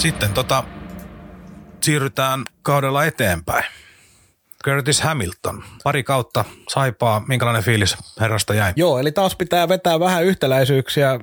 Sitten 0.00 0.32
tota, 0.32 0.64
siirrytään 1.82 2.44
kaudella 2.62 3.04
eteenpäin. 3.04 3.64
Curtis 4.64 5.00
Hamilton. 5.00 5.62
Pari 5.84 6.02
kautta 6.02 6.44
saipaa. 6.68 7.24
Minkälainen 7.28 7.62
fiilis 7.62 7.96
herrasta 8.20 8.54
jäi? 8.54 8.72
Joo, 8.76 8.98
eli 8.98 9.12
taas 9.12 9.36
pitää 9.36 9.68
vetää 9.68 10.00
vähän 10.00 10.24
yhtäläisyyksiä 10.24 11.20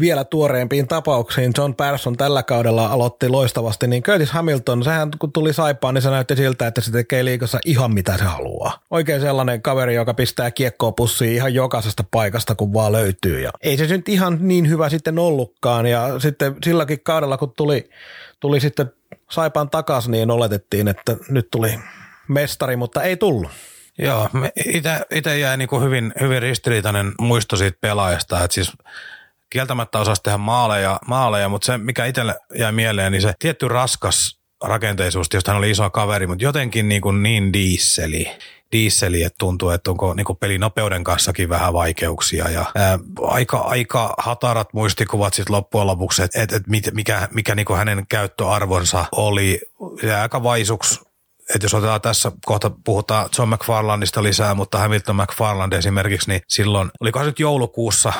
vielä 0.00 0.24
tuoreempiin 0.24 0.88
tapauksiin. 0.88 1.52
John 1.58 1.74
Persson 1.74 2.16
tällä 2.16 2.42
kaudella 2.42 2.86
aloitti 2.86 3.28
loistavasti, 3.28 3.86
niin 3.86 4.02
Curtis 4.02 4.30
Hamilton, 4.30 4.84
sehän 4.84 5.10
kun 5.18 5.32
tuli 5.32 5.52
saipaan, 5.52 5.94
niin 5.94 6.02
se 6.02 6.10
näytti 6.10 6.36
siltä, 6.36 6.66
että 6.66 6.80
se 6.80 6.92
tekee 6.92 7.24
liikassa 7.24 7.58
ihan 7.64 7.94
mitä 7.94 8.18
se 8.18 8.24
haluaa. 8.24 8.78
Oikein 8.90 9.20
sellainen 9.20 9.62
kaveri, 9.62 9.94
joka 9.94 10.14
pistää 10.14 10.50
kiekkoa 10.50 10.92
pussiin 10.92 11.34
ihan 11.34 11.54
jokaisesta 11.54 12.04
paikasta, 12.10 12.54
kun 12.54 12.72
vaan 12.72 12.92
löytyy. 12.92 13.40
Ja 13.40 13.50
ei 13.62 13.76
se 13.76 13.86
nyt 13.86 14.08
ihan 14.08 14.38
niin 14.40 14.68
hyvä 14.68 14.88
sitten 14.88 15.18
ollutkaan. 15.18 15.86
Ja 15.86 16.18
sitten 16.18 16.56
silläkin 16.64 17.00
kaudella, 17.02 17.36
kun 17.36 17.52
tuli, 17.56 17.90
tuli 18.40 18.60
sitten 18.60 18.92
saipaan 19.30 19.70
takaisin, 19.70 20.10
niin 20.10 20.30
oletettiin, 20.30 20.88
että 20.88 21.16
nyt 21.28 21.48
tuli 21.50 21.78
mestari, 22.30 22.76
mutta 22.76 23.02
ei 23.02 23.16
tullut. 23.16 23.50
Joo, 23.98 24.28
itse 25.10 25.38
jäi 25.38 25.56
niin 25.56 25.82
hyvin, 25.82 26.12
hyvin 26.20 26.42
ristiriitainen 26.42 27.12
muisto 27.18 27.56
siitä 27.56 27.78
pelaajasta, 27.80 28.44
että 28.44 28.54
siis 28.54 28.72
kieltämättä 29.50 29.98
osasi 29.98 30.22
tehdä 30.22 30.38
maaleja, 30.38 30.98
maaleja, 31.06 31.48
mutta 31.48 31.66
se 31.66 31.78
mikä 31.78 32.04
itselle 32.04 32.36
jäi 32.58 32.72
mieleen, 32.72 33.12
niin 33.12 33.22
se 33.22 33.32
tietty 33.38 33.68
raskas 33.68 34.40
rakenteisuus, 34.64 35.26
josta 35.34 35.50
hän 35.50 35.58
oli 35.58 35.70
iso 35.70 35.90
kaveri, 35.90 36.26
mutta 36.26 36.44
jotenkin 36.44 36.88
niin, 36.88 37.02
kuin 37.02 37.22
niin 37.22 37.52
diisseli, 37.52 38.30
diisseli, 38.72 39.22
että 39.22 39.38
tuntuu, 39.38 39.70
että 39.70 39.90
onko 39.90 40.14
niin 40.14 40.26
pelinopeuden 40.40 41.04
kanssakin 41.04 41.48
vähän 41.48 41.72
vaikeuksia 41.72 42.50
ja 42.50 42.64
ää, 42.74 42.98
aika, 43.22 43.58
aika 43.58 44.14
hatarat 44.18 44.72
muistikuvat 44.72 45.34
sitten 45.34 45.56
loppujen 45.56 45.86
lopuksi, 45.86 46.22
että 46.22 46.42
et, 46.42 46.52
et 46.52 46.66
mikä, 46.66 47.28
mikä 47.34 47.54
niin 47.54 47.76
hänen 47.76 48.06
käyttöarvonsa 48.08 49.04
oli 49.12 49.60
ja 50.02 50.22
aika 50.22 50.42
vaisuksi 50.42 51.00
että 51.54 51.64
jos 51.64 51.74
otetaan 51.74 52.00
tässä 52.00 52.32
kohta, 52.46 52.70
puhutaan 52.84 53.28
John 53.38 53.54
McFarlandista 53.54 54.22
lisää, 54.22 54.54
mutta 54.54 54.78
Hamilton 54.78 55.16
McFarland 55.16 55.72
esimerkiksi, 55.72 56.30
niin 56.30 56.40
silloin, 56.48 56.90
olikohan 57.00 57.26
se 57.26 57.30
nyt 57.30 57.40
joulukuussa, 57.40 58.12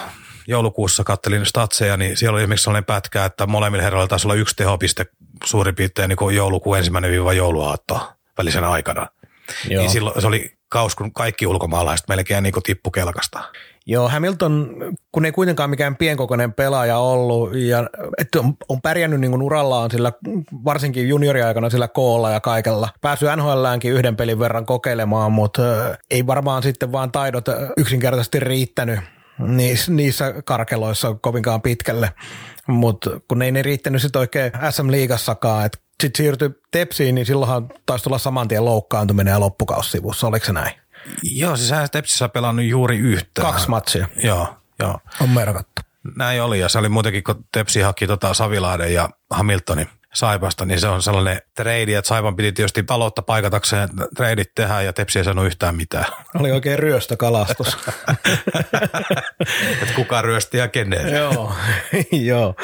joulukuussa 0.46 1.04
kattelin 1.04 1.46
statseja, 1.46 1.96
niin 1.96 2.16
siellä 2.16 2.36
oli 2.36 2.42
esimerkiksi 2.42 2.64
sellainen 2.64 2.84
pätkä, 2.84 3.24
että 3.24 3.46
molemmilla 3.46 3.82
herroilla 3.82 4.08
taisi 4.08 4.26
olla 4.26 4.34
yksi 4.34 4.56
tehopiste 4.56 5.06
suurin 5.44 5.74
piirtein 5.74 6.08
niin 6.08 6.16
kuin 6.16 6.36
joulukuun 6.36 6.78
ensimmäinen 6.78 7.10
viiva 7.10 7.32
jouluaatto 7.32 8.12
välisenä 8.38 8.70
aikana. 8.70 9.06
Joo. 9.68 9.80
Niin 9.80 9.90
silloin 9.90 10.20
se 10.20 10.26
oli 10.26 10.52
kaus, 10.68 10.94
kun 10.94 11.12
kaikki 11.12 11.46
ulkomaalaiset 11.46 12.08
melkein 12.08 12.42
niin 12.42 12.54
tippu 12.64 12.90
kelkasta. 12.90 13.52
Joo, 13.86 14.08
Hamilton, 14.08 14.76
kun 15.12 15.24
ei 15.24 15.32
kuitenkaan 15.32 15.70
mikään 15.70 15.96
pienkokoinen 15.96 16.52
pelaaja 16.52 16.98
ollut 16.98 17.54
ja 17.54 17.86
että 18.18 18.40
on, 18.40 18.54
on 18.68 18.82
pärjännyt 18.82 19.20
niin 19.20 19.42
urallaan 19.42 19.90
sillä, 19.90 20.12
varsinkin 20.64 21.08
junioriaikana 21.08 21.70
sillä 21.70 21.88
koolla 21.88 22.30
ja 22.30 22.40
kaikella. 22.40 22.88
Päässyt 23.00 23.28
NHLäänkin 23.36 23.92
yhden 23.92 24.16
pelin 24.16 24.38
verran 24.38 24.66
kokeilemaan, 24.66 25.32
mutta 25.32 25.62
ei 26.10 26.26
varmaan 26.26 26.62
sitten 26.62 26.92
vaan 26.92 27.12
taidot 27.12 27.44
yksinkertaisesti 27.76 28.40
riittänyt 28.40 29.00
niissä 29.88 30.34
karkeloissa 30.44 31.14
kovinkaan 31.20 31.62
pitkälle. 31.62 32.12
Mutta 32.66 33.10
kun 33.28 33.42
ei 33.42 33.52
ne 33.52 33.62
riittänyt 33.62 34.02
sitten 34.02 34.20
oikein 34.20 34.52
SM-liigassakaan, 34.70 35.66
että 35.66 35.78
sitten 36.02 36.24
siirtyi 36.24 36.50
Tepsiin, 36.70 37.14
niin 37.14 37.26
silloinhan 37.26 37.68
taisi 37.86 38.04
tulla 38.04 38.18
saman 38.18 38.48
tien 38.48 38.64
loukkaantuminen 38.64 39.32
ja 39.32 39.40
loppukaussivussa, 39.40 40.26
oliko 40.26 40.46
se 40.46 40.52
näin? 40.52 40.72
Joo, 41.22 41.56
siis 41.56 41.70
hän 41.70 41.88
Tepsissä 41.92 42.28
pelannut 42.28 42.64
juuri 42.64 42.98
yhtä. 42.98 43.42
Kaksi 43.42 43.68
matsia. 43.68 44.08
Joo, 44.22 44.56
joo. 44.78 44.98
On 45.20 45.28
merkattu. 45.28 45.82
Näin 46.16 46.42
oli, 46.42 46.60
ja 46.60 46.68
se 46.68 46.78
oli 46.78 46.88
muutenkin, 46.88 47.24
kun 47.24 47.44
Tepsi 47.52 47.80
haki 47.80 48.06
tota 48.06 48.34
Savilahden 48.34 48.94
ja 48.94 49.08
Hamiltonin 49.30 49.88
Saipasta, 50.14 50.64
niin 50.64 50.80
se 50.80 50.88
on 50.88 51.02
sellainen 51.02 51.42
trade, 51.54 51.96
että 51.96 52.08
Saipan 52.08 52.36
piti 52.36 52.52
tietysti 52.52 52.82
taloutta 52.82 53.22
paikatakseen 53.22 53.88
treidit 54.16 54.54
tehdä 54.54 54.82
ja 54.82 54.92
Tepsi 54.92 55.18
ei 55.18 55.24
sanonut 55.24 55.46
yhtään 55.46 55.76
mitään. 55.76 56.04
Oli 56.40 56.52
oikein 56.52 56.78
ryöstökalastus. 56.78 57.78
että 59.82 59.94
kuka 59.96 60.22
ryösti 60.22 60.58
ja 60.58 60.68
kenen. 60.68 61.12
joo, 61.16 61.52
joo. 62.12 62.54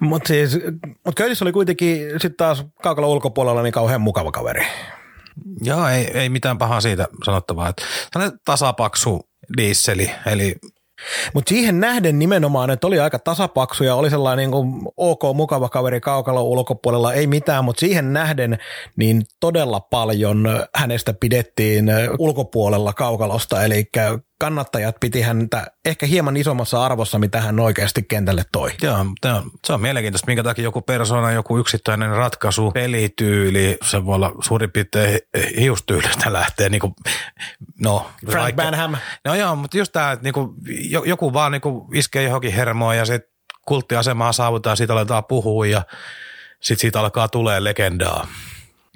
Mutta 0.00 0.28
siis, 0.28 0.58
mut 1.04 1.14
Köylissä 1.14 1.44
oli 1.44 1.52
kuitenkin 1.52 2.10
sitten 2.10 2.34
taas 2.34 2.64
kaukalla 2.82 3.08
ulkopuolella 3.08 3.62
niin 3.62 3.72
kauhean 3.72 4.00
mukava 4.00 4.32
kaveri. 4.32 4.66
Joo, 5.60 5.88
ei, 5.88 6.10
ei 6.14 6.28
mitään 6.28 6.58
pahaa 6.58 6.80
siitä 6.80 7.08
sanottavaa. 7.24 7.68
Että 7.68 7.82
tasapaksu 8.44 9.20
diisseli, 9.56 10.10
eli 10.26 10.56
mutta 11.34 11.48
siihen 11.48 11.80
nähden 11.80 12.18
nimenomaan, 12.18 12.70
että 12.70 12.86
oli 12.86 13.00
aika 13.00 13.18
tasapaksu 13.18 13.84
ja 13.84 13.94
oli 13.94 14.10
sellainen 14.10 14.50
niin 14.50 14.72
ok, 14.96 15.22
mukava 15.34 15.68
kaveri 15.68 16.00
kaukalo 16.00 16.42
ulkopuolella, 16.42 17.12
ei 17.12 17.26
mitään, 17.26 17.64
mutta 17.64 17.80
siihen 17.80 18.12
nähden 18.12 18.58
niin 18.96 19.22
todella 19.40 19.80
paljon 19.80 20.44
hänestä 20.74 21.14
pidettiin 21.20 21.90
ulkopuolella 22.18 22.92
kaukalosta, 22.92 23.64
eli 23.64 23.84
kannattajat 24.38 24.96
piti 25.00 25.20
häntä 25.20 25.66
ehkä 25.84 26.06
hieman 26.06 26.36
isommassa 26.36 26.84
arvossa, 26.84 27.18
mitä 27.18 27.40
hän 27.40 27.60
oikeasti 27.60 28.02
kentälle 28.02 28.44
toi. 28.52 28.70
Joo, 28.82 29.06
se 29.66 29.72
on 29.72 29.80
mielenkiintoista, 29.80 30.26
minkä 30.26 30.42
takia 30.42 30.64
joku 30.64 30.82
persona, 30.82 31.32
joku 31.32 31.58
yksittäinen 31.58 32.10
ratkaisu, 32.10 32.70
pelityyli, 32.70 33.78
se 33.84 34.04
voi 34.04 34.14
olla 34.14 34.32
suurin 34.40 34.72
piirtein 34.72 35.18
hiustyylistä 35.60 36.32
lähtee. 36.32 36.68
Niin 36.68 36.80
kuin, 36.80 36.94
no, 37.80 38.10
Frank 38.26 38.42
vaikka, 38.44 38.62
Banham. 38.62 38.96
No 39.24 39.34
joo, 39.34 39.56
mutta 39.56 39.78
just 39.78 39.92
tämä, 39.92 40.12
että 40.12 40.24
niin 40.24 40.34
kuin, 40.34 40.54
joku 41.06 41.32
vaan 41.32 41.52
niin 41.52 41.62
kuin 41.62 41.96
iskee 41.96 42.22
johonkin 42.22 42.52
hermoon 42.52 42.96
ja 42.96 43.04
sitten 43.04 43.30
kulttiasemaa 43.66 44.32
saavutaan, 44.32 44.76
siitä 44.76 44.92
aletaan 44.92 45.24
puhua 45.24 45.66
ja 45.66 45.82
sitten 46.60 46.80
siitä 46.80 47.00
alkaa 47.00 47.28
tulee 47.28 47.64
legendaa. 47.64 48.26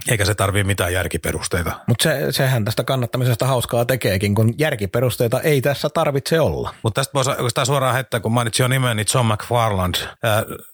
Eikä 0.09 0.25
se 0.25 0.35
tarvii 0.35 0.65
mitään 0.65 0.93
järkiperusteita. 0.93 1.73
Mutta 1.87 2.03
se, 2.03 2.33
sehän 2.33 2.65
tästä 2.65 2.85
kannattamisesta 2.85 3.47
hauskaa 3.47 3.85
tekeekin, 3.85 4.35
kun 4.35 4.55
järkiperusteita 4.59 5.41
ei 5.41 5.61
tässä 5.61 5.89
tarvitse 5.95 6.41
olla. 6.41 6.75
Mutta 6.83 7.01
tästä 7.01 7.15
voisi 7.15 7.31
oikeastaan 7.31 7.67
suoraan 7.67 7.95
heittää, 7.95 8.21
kun 8.21 8.33
mainitsin 8.33 8.65
jo 8.65 8.69
nimen, 8.69 8.97
niin 8.97 9.07
John 9.15 9.27
McFarland. 9.27 9.95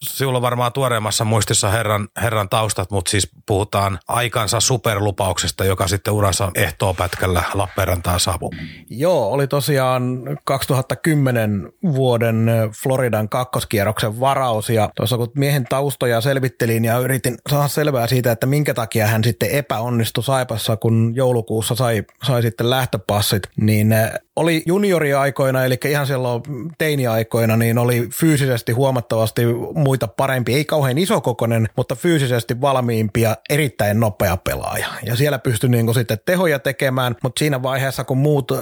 sinulla 0.01 0.37
on 0.37 0.41
varmaan 0.41 0.73
tuoreemmassa 0.73 1.25
muistissa 1.25 1.69
herran, 1.69 2.07
herran 2.21 2.49
taustat, 2.49 2.91
mutta 2.91 3.11
siis 3.11 3.29
puhutaan 3.45 3.99
aikansa 4.07 4.59
superlupauksesta, 4.59 5.65
joka 5.65 5.87
sitten 5.87 6.13
urassa 6.13 6.51
pätkällä 6.97 7.43
Lappeenrantaan 7.53 8.19
saapui. 8.19 8.49
Joo, 8.89 9.29
oli 9.29 9.47
tosiaan 9.47 10.19
2010 10.43 11.69
vuoden 11.83 12.51
Floridan 12.83 13.29
kakkoskierroksen 13.29 14.19
varaus 14.19 14.69
ja 14.69 14.89
tuossa 14.95 15.17
kun 15.17 15.31
miehen 15.35 15.65
taustoja 15.69 16.21
selvittelin 16.21 16.85
ja 16.85 16.97
yritin 16.97 17.37
saada 17.49 17.67
selvää 17.67 18.07
siitä, 18.07 18.31
että 18.31 18.45
minkä 18.45 18.73
takia 18.73 19.07
hän 19.07 19.18
hän 19.19 19.23
sitten 19.23 19.51
epäonnistui 19.51 20.23
Saipassa, 20.23 20.77
kun 20.77 21.11
joulukuussa 21.15 21.75
sai, 21.75 22.03
sai 22.23 22.41
sitten 22.41 22.69
lähtöpassit, 22.69 23.43
niin 23.61 23.91
eh, 23.91 24.11
oli 24.35 24.63
junioriaikoina, 24.65 25.65
eli 25.65 25.77
ihan 25.85 26.07
silloin 26.07 26.41
teiniaikoina, 26.77 27.57
niin 27.57 27.77
oli 27.77 28.09
fyysisesti 28.13 28.71
huomattavasti 28.71 29.41
muita 29.75 30.07
parempi, 30.07 30.53
ei 30.53 30.65
kauhean 30.65 30.97
isokokoinen, 30.97 31.69
mutta 31.77 31.95
fyysisesti 31.95 32.61
valmiimpi 32.61 33.21
ja 33.21 33.37
erittäin 33.49 33.99
nopea 33.99 34.37
pelaaja. 34.37 34.87
Ja 35.05 35.15
siellä 35.15 35.39
pystyi 35.39 35.69
niin 35.69 35.93
sitten 35.93 36.19
tehoja 36.25 36.59
tekemään, 36.59 37.15
mutta 37.23 37.39
siinä 37.39 37.63
vaiheessa, 37.63 38.03
kun 38.03 38.17
muut 38.17 38.51
eh, 38.51 38.57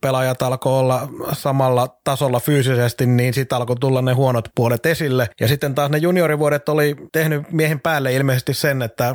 pelaajat 0.00 0.42
alkoi 0.42 0.72
olla 0.72 1.08
samalla 1.32 1.88
tasolla 2.04 2.40
fyysisesti, 2.40 3.06
niin 3.06 3.34
sitten 3.34 3.56
alkoi 3.56 3.76
tulla 3.76 4.02
ne 4.02 4.12
huonot 4.12 4.48
puolet 4.54 4.86
esille. 4.86 5.28
Ja 5.40 5.48
sitten 5.48 5.74
taas 5.74 5.90
ne 5.90 5.98
juniorivuodet 5.98 6.68
oli 6.68 6.96
tehnyt 7.12 7.52
miehen 7.52 7.80
päälle 7.80 8.14
ilmeisesti 8.14 8.54
sen, 8.54 8.82
että 8.82 9.14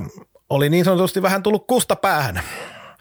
oli 0.53 0.69
niin 0.69 0.85
sanotusti 0.85 1.21
vähän 1.21 1.43
tullut 1.43 1.67
kusta 1.67 1.95
päähän. 1.95 2.41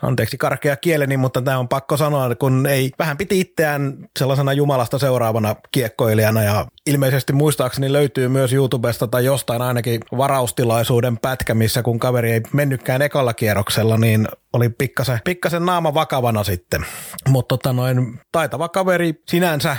Anteeksi 0.03 0.39
karkea 0.39 0.77
kieleni, 0.77 1.17
mutta 1.17 1.43
tämä 1.43 1.59
on 1.59 1.69
pakko 1.69 1.97
sanoa, 1.97 2.35
kun 2.35 2.67
ei 2.67 2.91
vähän 2.99 3.17
piti 3.17 3.41
itseään 3.41 4.09
sellaisena 4.19 4.53
jumalasta 4.53 4.99
seuraavana 4.99 5.57
kiekkoilijana 5.71 6.43
ja 6.43 6.67
ilmeisesti 6.87 7.33
muistaakseni 7.33 7.93
löytyy 7.93 8.29
myös 8.29 8.53
YouTubesta 8.53 9.07
tai 9.07 9.25
jostain 9.25 9.63
ainakin 9.63 10.01
varaustilaisuuden 10.17 11.19
pätkä, 11.19 11.55
missä 11.55 11.83
kun 11.83 11.99
kaveri 11.99 12.33
ei 12.33 12.41
mennytkään 12.53 13.03
ekalla 13.03 13.35
kierroksella, 13.35 13.97
niin 13.97 14.29
oli 14.53 14.69
pikkasen, 14.69 15.19
pikkasen 15.25 15.67
naama 15.67 15.95
vakavana 15.95 16.45
sitten. 16.45 16.87
Mutta 17.29 17.49
tota 17.49 17.73
noin, 17.73 18.21
taitava 18.33 18.69
kaveri 18.69 19.23
sinänsä 19.29 19.77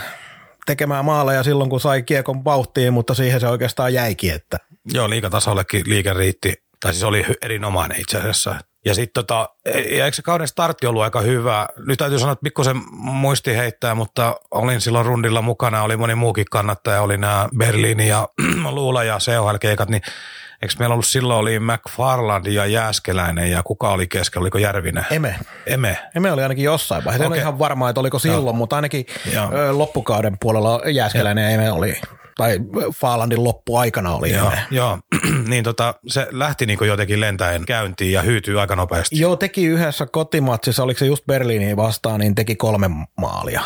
tekemään 0.66 1.04
maaleja 1.04 1.42
silloin, 1.42 1.70
kun 1.70 1.80
sai 1.80 2.02
kiekon 2.02 2.44
vauhtiin, 2.44 2.92
mutta 2.92 3.14
siihen 3.14 3.40
se 3.40 3.48
oikeastaan 3.48 3.94
jäikin. 3.94 4.34
Että. 4.34 4.56
Joo, 4.94 5.10
liikatasollekin 5.10 5.82
liike 5.86 6.12
riitti 6.12 6.63
tai 6.84 6.92
siis 6.92 7.04
oli 7.04 7.26
erinomainen 7.42 8.00
itse 8.00 8.18
asiassa. 8.18 8.54
Ja 8.84 8.94
sitten 8.94 9.24
tota, 9.26 9.48
ja 9.66 10.04
eikö 10.04 10.12
se 10.12 10.22
kauden 10.22 10.48
startti 10.48 10.86
ollut 10.86 11.02
aika 11.02 11.20
hyvä? 11.20 11.68
Nyt 11.86 11.98
täytyy 11.98 12.18
sanoa, 12.18 12.32
että 12.32 12.42
pikkusen 12.42 12.76
muisti 12.92 13.56
heittää, 13.56 13.94
mutta 13.94 14.36
olin 14.50 14.80
silloin 14.80 15.06
rundilla 15.06 15.42
mukana, 15.42 15.82
oli 15.82 15.96
moni 15.96 16.14
muukin 16.14 16.44
kannattaja, 16.50 17.02
oli 17.02 17.18
nämä 17.18 17.48
Berliini 17.58 18.08
ja 18.08 18.28
Luula 18.70 19.04
ja 19.04 19.18
COL-keikat, 19.18 19.88
niin 19.88 20.02
eikö 20.62 20.74
meillä 20.78 20.92
ollut 20.92 21.06
silloin 21.06 21.40
oli 21.40 21.58
McFarland 21.58 22.46
ja 22.46 22.66
Jääskeläinen 22.66 23.50
ja 23.50 23.62
kuka 23.62 23.90
oli 23.90 24.06
keskellä, 24.06 24.42
oliko 24.42 24.58
Järvinen? 24.58 25.06
Eme. 25.10 25.36
Eme. 25.66 25.98
Eme 26.14 26.32
oli 26.32 26.42
ainakin 26.42 26.64
jossain 26.64 27.04
vaiheessa. 27.04 27.26
Okay. 27.26 27.36
En 27.36 27.40
ole 27.40 27.40
ihan 27.40 27.58
varma, 27.58 27.88
että 27.88 28.00
oliko 28.00 28.18
silloin, 28.18 28.44
no. 28.44 28.52
mutta 28.52 28.76
ainakin 28.76 29.06
Joo. 29.32 29.78
loppukauden 29.78 30.36
puolella 30.40 30.80
Jääskeläinen 30.86 31.44
ja 31.44 31.50
Eme 31.50 31.72
oli 31.72 32.00
tai 32.36 32.58
Faalandin 32.94 33.44
loppuaikana 33.44 34.14
oli. 34.14 34.32
Joo, 34.32 34.50
ne. 34.50 34.58
joo. 34.70 34.98
niin 35.48 35.64
tota, 35.64 35.94
se 36.06 36.26
lähti 36.30 36.66
niin 36.66 36.78
jotenkin 36.86 37.20
lentäen 37.20 37.66
käyntiin 37.66 38.12
ja 38.12 38.22
hyytyi 38.22 38.56
aika 38.56 38.76
nopeasti. 38.76 39.20
Joo, 39.20 39.36
teki 39.36 39.64
yhdessä 39.64 40.06
kotimatsissa, 40.06 40.82
oliko 40.82 40.98
se 40.98 41.06
just 41.06 41.26
Berliiniin 41.26 41.76
vastaan, 41.76 42.20
niin 42.20 42.34
teki 42.34 42.56
kolme 42.56 42.90
maalia. 43.20 43.62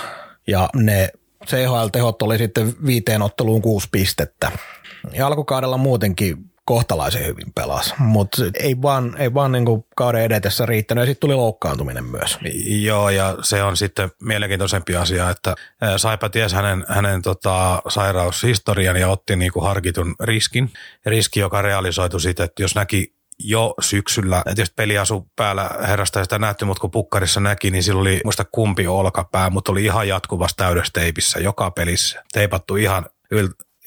Ja 0.46 0.68
ne 0.76 1.10
CHL-tehot 1.46 2.22
oli 2.22 2.38
sitten 2.38 2.74
viiteen 2.86 3.22
otteluun 3.22 3.62
kuusi 3.62 3.88
pistettä. 3.92 4.52
Ja 5.12 5.26
alkukaudella 5.26 5.76
muutenkin 5.76 6.36
kohtalaisen 6.68 7.26
hyvin 7.26 7.52
pelasi, 7.54 7.94
mutta 7.98 8.42
ei 8.60 8.82
vaan, 8.82 9.16
ei 9.18 9.34
vaan 9.34 9.52
niin 9.52 9.64
kuin 9.64 9.84
kauden 9.96 10.22
edetessä 10.22 10.66
riittänyt 10.66 11.02
ja 11.02 11.06
sitten 11.06 11.20
tuli 11.20 11.36
loukkaantuminen 11.36 12.04
myös. 12.04 12.38
Joo, 12.66 13.10
ja 13.10 13.36
se 13.42 13.62
on 13.62 13.76
sitten 13.76 14.10
mielenkiintoisempi 14.22 14.96
asia, 14.96 15.30
että 15.30 15.54
Saipa 15.96 16.28
ties 16.28 16.52
hänen, 16.52 16.84
hänen 16.88 17.22
tota, 17.22 17.82
sairaushistorian 17.88 18.96
ja 18.96 19.08
otti 19.08 19.36
niin 19.36 19.52
kuin 19.52 19.64
harkitun 19.64 20.14
riskin. 20.20 20.70
Riski, 21.06 21.40
joka 21.40 21.62
realisoitu 21.62 22.18
sitten, 22.18 22.44
että 22.44 22.62
jos 22.62 22.74
näki 22.74 23.14
jo 23.38 23.74
syksyllä, 23.80 24.42
tietysti 24.46 24.74
peli 24.76 24.98
asu 24.98 25.28
päällä 25.36 25.70
herrasta 25.86 26.22
sitä 26.24 26.38
nähty, 26.38 26.64
mutta 26.64 26.80
kun 26.80 26.90
pukkarissa 26.90 27.40
näki, 27.40 27.70
niin 27.70 27.82
sillä 27.82 28.00
oli 28.00 28.20
muista 28.24 28.44
kumpi 28.44 28.86
olkapää, 28.86 29.50
mutta 29.50 29.72
oli 29.72 29.84
ihan 29.84 30.08
jatkuvassa 30.08 30.56
täydessä 30.56 30.92
teipissä 30.92 31.40
joka 31.40 31.70
pelissä. 31.70 32.24
Teipattu 32.32 32.76
ihan 32.76 33.06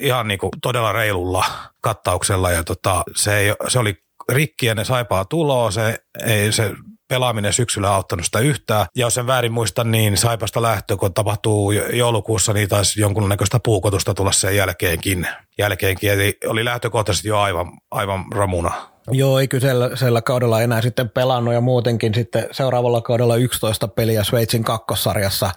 ihan 0.02 0.28
niin 0.28 0.40
kuin 0.40 0.50
todella 0.62 0.92
reilulla 0.92 1.46
kattauksella 1.82 2.52
ja 2.52 2.64
tota, 2.64 3.04
se, 3.16 3.38
ei, 3.38 3.54
se 3.68 3.80
oli 3.80 3.96
rikki 4.32 4.66
ja 4.66 4.76
ne 4.76 4.86
saipaa 4.86 5.26
tuloa, 5.26 5.72
se, 5.72 6.00
ei, 6.26 6.52
se 6.52 6.72
pelaaminen 7.08 7.54
syksyllä 7.54 7.96
auttanut 7.96 8.26
sitä 8.26 8.40
yhtään. 8.40 8.86
Ja 8.96 9.06
jos 9.06 9.18
en 9.18 9.28
väärin 9.28 9.52
muista, 9.52 9.84
niin 9.84 10.18
Saipasta 10.18 10.62
lähtö, 10.62 10.98
kun 10.98 11.14
tapahtuu 11.14 11.72
joulukuussa, 11.72 12.54
niin 12.54 12.70
taisi 12.70 13.02
jonkunnäköistä 13.02 13.60
puukotusta 13.64 14.14
tulla 14.14 14.32
sen 14.32 14.56
jälkeenkin. 14.56 15.28
jälkeenkin. 15.58 16.12
Eli 16.12 16.38
oli 16.48 16.66
lähtökohtaisesti 16.66 17.28
jo 17.28 17.40
aivan, 17.40 17.68
aivan 17.92 18.26
ramuna. 18.32 18.91
Joo, 19.12 19.40
ei 19.40 19.48
kyseisellä 19.48 20.22
kaudella 20.22 20.62
enää 20.62 20.82
sitten 20.82 21.10
pelannut 21.10 21.54
ja 21.54 21.62
muutenkin 21.62 22.14
sitten 22.14 22.48
seuraavalla 22.52 23.02
kaudella 23.02 23.36
11 23.36 23.88
peliä 23.88 24.24
Sveitsin 24.24 24.64
kakkossarjassa. 24.64 25.52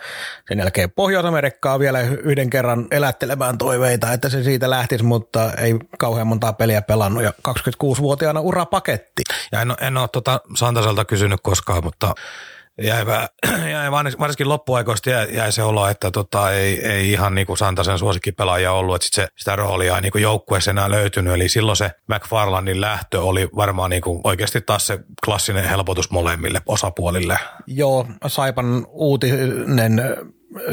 Sen 0.48 0.58
jälkeen 0.58 0.90
Pohjois-Amerikkaa 0.90 1.78
vielä 1.78 2.00
yhden 2.00 2.50
kerran 2.50 2.86
elättelemään 2.90 3.58
toiveita, 3.58 4.12
että 4.12 4.28
se 4.28 4.42
siitä 4.42 4.70
lähtisi, 4.70 5.04
mutta 5.04 5.52
ei 5.52 5.74
kauhean 5.98 6.26
montaa 6.26 6.52
peliä 6.52 6.82
pelannut 6.82 7.22
ja 7.22 7.32
26-vuotiaana 7.48 8.40
urapaketti. 8.40 9.22
Ja 9.52 9.60
en, 9.60 9.74
en 9.80 9.96
ole 9.96 10.08
tuota 10.08 10.40
Santaselta 10.56 11.04
kysynyt 11.04 11.40
koskaan, 11.42 11.84
mutta 11.84 12.14
jäi, 12.82 13.04
jäi 13.70 13.90
varsinkin 13.90 14.48
loppuaikoista 14.48 15.10
jäi, 15.10 15.36
jäi 15.36 15.52
se 15.52 15.62
olo, 15.62 15.88
että 15.88 16.10
tota, 16.10 16.52
ei, 16.52 16.86
ei 16.86 17.12
ihan 17.12 17.34
niin 17.34 17.46
kuin 17.46 17.56
Santasen 17.56 17.98
suosikkipelaaja 17.98 18.72
ollut, 18.72 18.94
että 18.94 19.04
sit 19.04 19.14
se, 19.14 19.28
sitä 19.36 19.56
roolia 19.56 19.96
ei 19.96 20.02
niin 20.02 20.22
joukkueessa 20.22 20.70
enää 20.70 20.90
löytynyt. 20.90 21.34
Eli 21.34 21.48
silloin 21.48 21.76
se 21.76 21.90
McFarlandin 22.08 22.80
lähtö 22.80 23.22
oli 23.22 23.48
varmaan 23.56 23.90
niin 23.90 24.02
kuin 24.02 24.20
oikeasti 24.24 24.60
taas 24.60 24.86
se 24.86 24.98
klassinen 25.24 25.68
helpotus 25.68 26.10
molemmille 26.10 26.62
osapuolille. 26.66 27.38
Joo, 27.66 28.06
Saipan 28.26 28.86
uutinen 28.88 30.02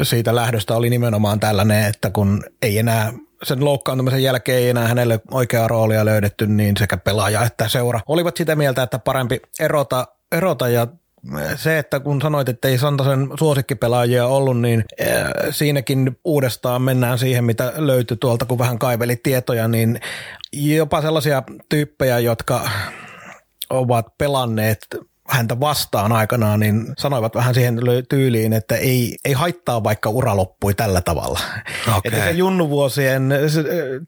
siitä 0.02 0.34
lähdöstä 0.34 0.76
oli 0.76 0.90
nimenomaan 0.90 1.40
tällainen, 1.40 1.84
että 1.84 2.10
kun 2.10 2.44
ei 2.62 2.78
enää 2.78 3.12
sen 3.42 3.64
loukkaantumisen 3.64 4.22
jälkeen 4.22 4.58
ei 4.58 4.68
enää 4.68 4.88
hänelle 4.88 5.20
oikeaa 5.30 5.68
roolia 5.68 6.04
löydetty, 6.04 6.46
niin 6.46 6.76
sekä 6.76 6.96
pelaaja 6.96 7.44
että 7.44 7.68
seura 7.68 8.00
olivat 8.06 8.36
sitä 8.36 8.56
mieltä, 8.56 8.82
että 8.82 8.98
parempi 8.98 9.40
erota, 9.60 10.06
erota 10.32 10.68
ja 10.68 10.86
se, 11.56 11.78
että 11.78 12.00
kun 12.00 12.20
sanoit, 12.20 12.48
että 12.48 12.68
ei 12.68 12.78
Santasen 12.78 13.28
suosikkipelaajia 13.38 14.26
ollut, 14.26 14.60
niin 14.60 14.84
siinäkin 15.50 16.16
uudestaan 16.24 16.82
mennään 16.82 17.18
siihen, 17.18 17.44
mitä 17.44 17.72
löytyi 17.76 18.16
tuolta, 18.16 18.44
kun 18.44 18.58
vähän 18.58 18.78
kaiveli 18.78 19.16
tietoja, 19.16 19.68
niin 19.68 20.00
jopa 20.52 21.02
sellaisia 21.02 21.42
tyyppejä, 21.68 22.18
jotka 22.18 22.68
ovat 23.70 24.06
pelanneet 24.18 24.78
häntä 25.28 25.60
vastaan 25.60 26.12
aikanaan, 26.12 26.60
niin 26.60 26.86
sanoivat 26.98 27.34
vähän 27.34 27.54
siihen 27.54 27.80
tyyliin, 28.08 28.52
että 28.52 28.76
ei, 28.76 29.16
ei 29.24 29.32
haittaa 29.32 29.84
vaikka 29.84 30.10
ura 30.10 30.36
loppui 30.36 30.74
tällä 30.74 31.00
tavalla. 31.00 31.40
Okay. 31.88 32.00
Että 32.04 32.24
se 32.24 32.30
junnuvuosien, 32.30 33.32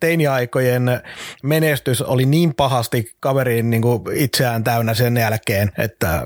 teiniaikojen 0.00 1.00
menestys 1.42 2.02
oli 2.02 2.26
niin 2.26 2.54
pahasti 2.54 3.16
kaveriin 3.20 3.70
niin 3.70 3.82
kuin 3.82 4.02
itseään 4.14 4.64
täynnä 4.64 4.94
sen 4.94 5.16
jälkeen, 5.16 5.72
että 5.78 6.22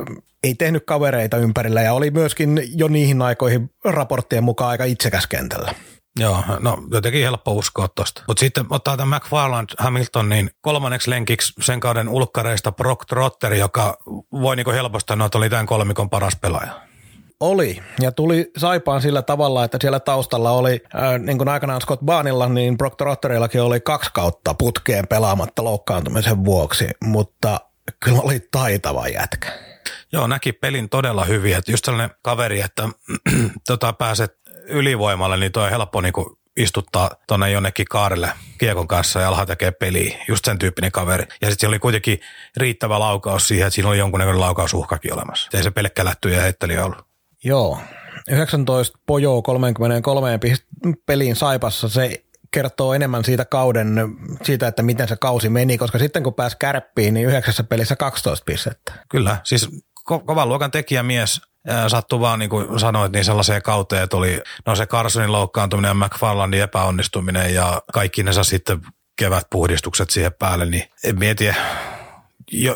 ei 0.48 0.54
tehnyt 0.54 0.84
kavereita 0.86 1.36
ympärillä 1.36 1.82
ja 1.82 1.92
oli 1.92 2.10
myöskin 2.10 2.62
jo 2.74 2.88
niihin 2.88 3.22
aikoihin 3.22 3.70
raporttien 3.84 4.44
mukaan 4.44 4.70
aika 4.70 4.84
itsekäs 4.84 5.26
kentällä. 5.26 5.74
Joo, 6.18 6.42
no 6.60 6.78
jotenkin 6.90 7.22
helppo 7.22 7.52
uskoa 7.52 7.88
tosta. 7.88 8.22
Mutta 8.28 8.40
sitten 8.40 8.66
ottaa 8.70 8.96
tämän 8.96 9.20
McFarland 9.20 9.68
Hamilton, 9.78 10.28
niin 10.28 10.50
kolmanneksi 10.60 11.10
lenkiksi 11.10 11.52
sen 11.60 11.80
kauden 11.80 12.08
ulkkareista 12.08 12.72
Brock 12.72 13.04
Trotter, 13.08 13.54
joka 13.54 13.96
voi 14.32 14.56
niinku 14.56 14.70
helposti 14.70 15.12
sanoa, 15.12 15.26
että 15.26 15.38
oli 15.38 15.50
tämän 15.50 15.66
kolmikon 15.66 16.10
paras 16.10 16.36
pelaaja. 16.36 16.72
Oli, 17.40 17.82
ja 18.00 18.12
tuli 18.12 18.50
Saipaan 18.56 19.02
sillä 19.02 19.22
tavalla, 19.22 19.64
että 19.64 19.78
siellä 19.80 20.00
taustalla 20.00 20.50
oli, 20.50 20.80
äh, 20.94 21.18
niin 21.18 21.38
kuin 21.38 21.48
aikanaan 21.48 21.80
Scott 21.80 22.02
Baanilla, 22.04 22.48
niin 22.48 22.78
Brock 22.78 22.96
Trotterillakin 22.96 23.62
oli 23.62 23.80
kaksi 23.80 24.10
kautta 24.14 24.54
putkeen 24.54 25.06
pelaamatta 25.06 25.64
loukkaantumisen 25.64 26.44
vuoksi, 26.44 26.88
mutta 27.04 27.60
kyllä 28.00 28.20
oli 28.20 28.40
taitava 28.50 29.08
jätkä. 29.08 29.67
Joo, 30.12 30.26
näki 30.26 30.52
pelin 30.52 30.88
todella 30.88 31.24
hyvin. 31.24 31.56
Että 31.56 31.70
just 31.70 31.84
sellainen 31.84 32.16
kaveri, 32.22 32.60
että 32.60 32.88
tota, 33.68 33.92
pääset 33.92 34.38
ylivoimalle, 34.68 35.36
niin 35.36 35.52
toi 35.52 35.64
on 35.64 35.70
helppo 35.70 36.00
niin 36.00 36.12
istuttaa 36.56 37.10
tuonne 37.28 37.50
jonnekin 37.50 37.86
kaarelle 37.90 38.32
kiekon 38.58 38.88
kanssa 38.88 39.20
ja 39.20 39.28
alhaa 39.28 39.46
tekee 39.46 39.70
peliä. 39.70 40.18
Just 40.28 40.44
sen 40.44 40.58
tyyppinen 40.58 40.92
kaveri. 40.92 41.26
Ja 41.40 41.50
sitten 41.50 41.68
oli 41.68 41.78
kuitenkin 41.78 42.20
riittävä 42.56 42.98
laukaus 42.98 43.48
siihen, 43.48 43.66
että 43.66 43.74
siinä 43.74 43.88
oli 43.88 43.98
jonkunnäköinen 43.98 44.40
laukausuhkakin 44.40 45.14
olemassa. 45.14 45.48
Ei 45.54 45.62
se 45.62 45.70
pelkkä 45.70 46.04
lätty 46.04 46.30
ja 46.30 46.40
heitteli 46.40 46.78
ollut. 46.78 47.06
Joo. 47.44 47.80
19 48.30 48.98
pojoa 49.06 49.42
33 49.42 50.38
peliin 51.06 51.36
Saipassa, 51.36 51.88
se 51.88 52.24
kertoo 52.50 52.94
enemmän 52.94 53.24
siitä 53.24 53.44
kauden, 53.44 53.94
siitä, 54.42 54.68
että 54.68 54.82
miten 54.82 55.08
se 55.08 55.16
kausi 55.16 55.48
meni, 55.48 55.78
koska 55.78 55.98
sitten 55.98 56.22
kun 56.22 56.34
pääsi 56.34 56.56
kärppiin, 56.60 57.14
niin 57.14 57.26
yhdeksässä 57.26 57.64
pelissä 57.64 57.96
12 57.96 58.44
pistettä. 58.44 58.92
Kyllä, 59.08 59.36
siis 59.44 59.68
ko- 60.12 60.24
kovan 60.26 60.48
luokan 60.48 60.70
tekijämies 60.70 61.40
sattui 61.88 62.20
vaan, 62.20 62.38
niin 62.38 62.50
kuin 62.50 62.80
sanoit, 62.80 63.12
niin 63.12 63.24
sellaiseen 63.24 63.62
kauteen, 63.62 64.02
että 64.02 64.16
oli 64.16 64.42
no 64.66 64.76
se 64.76 64.86
Carsonin 64.86 65.32
loukkaantuminen 65.32 65.88
ja 65.88 65.94
McFarlandin 65.94 66.62
epäonnistuminen 66.62 67.54
ja 67.54 67.82
kaikki 67.92 68.22
ne 68.22 68.32
sitten 68.42 68.80
kevätpuhdistukset 69.16 70.10
siihen 70.10 70.32
päälle, 70.38 70.66
niin 70.66 70.84
en 71.04 71.18
mieti, 71.18 71.48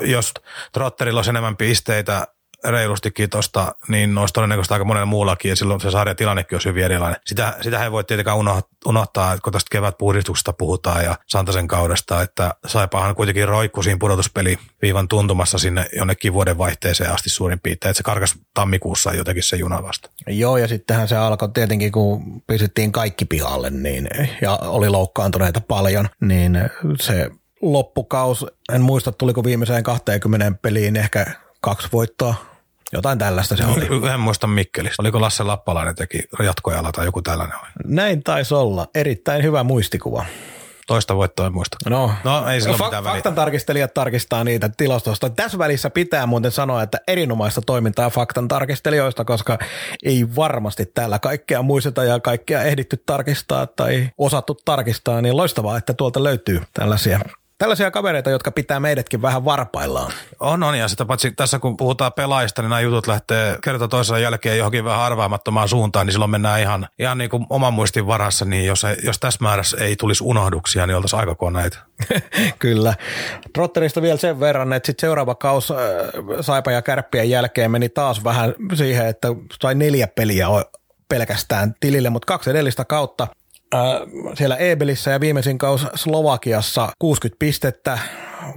jos 0.00 0.34
Trotterilla 0.72 1.18
olisi 1.18 1.30
enemmän 1.30 1.56
pisteitä 1.56 2.26
reilustikin 2.64 3.30
tuosta, 3.30 3.74
niin 3.88 4.18
olisi 4.18 4.34
todennäköisesti 4.34 4.74
aika 4.74 4.84
monella 4.84 5.06
muullakin, 5.06 5.48
ja 5.48 5.56
silloin 5.56 5.80
se 5.80 5.90
sarjan 5.90 6.16
tilannekin 6.16 6.56
olisi 6.56 6.68
hyvin 6.68 6.84
erilainen. 6.84 7.20
Sitä, 7.26 7.56
sitä 7.60 7.84
ei 7.84 7.92
voi 7.92 8.04
tietenkään 8.04 8.36
unohtaa, 8.86 9.32
että 9.32 9.42
kun 9.42 9.52
tästä 9.52 9.68
kevätpuhdistuksesta 9.70 10.52
puhutaan 10.52 11.04
ja 11.04 11.16
Santasen 11.26 11.68
kaudesta, 11.68 12.22
että 12.22 12.54
Saipahan 12.66 13.14
kuitenkin 13.14 13.48
roikku 13.48 13.82
siinä 13.82 13.98
pudotuspeli 13.98 14.58
viivan 14.82 15.08
tuntumassa 15.08 15.58
sinne 15.58 15.86
jonnekin 15.96 16.32
vuoden 16.32 16.58
vaihteeseen 16.58 17.12
asti 17.12 17.30
suurin 17.30 17.60
piirtein, 17.60 17.90
että 17.90 17.96
se 17.96 18.02
karkas 18.02 18.34
tammikuussa 18.54 19.14
jotenkin 19.14 19.42
se 19.42 19.56
juna 19.56 19.82
vasta. 19.82 20.10
Joo, 20.26 20.56
ja 20.56 20.68
sittenhän 20.68 21.08
se 21.08 21.16
alkoi 21.16 21.48
tietenkin, 21.48 21.92
kun 21.92 22.42
pistettiin 22.46 22.92
kaikki 22.92 23.24
pihalle, 23.24 23.70
niin, 23.70 24.08
ja 24.42 24.56
oli 24.56 24.88
loukkaantuneita 24.88 25.60
paljon, 25.60 26.08
niin 26.20 26.58
se 27.00 27.30
loppukaus, 27.62 28.46
en 28.72 28.82
muista 28.82 29.12
tuliko 29.12 29.44
viimeiseen 29.44 29.82
20 29.82 30.52
peliin 30.62 30.96
ehkä 30.96 31.26
kaksi 31.60 31.88
voittoa, 31.92 32.34
jotain 32.92 33.18
tällaista 33.18 33.56
se 33.56 33.64
oli. 33.64 33.88
En 34.12 34.20
muista 34.20 34.46
Mikkelistä. 34.46 35.02
Oliko 35.02 35.20
Lasse 35.20 35.42
Lappalainen 35.42 35.94
teki 35.94 36.22
jatkojalla 36.42 36.92
tai 36.92 37.04
joku 37.04 37.22
tällainen 37.22 37.58
oli? 37.58 37.70
Näin 37.84 38.22
taisi 38.22 38.54
olla. 38.54 38.86
Erittäin 38.94 39.42
hyvä 39.42 39.62
muistikuva. 39.62 40.24
Toista 40.86 41.16
voittoa 41.16 41.46
en 41.46 41.52
muista. 41.52 41.76
No, 41.90 42.12
no 42.24 42.48
ei 42.48 42.60
sillä 42.60 42.76
fa- 42.76 43.04
Faktan 43.04 43.34
tarkistelijat 43.34 43.94
tarkistaa 43.94 44.44
niitä 44.44 44.70
tilastosta. 44.76 45.30
Tässä 45.30 45.58
välissä 45.58 45.90
pitää 45.90 46.26
muuten 46.26 46.50
sanoa, 46.50 46.82
että 46.82 46.98
erinomaista 47.08 47.60
toimintaa 47.66 48.10
faktan 48.10 48.48
tarkistelijoista, 48.48 49.24
koska 49.24 49.58
ei 50.04 50.26
varmasti 50.36 50.86
täällä 50.86 51.18
kaikkea 51.18 51.62
muisteta 51.62 52.04
ja 52.04 52.20
kaikkea 52.20 52.62
ehditty 52.62 53.02
tarkistaa 53.06 53.66
tai 53.66 54.08
osattu 54.18 54.58
tarkistaa, 54.64 55.20
niin 55.22 55.36
loistavaa, 55.36 55.76
että 55.76 55.94
tuolta 55.94 56.24
löytyy 56.24 56.60
tällaisia 56.74 57.20
tällaisia 57.62 57.90
kavereita, 57.90 58.30
jotka 58.30 58.50
pitää 58.50 58.80
meidätkin 58.80 59.22
vähän 59.22 59.44
varpaillaan. 59.44 60.12
On, 60.40 60.62
on, 60.62 60.78
ja 60.78 60.88
sitä 60.88 61.04
paitsi 61.04 61.30
tässä 61.30 61.58
kun 61.58 61.76
puhutaan 61.76 62.12
pelaajista, 62.12 62.62
niin 62.62 62.70
nämä 62.70 62.80
jutut 62.80 63.06
lähtee 63.06 63.58
kerta 63.64 63.88
toisensa 63.88 64.18
jälkeen 64.18 64.58
johonkin 64.58 64.84
vähän 64.84 65.00
arvaamattomaan 65.00 65.68
suuntaan, 65.68 66.06
niin 66.06 66.12
silloin 66.12 66.30
mennään 66.30 66.60
ihan, 66.60 66.88
ihan 66.98 67.18
niin 67.18 67.30
kuin 67.30 67.46
oman 67.50 67.74
muistin 67.74 68.06
varassa, 68.06 68.44
niin 68.44 68.66
jos, 68.66 68.84
ei, 68.84 68.96
jos 69.04 69.18
tässä 69.18 69.38
määrässä 69.42 69.76
ei 69.76 69.96
tulisi 69.96 70.24
unohduksia, 70.24 70.86
niin 70.86 70.96
oltaisiin 70.96 71.20
aika 71.20 71.34
koneita. 71.34 71.78
Kyllä. 72.58 72.94
Trotterista 73.52 74.02
vielä 74.02 74.18
sen 74.18 74.40
verran, 74.40 74.72
että 74.72 74.86
sitten 74.86 75.06
seuraava 75.06 75.34
kaus 75.34 75.70
äh, 75.70 75.76
Saipa 76.40 76.72
ja 76.72 76.82
Kärppien 76.82 77.30
jälkeen 77.30 77.70
meni 77.70 77.88
taas 77.88 78.24
vähän 78.24 78.54
siihen, 78.74 79.06
että 79.06 79.28
sai 79.62 79.74
neljä 79.74 80.06
peliä 80.06 80.46
pelkästään 81.08 81.74
tilille, 81.80 82.10
mutta 82.10 82.26
kaksi 82.26 82.50
edellistä 82.50 82.84
kautta 82.84 83.28
siellä 84.34 84.56
Ebelissä 84.56 85.10
ja 85.10 85.20
viimeisin 85.20 85.58
kaus 85.58 85.86
Slovakiassa 85.94 86.88
60 86.98 87.38
pistettä 87.38 87.98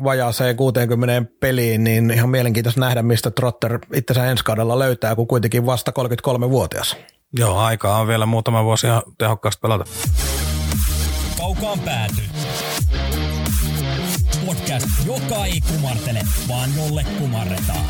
vajaaseen 0.04 0.56
60 0.56 1.32
peliin, 1.40 1.84
niin 1.84 2.12
ihan 2.12 2.30
mielenkiintoista 2.30 2.80
nähdä, 2.80 3.02
mistä 3.02 3.32
Trotter 3.32 3.80
itsensä 3.94 4.26
ensi 4.26 4.44
kaudella 4.44 4.80
löytää, 4.80 5.16
kun 5.16 5.28
kuitenkin 5.28 5.66
vasta 5.66 5.92
33-vuotias. 6.00 6.98
Joo, 7.38 7.58
aikaa 7.58 8.00
on 8.00 8.08
vielä 8.08 8.26
muutama 8.26 8.64
vuosi 8.64 8.88
ihan 8.88 9.02
tehokkaasti 9.18 9.60
pelata. 9.62 9.86
Kaukaan 11.38 11.80
pääty. 11.80 12.22
Podcast, 14.46 14.88
joka 15.06 15.46
ei 15.46 15.62
kumartele, 15.62 16.20
vaan 16.48 16.70
jolle 16.78 17.06
kumarretaan. 17.20 17.86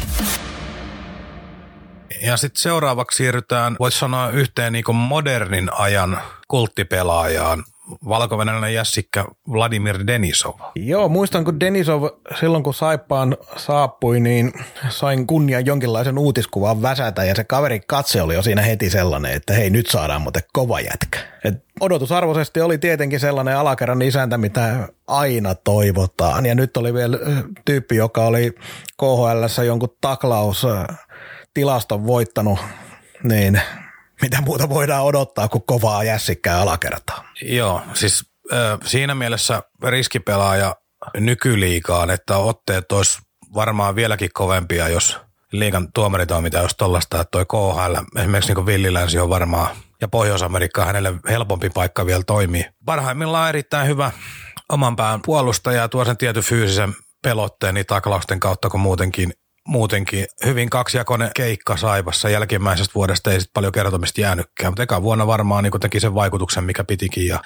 Ja 2.21 2.37
sitten 2.37 2.61
seuraavaksi 2.61 3.17
siirrytään, 3.17 3.75
voisi 3.79 3.99
sanoa 3.99 4.29
yhteen 4.29 4.73
niin 4.73 4.95
modernin 4.95 5.69
ajan 5.73 6.19
kulttipelaajaan, 6.47 7.63
valko 8.09 8.37
jässikkä 8.73 9.25
Vladimir 9.51 10.07
Denisov. 10.07 10.53
Joo, 10.75 11.09
muistan 11.09 11.45
kun 11.45 11.59
Denisov 11.59 12.03
silloin 12.39 12.63
kun 12.63 12.73
Saippaan 12.73 13.37
saapui, 13.57 14.19
niin 14.19 14.53
sain 14.89 15.27
kunnian 15.27 15.65
jonkinlaisen 15.65 16.17
uutiskuvan 16.17 16.81
väsätä 16.81 17.23
ja 17.23 17.35
se 17.35 17.43
kaveri 17.43 17.79
katse 17.87 18.21
oli 18.21 18.33
jo 18.33 18.41
siinä 18.41 18.61
heti 18.61 18.89
sellainen, 18.89 19.31
että 19.31 19.53
hei 19.53 19.69
nyt 19.69 19.87
saadaan 19.87 20.21
muuten 20.21 20.43
kova 20.53 20.79
jätkä. 20.79 21.19
Et 21.43 21.65
odotusarvoisesti 21.79 22.61
oli 22.61 22.77
tietenkin 22.77 23.19
sellainen 23.19 23.57
alakerran 23.57 24.01
isäntä, 24.01 24.37
mitä 24.37 24.89
aina 25.07 25.55
toivotaan. 25.55 26.45
Ja 26.45 26.55
nyt 26.55 26.77
oli 26.77 26.93
vielä 26.93 27.17
tyyppi, 27.65 27.95
joka 27.95 28.25
oli 28.25 28.55
KHL 28.99 29.63
jonkun 29.65 29.97
taklaus 30.01 30.67
tilaston 31.55 32.07
voittanut, 32.07 32.59
niin 33.23 33.61
mitä 34.21 34.41
muuta 34.41 34.69
voidaan 34.69 35.03
odottaa 35.03 35.47
kuin 35.47 35.63
kovaa 35.67 36.03
jässikkää 36.03 36.61
alakertaa. 36.61 37.23
Joo, 37.41 37.81
siis 37.93 38.31
siinä 38.85 39.15
mielessä 39.15 39.63
riskipelaaja 39.87 40.75
nykyliikaan, 41.17 42.09
että 42.09 42.37
otteet 42.37 42.91
olisi 42.91 43.19
varmaan 43.55 43.95
vieläkin 43.95 44.29
kovempia, 44.33 44.89
jos 44.89 45.19
liikan 45.51 45.91
tuomaritoiminta 45.93 46.61
olisi 46.61 46.77
tollaista, 46.77 47.21
että 47.21 47.31
toi 47.31 47.45
KHL, 47.45 48.19
esimerkiksi 48.19 48.53
niin 48.53 48.65
Villilänsi 48.65 49.19
on 49.19 49.29
varmaan, 49.29 49.75
ja 50.01 50.07
Pohjois-Amerikka 50.07 50.85
hänelle 50.85 51.13
helpompi 51.29 51.69
paikka 51.69 52.05
vielä 52.05 52.23
toimii. 52.23 52.65
Parhaimmillaan 52.85 53.49
erittäin 53.49 53.87
hyvä 53.87 54.11
oman 54.69 54.95
pään 54.95 55.21
puolustaja 55.25 55.81
ja 55.81 55.89
tuo 55.89 56.05
sen 56.05 56.17
tietyn 56.17 56.43
fyysisen 56.43 56.93
pelotteen 57.21 57.73
niin 57.73 57.85
taklausten 57.85 58.39
kautta 58.39 58.69
kuin 58.69 58.81
muutenkin 58.81 59.33
muutenkin 59.67 60.25
hyvin 60.45 60.69
kaksijakoinen 60.69 61.31
keikka 61.35 61.77
Saipassa. 61.77 62.29
Jälkimmäisestä 62.29 62.95
vuodesta 62.95 63.31
ei 63.31 63.41
sit 63.41 63.53
paljon 63.53 63.71
kertomista 63.71 64.21
jäänytkään, 64.21 64.71
mutta 64.71 64.83
eka 64.83 65.01
vuonna 65.01 65.27
varmaan 65.27 65.63
niin 65.63 65.79
teki 65.79 65.99
sen 65.99 66.15
vaikutuksen, 66.15 66.63
mikä 66.63 66.83
pitikin 66.83 67.27
ja 67.27 67.39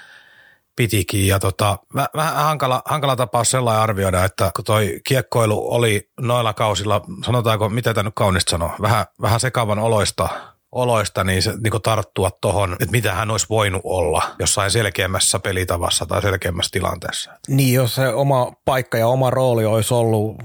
pitikin. 0.75 1.27
Ja 1.27 1.39
tota, 1.39 1.77
vähän 2.15 2.35
hankala, 2.35 2.81
hankala 2.85 3.15
tapaus 3.15 3.51
sellainen 3.51 3.83
arvioida, 3.83 4.25
että 4.25 4.51
kun 4.55 4.65
toi 4.65 4.99
kiekkoilu 5.07 5.73
oli 5.73 6.09
noilla 6.21 6.53
kausilla, 6.53 7.01
sanotaanko, 7.25 7.69
mitä 7.69 7.93
tämä 7.93 8.03
nyt 8.03 8.15
kaunista 8.15 8.51
sanoo, 8.51 8.71
vähän, 8.81 9.05
vähän 9.21 9.39
sekavan 9.39 9.79
oloista 9.79 10.29
oloista, 10.71 11.23
niin 11.23 11.41
se 11.41 11.51
niin 11.51 11.81
tarttua 11.83 12.31
tuohon, 12.41 12.73
että 12.73 12.91
mitä 12.91 13.13
hän 13.13 13.31
olisi 13.31 13.45
voinut 13.49 13.81
olla 13.83 14.21
jossain 14.39 14.71
selkeämmässä 14.71 15.39
pelitavassa 15.39 16.05
tai 16.05 16.21
selkeämmässä 16.21 16.71
tilanteessa. 16.71 17.31
Niin, 17.47 17.73
jos 17.73 17.95
se 17.95 18.07
oma 18.07 18.53
paikka 18.65 18.97
ja 18.97 19.07
oma 19.07 19.29
rooli 19.29 19.65
olisi 19.65 19.93
ollut 19.93 20.37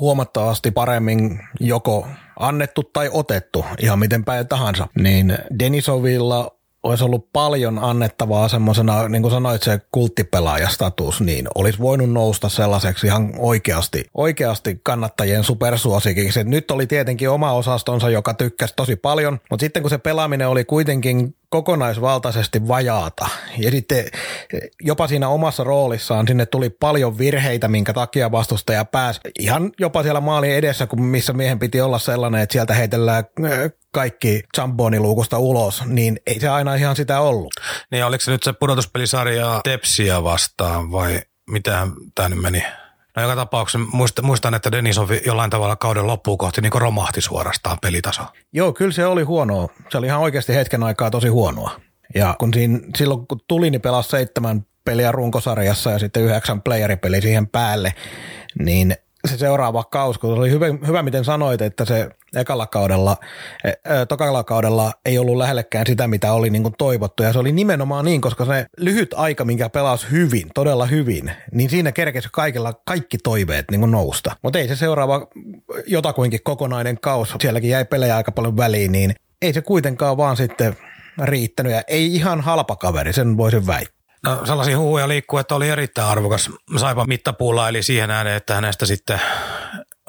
huomattavasti 0.00 0.70
paremmin 0.70 1.40
joko 1.60 2.06
annettu 2.38 2.82
tai 2.82 3.10
otettu, 3.12 3.64
ihan 3.82 3.98
miten 3.98 4.24
päin 4.24 4.48
tahansa, 4.48 4.88
niin 4.98 5.38
Denisovilla 5.58 6.57
olisi 6.82 7.04
ollut 7.04 7.32
paljon 7.32 7.78
annettavaa 7.78 8.48
semmoisena, 8.48 9.08
niin 9.08 9.22
kuin 9.22 9.32
sanoit, 9.32 9.62
se 9.62 9.80
kulttipelaajastatus, 9.92 11.20
niin 11.20 11.48
olisi 11.54 11.78
voinut 11.78 12.10
nousta 12.10 12.48
sellaiseksi 12.48 13.06
ihan 13.06 13.32
oikeasti, 13.38 14.04
oikeasti 14.14 14.80
kannattajien 14.82 15.44
supersuosikiksi. 15.44 16.44
Nyt 16.44 16.70
oli 16.70 16.86
tietenkin 16.86 17.30
oma 17.30 17.52
osastonsa, 17.52 18.10
joka 18.10 18.34
tykkäsi 18.34 18.74
tosi 18.76 18.96
paljon, 18.96 19.38
mutta 19.50 19.64
sitten 19.64 19.82
kun 19.82 19.90
se 19.90 19.98
pelaaminen 19.98 20.48
oli 20.48 20.64
kuitenkin 20.64 21.34
kokonaisvaltaisesti 21.50 22.68
vajaata. 22.68 23.28
Ja 23.58 23.70
sitten 23.70 24.04
jopa 24.80 25.06
siinä 25.06 25.28
omassa 25.28 25.64
roolissaan 25.64 26.28
sinne 26.28 26.46
tuli 26.46 26.70
paljon 26.70 27.18
virheitä, 27.18 27.68
minkä 27.68 27.92
takia 27.92 28.32
vastustaja 28.32 28.84
pääsi 28.84 29.20
ihan 29.38 29.70
jopa 29.80 30.02
siellä 30.02 30.20
maalin 30.20 30.52
edessä, 30.52 30.86
kun 30.86 31.02
missä 31.02 31.32
miehen 31.32 31.58
piti 31.58 31.80
olla 31.80 31.98
sellainen, 31.98 32.40
että 32.40 32.52
sieltä 32.52 32.74
heitellään 32.74 33.24
kaikki 33.92 34.42
Chamboniluukusta 34.56 35.38
ulos, 35.38 35.84
niin 35.86 36.20
ei 36.26 36.40
se 36.40 36.48
aina 36.48 36.74
ihan 36.74 36.96
sitä 36.96 37.20
ollut. 37.20 37.54
Niin 37.90 38.04
oliko 38.04 38.24
se 38.24 38.30
nyt 38.30 38.42
se 38.42 38.52
pudotuspelisarja 38.52 39.60
Tepsiä 39.64 40.24
vastaan 40.24 40.92
vai 40.92 41.20
mitä 41.50 41.86
tämä 42.14 42.28
nyt 42.28 42.40
meni? 42.40 42.62
No 43.16 43.22
joka 43.22 43.36
tapauksessa 43.36 43.88
muistan, 43.92 44.24
muistan, 44.24 44.54
että 44.54 44.72
Denisov 44.72 45.10
jollain 45.26 45.50
tavalla 45.50 45.76
kauden 45.76 46.06
loppuun 46.06 46.38
kohti 46.38 46.60
niin 46.60 46.72
romahti 46.74 47.20
suorastaan 47.20 47.78
pelitaso. 47.82 48.22
Joo, 48.52 48.72
kyllä 48.72 48.92
se 48.92 49.06
oli 49.06 49.22
huonoa. 49.22 49.68
Se 49.90 49.98
oli 49.98 50.06
ihan 50.06 50.20
oikeasti 50.20 50.54
hetken 50.54 50.82
aikaa 50.82 51.10
tosi 51.10 51.28
huonoa. 51.28 51.80
Ja 52.14 52.36
kun 52.38 52.54
siinä, 52.54 52.80
silloin 52.96 53.26
kun 53.26 53.40
tuli, 53.48 53.70
niin 53.70 53.80
pelasi 53.80 54.08
seitsemän 54.08 54.66
peliä 54.84 55.12
runkosarjassa 55.12 55.90
ja 55.90 55.98
sitten 55.98 56.22
yhdeksän 56.22 56.62
playeripeli 56.62 57.20
siihen 57.20 57.46
päälle, 57.46 57.94
niin 58.58 58.96
se 59.26 59.38
seuraava 59.38 59.84
kausi, 59.84 60.20
kun 60.20 60.38
oli 60.38 60.50
hyvä, 60.50 60.66
hyvä 60.86 61.02
miten 61.02 61.24
sanoit, 61.24 61.62
että 61.62 61.84
se 61.84 62.10
ekalla 62.36 62.66
kaudella, 62.66 63.16
e, 63.64 63.72
tokalla 64.08 64.44
kaudella 64.44 64.92
ei 65.04 65.18
ollut 65.18 65.36
lähellekään 65.36 65.86
sitä, 65.86 66.08
mitä 66.08 66.32
oli 66.32 66.50
niin 66.50 66.62
kuin 66.62 66.74
toivottu. 66.78 67.22
Ja 67.22 67.32
se 67.32 67.38
oli 67.38 67.52
nimenomaan 67.52 68.04
niin, 68.04 68.20
koska 68.20 68.44
se 68.44 68.66
lyhyt 68.76 69.14
aika, 69.16 69.44
minkä 69.44 69.68
pelasi 69.68 70.06
hyvin, 70.10 70.50
todella 70.54 70.86
hyvin, 70.86 71.32
niin 71.52 71.70
siinä 71.70 71.92
kerkesi 71.92 72.28
kaikilla 72.32 72.72
kaikki 72.84 73.18
toiveet 73.18 73.70
niin 73.70 73.80
kuin 73.80 73.90
nousta. 73.90 74.36
Mutta 74.42 74.58
ei 74.58 74.68
se 74.68 74.76
seuraava 74.76 75.26
jotakuinkin 75.86 76.40
kokonainen 76.44 77.00
kaus, 77.00 77.34
sielläkin 77.40 77.70
jäi 77.70 77.84
pelejä 77.84 78.16
aika 78.16 78.32
paljon 78.32 78.56
väliin, 78.56 78.92
niin 78.92 79.14
ei 79.42 79.52
se 79.52 79.60
kuitenkaan 79.60 80.16
vaan 80.16 80.36
sitten 80.36 80.76
riittänyt. 81.22 81.72
Ja 81.72 81.82
ei 81.88 82.14
ihan 82.14 82.40
halpa 82.40 82.76
kaveri, 82.76 83.12
sen 83.12 83.36
voisin 83.36 83.66
väittää. 83.66 83.97
Sellaisia 84.44 84.78
huhuja 84.78 85.08
liikkuu, 85.08 85.38
että 85.38 85.54
oli 85.54 85.68
erittäin 85.68 86.08
arvokas 86.08 86.50
Saipa 86.76 87.04
mittapuulla, 87.04 87.68
eli 87.68 87.82
siihen 87.82 88.10
ääneen, 88.10 88.36
että 88.36 88.54
hänestä 88.54 88.86
sitten 88.86 89.20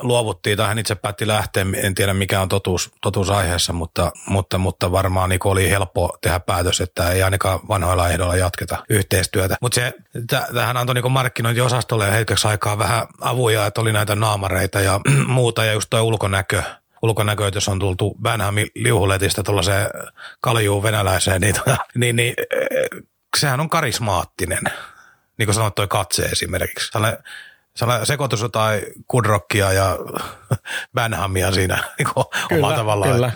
luovuttiin 0.01 0.57
tai 0.57 0.67
hän 0.67 0.79
itse 0.79 0.95
päätti 0.95 1.27
lähteä. 1.27 1.65
En 1.75 1.95
tiedä 1.95 2.13
mikä 2.13 2.41
on 2.41 2.49
totuus, 2.49 2.91
totuus 3.01 3.29
aiheessa, 3.29 3.73
mutta, 3.73 4.11
mutta, 4.27 4.57
mutta 4.57 4.91
varmaan 4.91 5.29
niin 5.29 5.39
oli 5.43 5.69
helppo 5.69 6.17
tehdä 6.21 6.39
päätös, 6.39 6.81
että 6.81 7.11
ei 7.11 7.23
ainakaan 7.23 7.59
vanhoilla 7.67 8.09
ehdoilla 8.09 8.35
jatketa 8.35 8.83
yhteistyötä. 8.89 9.55
Mutta 9.61 9.75
se, 9.75 9.93
tähän 10.53 10.77
antoi 10.77 10.95
niin 10.95 11.11
markkinointiosastolle 11.11 12.11
hetkeksi 12.11 12.47
aikaa 12.47 12.77
vähän 12.77 13.07
avuja, 13.21 13.65
että 13.65 13.81
oli 13.81 13.93
näitä 13.93 14.15
naamareita 14.15 14.81
ja 14.81 14.99
muuta 15.27 15.65
ja 15.65 15.73
just 15.73 15.89
tuo 15.89 16.01
ulkonäkö, 16.01 16.63
ulkonäkö, 17.01 17.47
että 17.47 17.57
jos 17.57 17.67
on 17.67 17.79
tultu 17.79 18.17
Bänhamin 18.21 18.67
liuhuletista 18.75 19.43
tuollaiseen 19.43 19.87
kaljuun 20.41 20.83
venäläiseen, 20.83 21.41
niin, 21.41 21.55
tota, 21.55 21.77
niin, 21.95 22.15
niin 22.15 22.33
sehän 23.37 23.59
on 23.59 23.69
karismaattinen, 23.69 24.63
niin 25.37 25.47
kuin 25.47 25.53
sanoit 25.53 25.75
toi 25.75 25.87
katse 25.87 26.23
esimerkiksi. 26.23 26.91
Sellainen, 26.91 27.23
sellainen 27.75 28.05
sekoitus 28.05 28.41
jotain 28.41 28.81
Kudrockia 29.07 29.73
ja 29.73 29.97
Banhamia 30.95 31.51
siinä 31.51 31.83
niin 31.97 32.07
kyllä, 32.15 32.59
omalla 32.59 32.77
tavallaan. 32.77 33.11
Kyllä, 33.11 33.31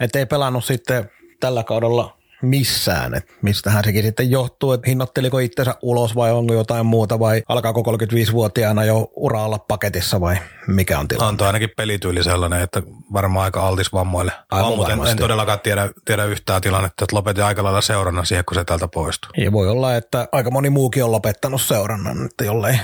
että 0.00 0.18
ei 0.18 0.26
pelannut 0.26 0.64
sitten 0.64 1.10
tällä 1.40 1.64
kaudella 1.64 2.21
missään, 2.42 3.14
että 3.14 3.32
mistähän 3.42 3.84
sekin 3.84 4.02
sitten 4.02 4.30
johtuu, 4.30 4.72
että 4.72 4.90
hinnoitteliko 4.90 5.38
itsensä 5.38 5.74
ulos 5.82 6.14
vai 6.14 6.32
onko 6.32 6.54
jotain 6.54 6.86
muuta 6.86 7.18
vai 7.18 7.42
alkaako 7.48 7.82
35-vuotiaana 7.82 8.84
jo 8.84 9.12
ura 9.16 9.44
olla 9.44 9.58
paketissa 9.58 10.20
vai 10.20 10.36
mikä 10.66 10.98
on 10.98 11.08
tilanne? 11.08 11.28
On 11.28 11.36
tuo 11.36 11.46
ainakin 11.46 11.70
pelityyli 11.76 12.24
sellainen, 12.24 12.60
että 12.60 12.82
varmaan 13.12 13.44
aika 13.44 13.66
altis 13.66 13.92
vammoille. 13.92 14.32
Aivan 14.50 14.90
en, 14.90 15.06
en 15.06 15.16
todellakaan 15.16 15.60
tiedä, 15.60 15.90
tiedä 16.04 16.24
yhtään 16.24 16.62
tilannetta, 16.62 17.04
että 17.04 17.16
lopetin 17.16 17.44
aika 17.44 17.64
lailla 17.64 17.80
seurannan 17.80 18.26
siihen, 18.26 18.44
kun 18.44 18.54
se 18.54 18.64
täältä 18.64 18.88
poistui. 18.88 19.30
Ja 19.44 19.52
voi 19.52 19.68
olla, 19.68 19.96
että 19.96 20.28
aika 20.32 20.50
moni 20.50 20.70
muukin 20.70 21.04
on 21.04 21.12
lopettanut 21.12 21.62
seurannan, 21.62 22.24
että 22.24 22.44
jollei 22.44 22.78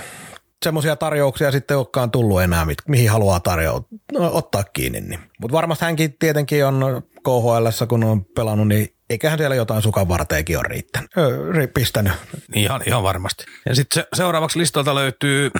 semmoisia 0.65 0.97
tarjouksia 0.97 1.53
sitten 1.53 1.77
olekaan 1.77 2.11
tullut 2.11 2.43
enää, 2.43 2.67
mihin 2.89 3.11
haluaa 3.11 3.41
tarjota, 3.41 3.89
no, 4.13 4.31
ottaa 4.33 4.65
kiinni. 4.65 5.01
Niin. 5.01 5.21
Mutta 5.41 5.57
varmasti 5.57 5.85
hänkin 5.85 6.17
tietenkin 6.19 6.67
on 6.67 7.03
KHL, 7.25 7.87
kun 7.89 8.05
on 8.05 8.25
pelannut, 8.25 8.69
niin 8.69 8.98
eiköhän 9.11 9.39
siellä 9.39 9.57
jotain 9.57 9.83
sukan 9.83 10.09
varteekin 10.09 10.59
ole 10.59 10.69
riittänyt, 10.69 11.11
öö, 11.17 11.67
pistänyt. 11.75 12.13
Ihan, 12.55 12.81
ihan 12.87 13.03
varmasti. 13.03 13.45
Ja 13.67 13.75
sitten 13.75 14.03
se, 14.03 14.09
seuraavaksi 14.17 14.59
listalta 14.59 14.95
löytyy 14.95 15.51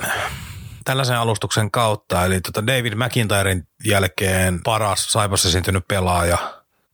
tällaisen 0.85 1.17
alustuksen 1.17 1.71
kautta, 1.71 2.25
eli 2.25 2.41
tota 2.41 2.67
David 2.67 2.95
McIntyren 2.95 3.67
jälkeen 3.85 4.61
paras 4.63 5.13
Saipassa 5.13 5.51
syntynyt 5.51 5.89
pelaaja, 5.89 6.39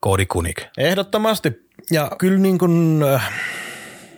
Cody 0.05 0.27
Kunik. 0.27 0.63
Ehdottomasti. 0.79 1.53
Ja 1.91 2.11
kyllä 2.19 2.39
niin 2.39 2.59
kuin, 2.59 3.03
äh, 3.03 3.33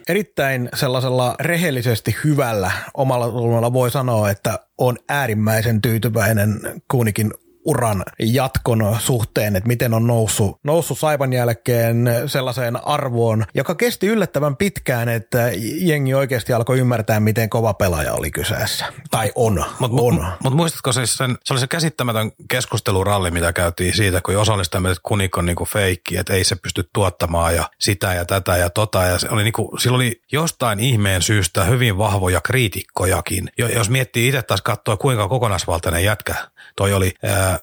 erittäin 0.08 0.68
sellaisella 0.74 1.34
rehellisesti 1.40 2.16
hyvällä 2.24 2.70
omalla 2.94 3.28
tunnolla 3.28 3.72
voi 3.72 3.90
sanoa, 3.90 4.30
että 4.30 4.58
on 4.78 4.98
äärimmäisen 5.08 5.82
tyytyväinen 5.82 6.60
Kunikin 6.90 7.34
uran 7.66 8.02
jatkon 8.18 8.96
suhteen, 8.98 9.56
että 9.56 9.68
miten 9.68 9.94
on 9.94 10.06
noussut, 10.06 10.58
noussut 10.64 10.98
Saipan 10.98 11.32
jälkeen 11.32 12.04
sellaiseen 12.26 12.86
arvoon, 12.86 13.44
joka 13.54 13.74
kesti 13.74 14.06
yllättävän 14.06 14.56
pitkään, 14.56 15.08
että 15.08 15.50
jengi 15.78 16.14
oikeasti 16.14 16.52
alkoi 16.52 16.78
ymmärtää, 16.78 17.20
miten 17.20 17.50
kova 17.50 17.74
pelaaja 17.74 18.14
oli 18.14 18.30
kyseessä. 18.30 18.84
Tai 19.10 19.32
on. 19.34 19.64
Mutta 19.78 20.02
on. 20.02 20.14
mut, 20.14 20.24
mut 20.44 20.54
muistatko 20.54 20.92
siis 20.92 21.14
sen, 21.14 21.38
se 21.44 21.54
oli 21.54 21.60
se 21.60 21.66
käsittämätön 21.66 22.32
keskusteluralli, 22.50 23.30
mitä 23.30 23.52
käytiin 23.52 23.96
siitä, 23.96 24.20
kun 24.20 24.36
osallistamme, 24.36 24.90
että 24.90 25.00
kunik 25.02 25.38
on 25.38 25.46
niinku 25.46 25.64
feikki, 25.64 26.16
että 26.16 26.34
ei 26.34 26.44
se 26.44 26.56
pysty 26.56 26.88
tuottamaan 26.92 27.54
ja 27.54 27.70
sitä 27.80 28.14
ja 28.14 28.24
tätä 28.24 28.56
ja 28.56 28.70
tota. 28.70 29.02
Ja 29.02 29.18
se 29.18 29.28
oli 29.30 29.42
niinku, 29.42 29.76
sillä 29.78 29.96
oli 29.96 30.22
jostain 30.32 30.80
ihmeen 30.80 31.22
syystä 31.22 31.64
hyvin 31.64 31.98
vahvoja 31.98 32.40
kriitikkojakin. 32.40 33.50
Jo, 33.58 33.68
jos 33.68 33.90
miettii 33.90 34.28
itse 34.28 34.42
taas 34.42 34.62
katsoa, 34.62 34.96
kuinka 34.96 35.28
kokonaisvaltainen 35.28 36.04
jätkä 36.04 36.34
toi 36.76 36.92
oli 36.92 37.14
ää, 37.22 37.55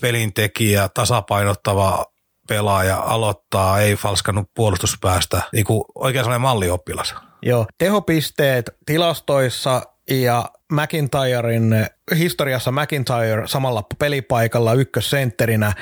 pelintekijä, 0.00 0.88
tasapainottava 0.94 2.06
pelaaja, 2.48 2.96
aloittaa, 2.96 3.80
ei 3.80 3.96
falskannut 3.96 4.50
puolustuspäästä, 4.54 5.42
niin 5.52 5.64
kuin 5.64 5.84
oikein 5.94 6.24
sellainen 6.24 6.40
mallioppilas. 6.40 7.14
Joo, 7.42 7.66
tehopisteet 7.78 8.70
tilastoissa 8.86 9.82
ja 10.10 10.44
McIntyren 10.72 11.90
historiassa 12.18 12.72
McIntyre 12.72 13.46
samalla 13.46 13.82
pelipaikalla 13.98 14.74
ykkössentterinä. 14.74 15.72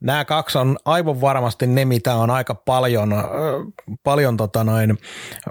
Nämä 0.00 0.24
kaksi 0.24 0.58
on 0.58 0.76
aivan 0.84 1.20
varmasti 1.20 1.66
ne, 1.66 1.84
mitä 1.84 2.14
on 2.14 2.30
aika 2.30 2.54
paljon, 2.54 3.14
paljon 4.02 4.36
tota 4.36 4.64
noin, 4.64 4.98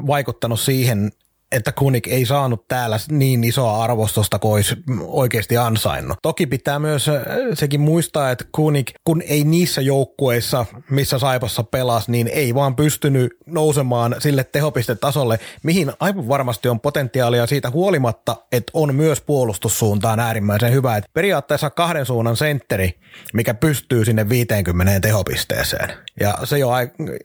vaikuttanut 0.08 0.60
siihen, 0.60 1.12
että 1.56 1.72
Kunik 1.72 2.08
ei 2.08 2.26
saanut 2.26 2.68
täällä 2.68 2.98
niin 3.10 3.44
isoa 3.44 3.84
arvostusta 3.84 4.40
kuin 4.40 4.52
olisi 4.52 4.76
oikeasti 5.08 5.58
ansainnut. 5.58 6.18
Toki 6.22 6.48
pitää 6.48 6.80
myös 6.80 7.10
äh, 7.10 7.16
sekin 7.54 7.82
muistaa, 7.82 8.32
että 8.32 8.46
Kunik, 8.52 8.92
kun 9.04 9.22
ei 9.22 9.44
niissä 9.44 9.82
joukkueissa, 9.82 10.66
missä 10.90 11.20
Saipassa 11.20 11.64
pelasi, 11.64 12.12
niin 12.12 12.28
ei 12.28 12.56
vaan 12.56 12.76
pystynyt 12.76 13.32
nousemaan 13.46 14.16
sille 14.20 14.44
tehopistetasolle, 14.44 15.40
mihin 15.64 15.92
aivan 16.00 16.28
varmasti 16.28 16.70
on 16.70 16.80
potentiaalia 16.80 17.48
siitä 17.48 17.70
huolimatta, 17.70 18.36
että 18.52 18.72
on 18.74 18.96
myös 18.96 19.22
puolustussuuntaan 19.22 20.20
äärimmäisen 20.20 20.72
hyvä. 20.72 20.98
Että 20.98 21.10
periaatteessa 21.14 21.70
kahden 21.70 22.06
suunnan 22.06 22.38
sentteri, 22.38 23.00
mikä 23.34 23.54
pystyy 23.54 24.06
sinne 24.06 24.30
50 24.30 25.00
tehopisteeseen. 25.00 25.94
Ja 26.20 26.38
se 26.44 26.58
jo 26.58 26.70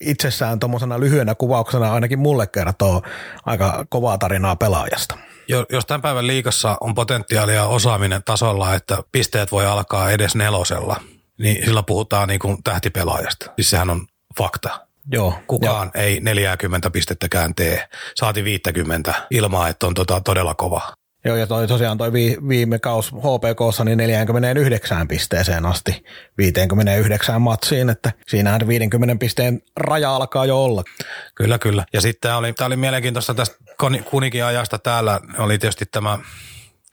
itsessään 0.01 0.59
tuommoisena 0.59 1.01
lyhyenä 1.01 1.35
kuvauksena 1.35 1.93
ainakin 1.93 2.19
mulle 2.19 2.47
kertoo 2.47 3.03
aika 3.47 3.87
kovaa 3.89 4.19
tarinaa 4.21 4.57
pelaajasta. 4.57 5.19
Jos 5.71 5.87
tämän 5.87 6.03
päivän 6.03 6.27
liikassa 6.27 6.77
on 6.81 6.95
potentiaalia 6.95 7.67
osaaminen 7.67 8.23
tasolla, 8.25 8.75
että 8.75 8.99
pisteet 9.13 9.53
voi 9.53 9.67
alkaa 9.67 10.11
edes 10.11 10.35
nelosella, 10.35 11.01
niin 11.39 11.65
sillä 11.65 11.83
puhutaan 11.83 12.29
niin 12.29 12.41
kuin 12.41 12.63
tähtipelaajasta. 12.63 13.47
Siis 13.57 13.71
sehän 13.71 13.91
on 13.91 14.07
fakta. 14.39 14.87
Joo, 15.13 15.35
Kukaan 15.47 15.91
jo. 15.95 16.01
ei 16.01 16.21
40 16.21 16.91
pistettäkään 16.91 17.55
tee. 17.55 17.89
Saati 18.15 18.45
50 18.45 19.15
ilmaa, 19.31 19.69
että 19.69 19.87
on 19.87 19.95
tota 19.95 20.21
todella 20.21 20.55
kova. 20.55 20.93
Joo, 21.25 21.37
ja 21.37 21.47
toi, 21.47 21.67
tosiaan 21.67 21.99
toi 21.99 22.13
vi, 22.13 22.37
viime 22.49 22.79
kaus 22.79 23.13
HPKssa 23.13 23.85
niin 23.85 23.99
49 23.99 25.09
pisteeseen 25.09 25.67
asti 25.67 26.05
59 26.39 27.43
matsiin, 27.43 27.91
että 27.91 28.13
siinähän 28.29 28.69
50 28.69 29.17
pisteen 29.21 29.63
raja 29.77 30.17
alkaa 30.17 30.47
jo 30.47 30.65
olla. 30.65 30.83
Kyllä, 31.35 31.59
kyllä. 31.59 31.85
Ja 31.93 32.01
sitten 32.01 32.21
tämä 32.21 32.37
oli, 32.37 32.55
oli 32.67 32.77
mielenkiintoista 32.77 33.35
tästä 33.35 33.57
kunikin 34.05 34.45
ajasta 34.45 34.79
täällä, 34.79 35.21
oli 35.39 35.59
tietysti 35.59 35.85
tämä 35.87 36.19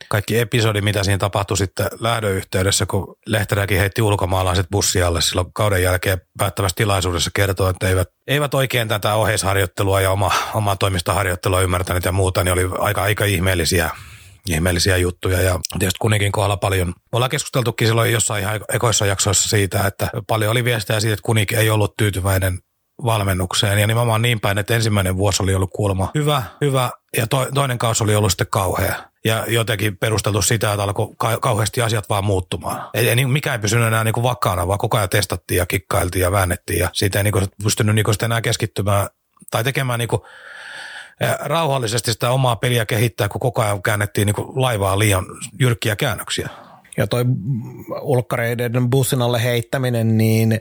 kaikki 0.08 0.38
episodi, 0.38 0.80
mitä 0.80 1.04
siinä 1.04 1.18
tapahtui 1.18 1.56
sitten 1.56 1.86
lähdöyhteydessä, 2.00 2.86
kun 2.86 3.14
Lehteräkin 3.26 3.78
heitti 3.78 4.02
ulkomaalaiset 4.02 4.66
bussialle 4.70 5.20
silloin 5.20 5.52
kauden 5.52 5.82
jälkeen 5.82 6.20
päättävässä 6.38 6.76
tilaisuudessa 6.76 7.30
kertoo, 7.34 7.68
että 7.68 7.88
eivät, 7.88 8.08
eivät 8.26 8.54
oikein 8.54 8.88
tätä 8.88 9.14
oheisharjoittelua 9.14 10.00
ja 10.00 10.10
oma, 10.10 10.32
omaa 10.54 10.76
toimistoharjoittelua 10.76 11.60
ymmärtäneet 11.60 12.04
ja 12.04 12.12
muuta, 12.12 12.44
niin 12.44 12.52
oli 12.52 12.68
aika, 12.78 13.02
aika 13.02 13.24
ihmeellisiä 13.24 13.90
ihmeellisiä 14.48 14.96
juttuja 14.96 15.40
ja 15.40 15.60
tietysti 15.78 15.98
kunikin 16.00 16.32
kohdalla 16.32 16.56
paljon. 16.56 16.88
Me 16.88 16.94
ollaan 17.12 17.30
keskusteltukin 17.30 17.88
silloin 17.88 18.12
jossain 18.12 18.42
ihan 18.42 18.60
ekoissa 18.74 19.06
jaksoissa 19.06 19.48
siitä, 19.48 19.86
että 19.86 20.10
paljon 20.26 20.50
oli 20.50 20.64
viestejä 20.64 21.00
siitä, 21.00 21.14
että 21.14 21.22
kunik 21.22 21.52
ei 21.52 21.70
ollut 21.70 21.96
tyytyväinen 21.96 22.58
valmennukseen 23.04 23.78
ja 23.78 23.86
nimenomaan 23.86 24.22
niin 24.22 24.40
päin, 24.40 24.58
että 24.58 24.74
ensimmäinen 24.74 25.16
vuosi 25.16 25.42
oli 25.42 25.54
ollut 25.54 25.70
kuulemma 25.74 26.10
hyvä, 26.14 26.42
hyvä 26.60 26.90
ja 27.16 27.26
to, 27.26 27.46
toinen 27.54 27.78
kausi 27.78 28.04
oli 28.04 28.14
ollut 28.14 28.32
sitten 28.32 28.46
kauhea. 28.50 28.94
Ja 29.24 29.44
jotenkin 29.48 29.96
perusteltu 29.96 30.42
sitä, 30.42 30.72
että 30.72 30.82
alkoi 30.82 31.08
kauheasti 31.40 31.82
asiat 31.82 32.08
vaan 32.08 32.24
muuttumaan. 32.24 32.90
Ei, 32.94 33.08
ei, 33.08 33.26
mikä 33.26 33.52
ei 33.52 33.58
pysynyt 33.58 33.86
enää 33.86 34.04
niin 34.04 34.22
vakaana, 34.22 34.68
vaan 34.68 34.78
koko 34.78 34.96
ajan 34.96 35.08
testattiin 35.08 35.58
ja 35.58 35.66
kikkailtiin 35.66 36.22
ja 36.22 36.32
väännettiin 36.32 36.78
ja 36.78 36.90
siitä 36.92 37.18
ei 37.18 37.24
niin 37.24 37.32
kuin 37.32 37.46
pystynyt 37.62 37.94
niin 37.94 38.04
kuin 38.04 38.14
enää 38.24 38.40
keskittymään 38.40 39.08
tai 39.50 39.64
tekemään 39.64 39.98
niin 39.98 40.08
kuin 40.08 40.22
rauhallisesti 41.40 42.12
sitä 42.12 42.30
omaa 42.30 42.56
peliä 42.56 42.86
kehittää, 42.86 43.28
kun 43.28 43.40
koko 43.40 43.62
ajan 43.62 43.82
käännettiin 43.82 44.26
niin 44.26 44.34
kuin 44.34 44.48
laivaa 44.54 44.98
liian 44.98 45.24
jyrkkiä 45.60 45.96
käännöksiä. 45.96 46.48
Ja 46.96 47.06
toi 47.06 47.24
ulkkareiden 48.00 48.90
bussin 48.90 49.22
alle 49.22 49.42
heittäminen, 49.42 50.18
niin 50.18 50.60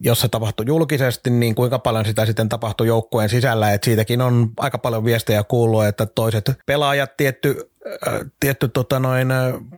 jos 0.00 0.20
se 0.20 0.28
tapahtuu 0.28 0.66
julkisesti, 0.66 1.30
niin 1.30 1.54
kuinka 1.54 1.78
paljon 1.78 2.04
sitä 2.04 2.26
sitten 2.26 2.48
tapahtuu 2.48 2.86
joukkueen 2.86 3.28
sisällä, 3.28 3.72
että 3.72 3.84
siitäkin 3.84 4.20
on 4.20 4.50
aika 4.56 4.78
paljon 4.78 5.04
viestejä 5.04 5.44
kuullut, 5.44 5.84
että 5.84 6.06
toiset 6.06 6.52
pelaajat 6.66 7.16
tietty, 7.16 7.70
äh, 8.08 8.20
tietty 8.40 8.68
tota 8.68 8.98
noin, 8.98 9.28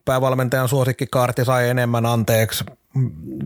päävalmentajan 0.05 0.69
suosikkikaarti 0.69 1.45
sai 1.45 1.69
enemmän 1.69 2.07
anteeksi 2.07 2.64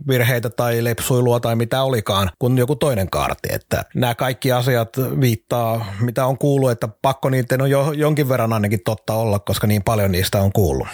virheitä 0.09 0.51
tai 0.51 0.85
lepsuilua 0.85 1.41
tai 1.41 1.57
mitä 1.57 1.83
olikaan 1.83 2.31
kuin 2.39 2.59
joku 2.59 2.77
toinen 2.77 3.11
kaarti. 3.11 3.49
Että 3.53 3.85
nämä 3.95 4.15
kaikki 4.15 4.53
asiat 4.53 4.97
viittaa, 5.21 5.87
mitä 6.01 6.27
on 6.27 6.39
kuullut, 6.39 6.71
että 6.71 6.89
pakko 7.03 7.31
niiden 7.31 7.63
on 7.63 7.71
jo 7.71 7.93
jonkin 7.93 8.29
verran 8.29 8.53
ainakin 8.53 8.81
totta 8.85 9.15
olla, 9.15 9.39
koska 9.39 9.67
niin 9.67 9.83
paljon 9.83 10.13
niistä 10.13 10.43
on 10.43 10.53
kuullut. 10.53 10.89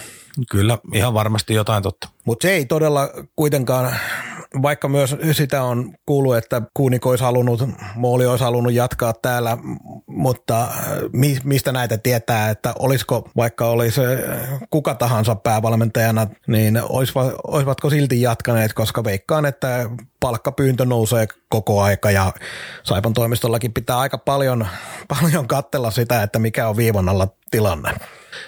Kyllä, 0.51 0.79
ihan 0.95 1.14
varmasti 1.14 1.55
jotain 1.55 1.83
totta. 1.83 2.09
Mutta 2.24 2.43
se 2.43 2.51
ei 2.51 2.66
todella 2.66 3.11
kuitenkaan, 3.37 3.97
vaikka 4.62 4.88
myös 4.88 5.16
sitä 5.32 5.62
on 5.62 5.94
kuullut, 6.07 6.36
että 6.36 6.62
Kuunik 6.74 7.07
olisi 7.07 7.24
halunnut, 7.24 7.62
Mooli 7.94 8.26
olisi 8.26 8.44
halunnut 8.44 8.72
jatkaa 8.72 9.12
täällä, 9.12 9.59
mutta 10.07 10.68
mi, 11.12 11.38
mistä 11.44 11.72
näitä 11.72 11.98
tietää, 11.98 12.50
että 12.50 12.74
olisiko, 12.78 13.28
vaikka 13.36 13.66
olisi 13.66 14.00
kuka 14.70 14.94
tahansa 14.94 15.34
päävalmentajana, 15.34 16.26
niin 16.46 16.80
olisivatko 17.44 17.90
silti 17.90 18.20
jatkaneet, 18.20 18.72
koska 18.72 19.04
veikkaan, 19.04 19.46
että 19.46 19.90
palkkapyyntö 20.20 20.84
nousee 20.84 21.26
koko 21.49 21.82
aika 21.82 22.11
ja 22.11 22.32
Saipan 22.82 23.12
toimistollakin 23.12 23.72
pitää 23.72 23.99
aika 23.99 24.18
paljon, 24.18 24.66
paljon 25.09 25.49
kattella 25.49 25.90
sitä, 25.90 26.22
että 26.22 26.38
mikä 26.38 26.68
on 26.68 26.76
viivan 26.76 27.09
alla 27.09 27.28
tilanne. 27.51 27.94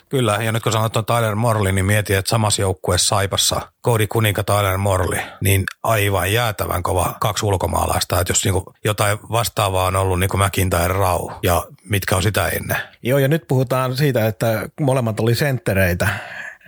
Kyllä, 0.09 0.39
ja 0.41 0.53
nyt 0.53 0.63
kun 0.63 0.73
sanot 0.73 0.97
on 0.97 1.07
Tyler 1.07 1.35
Morley, 1.35 1.73
niin 1.73 1.85
mietin, 1.85 2.19
että 2.19 2.29
samassa 2.29 2.63
joukkueessa 2.63 3.07
Saipassa 3.07 3.61
Cody 3.85 4.07
Kuninka 4.07 4.45
Tyler 4.45 4.79
Morley, 4.79 5.21
niin 5.41 5.65
aivan 5.83 6.33
jäätävän 6.33 6.83
kova 6.83 7.15
kaksi 7.21 7.47
ulkomaalaista. 7.47 8.21
Että 8.21 8.31
jos 8.31 8.45
niinku 8.45 8.73
jotain 8.85 9.19
vastaavaa 9.31 9.87
on 9.87 9.97
ollut 9.97 10.21
niin 10.21 10.31
kuin 10.31 10.45
McIntyre 10.45 10.89
Rau, 10.89 11.31
ja 11.43 11.67
mitkä 11.85 12.17
on 12.17 12.23
sitä 12.23 12.49
ennen. 12.49 12.77
Joo, 13.03 13.19
ja 13.19 13.29
nyt 13.29 13.45
puhutaan 13.49 13.97
siitä, 13.97 14.27
että 14.27 14.69
molemmat 14.81 15.21
oli 15.21 15.35
senttereitä, 15.35 16.09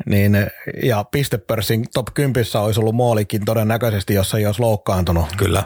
niin, 0.06 0.46
ja 0.82 1.04
pistepörssin 1.04 1.84
top 1.94 2.06
10 2.14 2.44
olisi 2.54 2.80
ollut 2.80 2.94
moolikin 2.94 3.44
todennäköisesti, 3.44 4.14
jos 4.14 4.34
ei 4.34 4.46
olisi 4.46 4.60
loukkaantunut. 4.60 5.26
Kyllä. 5.36 5.64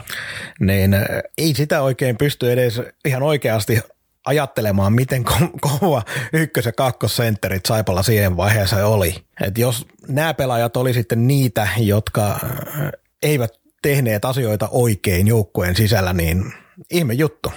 Niin 0.59 0.95
ei 1.37 1.53
sitä 1.53 1.81
oikein 1.81 2.17
pysty 2.17 2.51
edes 2.51 2.81
ihan 3.05 3.23
oikeasti 3.23 3.81
ajattelemaan, 4.25 4.93
miten 4.93 5.25
ko- 5.27 5.59
kova 5.79 6.03
ykkös- 6.33 6.65
ja 6.65 6.71
kakkosentterit 6.71 7.65
Saipalla 7.65 8.03
siihen 8.03 8.37
vaiheessa 8.37 8.87
oli. 8.87 9.15
Et 9.41 9.57
jos 9.57 9.85
nämä 10.07 10.33
pelaajat 10.33 10.77
oli 10.77 10.93
sitten 10.93 11.27
niitä, 11.27 11.67
jotka 11.77 12.31
äh, 12.31 12.39
eivät 13.21 13.51
tehneet 13.81 14.25
asioita 14.25 14.67
oikein 14.71 15.27
joukkueen 15.27 15.75
sisällä, 15.75 16.13
niin 16.13 16.53
ihme 16.91 17.13
juttu. 17.13 17.53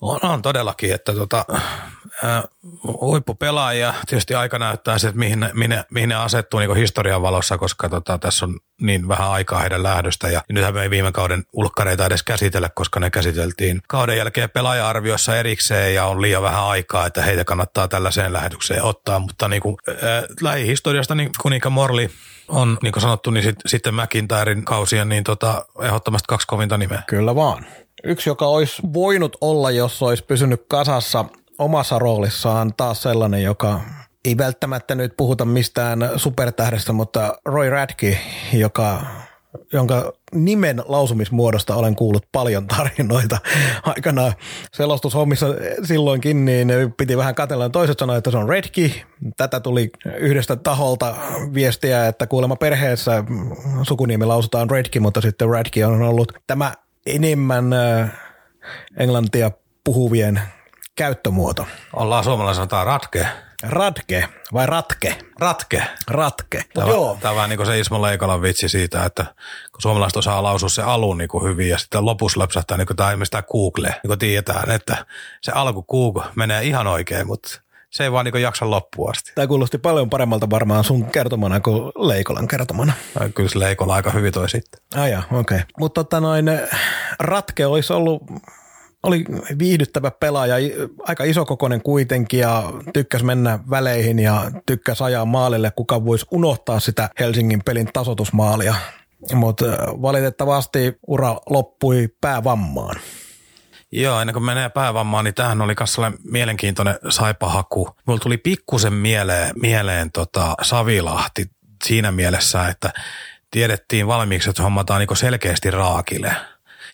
On, 0.00 0.18
on 0.22 0.42
todellakin, 0.42 0.94
että 0.94 1.12
tota, 1.12 1.44
äh, 2.24 2.42
huippupelaajia 3.00 3.94
tietysti 4.06 4.34
aika 4.34 4.58
näyttää 4.58 4.98
se, 4.98 5.08
että 5.08 5.18
mihin, 5.18 5.50
mihin, 5.54 5.84
mihin 5.90 6.08
ne 6.08 6.14
asettuu 6.14 6.60
niin 6.60 6.76
historian 6.76 7.22
valossa, 7.22 7.58
koska 7.58 7.88
tota, 7.88 8.18
tässä 8.18 8.46
on 8.46 8.58
niin 8.80 9.08
vähän 9.08 9.30
aikaa 9.30 9.60
heidän 9.60 9.82
lähdöstä 9.82 10.28
ja 10.28 10.42
nythän 10.52 10.74
me 10.74 10.82
ei 10.82 10.90
viime 10.90 11.12
kauden 11.12 11.44
ulkkareita 11.52 12.06
edes 12.06 12.22
käsitellä, 12.22 12.68
koska 12.74 13.00
ne 13.00 13.10
käsiteltiin 13.10 13.80
kauden 13.88 14.16
jälkeen 14.16 14.50
pelaaja-arviossa 14.50 15.36
erikseen 15.36 15.94
ja 15.94 16.04
on 16.04 16.22
liian 16.22 16.42
vähän 16.42 16.64
aikaa, 16.64 17.06
että 17.06 17.22
heitä 17.22 17.44
kannattaa 17.44 17.88
tällaiseen 17.88 18.32
lähetykseen 18.32 18.82
ottaa, 18.82 19.18
mutta 19.18 19.48
niin 19.48 19.62
kuin, 19.62 19.76
äh, 19.88 20.24
lähihistoriasta 20.40 21.14
niin 21.14 21.30
Kuninka 21.42 21.70
Morli 21.70 22.10
on, 22.48 22.78
niin 22.82 22.92
kuin 22.92 23.02
sanottu, 23.02 23.30
niin 23.30 23.42
sit, 23.42 23.56
sitten 23.66 23.94
McIntyren 23.94 24.64
kausien 24.64 25.08
niin 25.08 25.24
tota, 25.24 25.66
ehdottomasti 25.82 26.26
kaksi 26.28 26.46
kovinta 26.46 26.78
nimeä. 26.78 27.02
Kyllä 27.06 27.34
vaan. 27.34 27.66
Yksi, 28.04 28.30
joka 28.30 28.46
olisi 28.46 28.82
voinut 28.92 29.36
olla, 29.40 29.70
jos 29.70 30.02
olisi 30.02 30.24
pysynyt 30.24 30.64
kasassa 30.68 31.24
omassa 31.60 31.98
roolissaan, 31.98 32.74
taas 32.76 33.02
sellainen, 33.02 33.42
joka 33.42 33.80
ei 34.24 34.36
välttämättä 34.36 34.94
nyt 34.94 35.16
puhuta 35.16 35.44
mistään 35.44 36.10
supertähdestä, 36.16 36.92
mutta 36.92 37.38
Roy 37.44 37.70
Radke, 37.70 38.18
joka 38.52 39.00
jonka 39.72 40.12
nimen 40.34 40.82
lausumismuodosta 40.86 41.74
olen 41.74 41.96
kuullut 41.96 42.26
paljon 42.32 42.66
tarinoita 42.66 43.38
aikana 43.96 44.32
selostushommissa 44.72 45.46
silloinkin, 45.84 46.44
niin 46.44 46.72
piti 46.96 47.16
vähän 47.16 47.34
katella. 47.34 47.68
Toiset 47.68 47.98
sanoivat, 47.98 48.18
että 48.18 48.30
se 48.30 48.36
on 48.36 48.48
Redki. 48.48 49.02
Tätä 49.36 49.60
tuli 49.60 49.90
yhdestä 50.18 50.56
taholta 50.56 51.14
viestiä, 51.54 52.06
että 52.06 52.26
kuulemma 52.26 52.56
perheessä 52.56 53.24
sukunimi 53.82 54.24
lausutaan 54.24 54.70
Redki, 54.70 55.00
mutta 55.00 55.20
sitten 55.20 55.50
Redki 55.50 55.84
on 55.84 56.02
ollut 56.02 56.32
tämä 56.46 56.74
enemmän 57.06 57.64
englantia 58.96 59.50
puhuvien 59.84 60.40
käyttömuoto. 60.96 61.66
Ollaan 61.92 62.24
suomalaisena 62.24 62.54
sanotaan 62.54 62.86
ratke. 62.86 63.26
Radke 63.62 64.28
vai 64.52 64.66
ratke? 64.66 65.18
Ratke. 65.40 65.82
Ratke. 66.08 66.64
Tämä, 66.74 66.88
Joo. 66.88 67.18
tämä 67.20 67.30
on 67.30 67.36
vähän 67.36 67.50
niin 67.50 67.56
kuin 67.56 67.66
se 67.66 67.78
Ismo 67.78 68.02
Leikolan 68.02 68.42
vitsi 68.42 68.68
siitä, 68.68 69.04
että 69.04 69.24
kun 69.72 69.82
suomalaiset 69.82 70.16
osaa 70.16 70.42
lausua 70.42 70.68
se 70.68 70.82
alun 70.82 71.18
niin 71.18 71.28
kuin 71.28 71.44
hyvin 71.44 71.68
ja 71.68 71.78
sitten 71.78 72.04
lopussa 72.04 72.40
löpsähtää 72.40 72.76
niin 72.76 72.86
kuin 72.86 72.96
tämä 72.96 73.10
esimerkiksi 73.10 73.36
Google, 73.50 73.88
niin 73.88 74.08
kuin 74.08 74.18
tiedetään, 74.18 74.70
että 74.70 75.06
se 75.40 75.52
alku 75.52 75.82
Google 75.82 76.24
menee 76.34 76.62
ihan 76.62 76.86
oikein, 76.86 77.26
mutta 77.26 77.60
se 77.90 78.04
ei 78.04 78.12
vaan 78.12 78.24
niin 78.24 78.42
jaksa 78.42 78.70
loppuun 78.70 79.10
asti. 79.10 79.32
Tämä 79.34 79.46
kuulosti 79.46 79.78
paljon 79.78 80.10
paremmalta 80.10 80.50
varmaan 80.50 80.84
sun 80.84 81.10
kertomana 81.10 81.60
kuin 81.60 81.92
Leikolan 81.96 82.48
kertomana. 82.48 82.92
Ja 83.20 83.28
Kyllä 83.28 83.48
se 83.48 83.58
Leikola 83.58 83.94
aika 83.94 84.10
hyvin 84.10 84.32
toi 84.32 84.48
sitten. 84.48 84.80
Ah 84.94 85.04
okei. 85.04 85.38
Okay. 85.40 85.60
Mutta 85.78 86.04
tota 86.04 86.20
noin, 86.20 86.46
Ratke 87.20 87.66
olisi 87.66 87.92
ollut 87.92 88.22
oli 89.02 89.24
viihdyttävä 89.58 90.10
pelaaja, 90.10 90.54
aika 90.98 91.24
isokokoinen 91.24 91.82
kuitenkin 91.82 92.40
ja 92.40 92.72
tykkäs 92.92 93.22
mennä 93.22 93.58
väleihin 93.70 94.18
ja 94.18 94.50
tykkäs 94.66 95.02
ajaa 95.02 95.24
maalille, 95.24 95.72
kuka 95.76 96.04
voisi 96.04 96.26
unohtaa 96.30 96.80
sitä 96.80 97.10
Helsingin 97.18 97.62
pelin 97.64 97.88
tasotusmaalia. 97.92 98.74
Mutta 99.32 99.66
valitettavasti 100.02 100.98
ura 101.06 101.36
loppui 101.50 102.08
päävammaan. 102.20 102.96
Joo, 103.92 104.20
ennen 104.20 104.32
kuin 104.32 104.44
menee 104.44 104.68
päävammaan, 104.68 105.24
niin 105.24 105.34
tämähän 105.34 105.62
oli 105.62 105.74
myös 105.80 105.96
mielenkiintoinen 106.24 106.98
saipahaku. 107.08 107.90
Mulla 108.06 108.20
tuli 108.20 108.36
pikkusen 108.36 108.92
mieleen, 108.92 109.54
mieleen 109.62 110.12
tota 110.12 110.54
Savilahti 110.62 111.50
siinä 111.84 112.12
mielessä, 112.12 112.68
että 112.68 112.92
tiedettiin 113.50 114.06
valmiiksi, 114.06 114.50
että 114.50 114.62
hommataan 114.62 115.00
niin 115.00 115.16
selkeästi 115.16 115.70
raakille. 115.70 116.34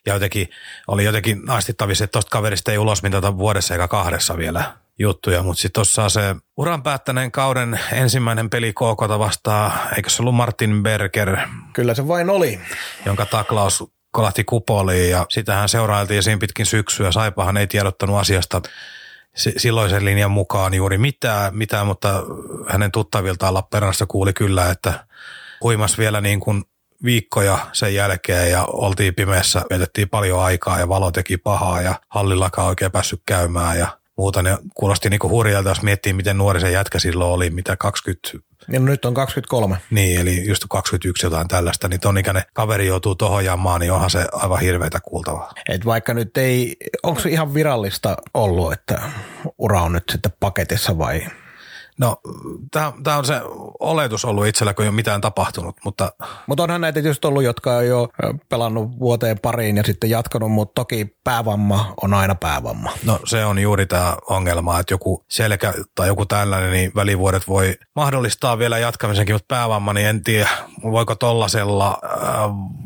Ja 0.07 0.15
jotenkin, 0.15 0.49
oli 0.89 1.05
jotenkin 1.05 1.51
aistittavissa, 1.51 2.05
että 2.05 2.13
tosta 2.13 2.31
kaverista 2.31 2.73
ei 2.73 2.79
ulos 2.79 3.03
mitata 3.03 3.39
vuodessa 3.39 3.75
eikä 3.75 3.89
kahdessa 3.89 4.37
vielä 4.37 4.73
juttuja, 4.99 5.43
mutta 5.43 5.61
sitten 5.61 5.73
tuossa 5.75 6.09
se 6.09 6.37
uran 6.57 6.83
päättäneen 6.83 7.33
kauden 7.33 7.81
ensimmäinen 7.93 8.51
peli 8.51 8.73
KK 8.73 9.19
vastaan, 9.19 9.73
eikö 9.97 10.11
se 10.11 10.23
ollut 10.23 10.35
Martin 10.35 10.83
Berger, 10.83 11.37
Kyllä 11.73 11.95
se 11.95 12.09
vain 12.09 12.31
oli. 12.31 12.61
jonka 13.05 13.27
taklaus 13.27 13.85
kolahti 14.11 14.45
kupoliin 14.45 15.11
ja 15.11 15.27
sitähän 15.29 15.69
seurailtiin 15.69 16.23
siinä 16.23 16.39
pitkin 16.39 16.67
syksyä. 16.67 17.13
Saipahan 17.13 17.57
ei 17.57 17.67
tiedottanut 17.67 18.19
asiasta 18.19 18.63
si- 19.37 19.55
silloisen 19.57 20.05
linjan 20.05 20.31
mukaan 20.31 20.75
juuri 20.75 20.99
mitään, 20.99 21.57
mitään 21.57 21.87
mutta 21.87 22.23
hänen 22.69 22.93
tuttaviltaan 22.93 23.55
Lappeenrannasta 23.55 24.07
kuuli 24.07 24.33
kyllä, 24.33 24.71
että 24.71 25.07
huimas 25.63 25.99
vielä 25.99 26.21
niin 26.21 26.41
kuin 26.41 26.65
viikkoja 27.05 27.59
sen 27.73 27.95
jälkeen 27.95 28.51
ja 28.51 28.65
oltiin 28.65 29.15
pimeässä, 29.15 29.63
vietettiin 29.71 30.09
paljon 30.09 30.43
aikaa 30.43 30.79
ja 30.79 30.89
valo 30.89 31.11
teki 31.11 31.37
pahaa 31.37 31.83
ja 31.83 31.95
hallillakaan 32.09 32.69
oikein 32.69 32.93
päässyt 32.93 33.23
käymään 33.27 33.79
ja 33.79 33.99
muuta. 34.19 34.43
Ne 34.43 34.59
kuulosti 34.75 35.11
niin 35.11 35.19
kuin 35.19 35.31
hurjalta, 35.31 35.69
jos 35.69 35.83
miettii, 35.83 36.13
miten 36.13 36.39
nuori 36.39 36.61
se 36.61 36.71
jätkä 36.71 36.99
silloin 36.99 37.31
oli, 37.31 37.51
mitä 37.51 37.77
20, 37.77 38.29
Ja 38.73 38.81
nyt 38.81 39.05
on 39.05 39.15
23. 39.15 39.77
niin, 39.91 40.21
eli 40.21 40.49
just 40.49 40.65
21 40.69 41.27
jotain 41.27 41.49
tällaista, 41.49 41.89
niin 41.89 42.01
ton 42.01 42.19
ikäinen 42.19 42.43
kaveri 42.53 42.87
joutuu 42.87 43.15
tohon 43.15 43.45
jamaan, 43.45 43.81
niin 43.81 43.93
onhan 43.93 44.11
se 44.11 44.27
aivan 44.33 44.61
hirveätä 44.61 44.99
kuultavaa. 45.01 45.53
Et 45.69 45.85
vaikka 45.85 46.15
nyt 46.15 46.37
ei, 46.37 46.77
onko 47.03 47.21
se 47.21 47.29
ihan 47.29 47.55
virallista 47.55 48.17
ollut, 48.35 48.73
että 48.73 49.03
ura 49.59 49.83
on 49.83 49.93
nyt 49.93 50.05
sitten 50.11 50.33
paketissa 50.41 50.99
vai? 50.99 51.27
No, 52.01 52.17
tämä 53.03 53.17
on 53.17 53.25
se 53.25 53.41
oletus 53.81 54.25
ollut 54.25 54.47
itsellä, 54.47 54.75
kun 54.75 54.83
ei 54.85 54.89
ole 54.89 54.95
mitään 54.97 55.21
tapahtunut, 55.21 55.77
mutta 55.85 56.13
Mutta 56.47 56.63
onhan 56.63 56.81
näitä 56.81 57.03
tietysti 57.03 57.27
ollut, 57.27 57.43
jotka 57.43 57.77
on 57.77 57.87
jo 57.87 58.09
pelannut 58.49 58.99
vuoteen 58.99 59.39
pariin 59.39 59.77
ja 59.77 59.83
sitten 59.83 60.11
jatkanut, 60.11 60.53
mutta 60.53 60.73
toki 60.75 61.17
päävamma 61.25 61.95
on 62.03 62.15
aina 62.15 62.35
päävamma. 62.35 62.93
no, 63.05 63.21
se 63.25 63.45
on 63.45 63.59
juuri 63.59 63.87
tämä 63.87 64.17
ongelma, 64.31 64.81
että 64.81 64.95
joku 64.95 65.25
selkä 65.29 65.75
tai 65.95 66.07
joku 66.07 66.27
tällainen, 66.27 66.71
niin 66.73 66.93
välivuodet 66.95 67.49
voi 67.49 67.75
mahdollistaa 67.97 68.59
vielä 68.59 68.79
jatkamisenkin, 68.79 69.35
mutta 69.35 69.55
päävamma, 69.55 69.93
niin 69.93 70.07
en 70.07 70.25
tiedä, 70.25 70.49
voiko 70.83 71.15
tollasella 71.15 71.99
äh, 72.05 72.21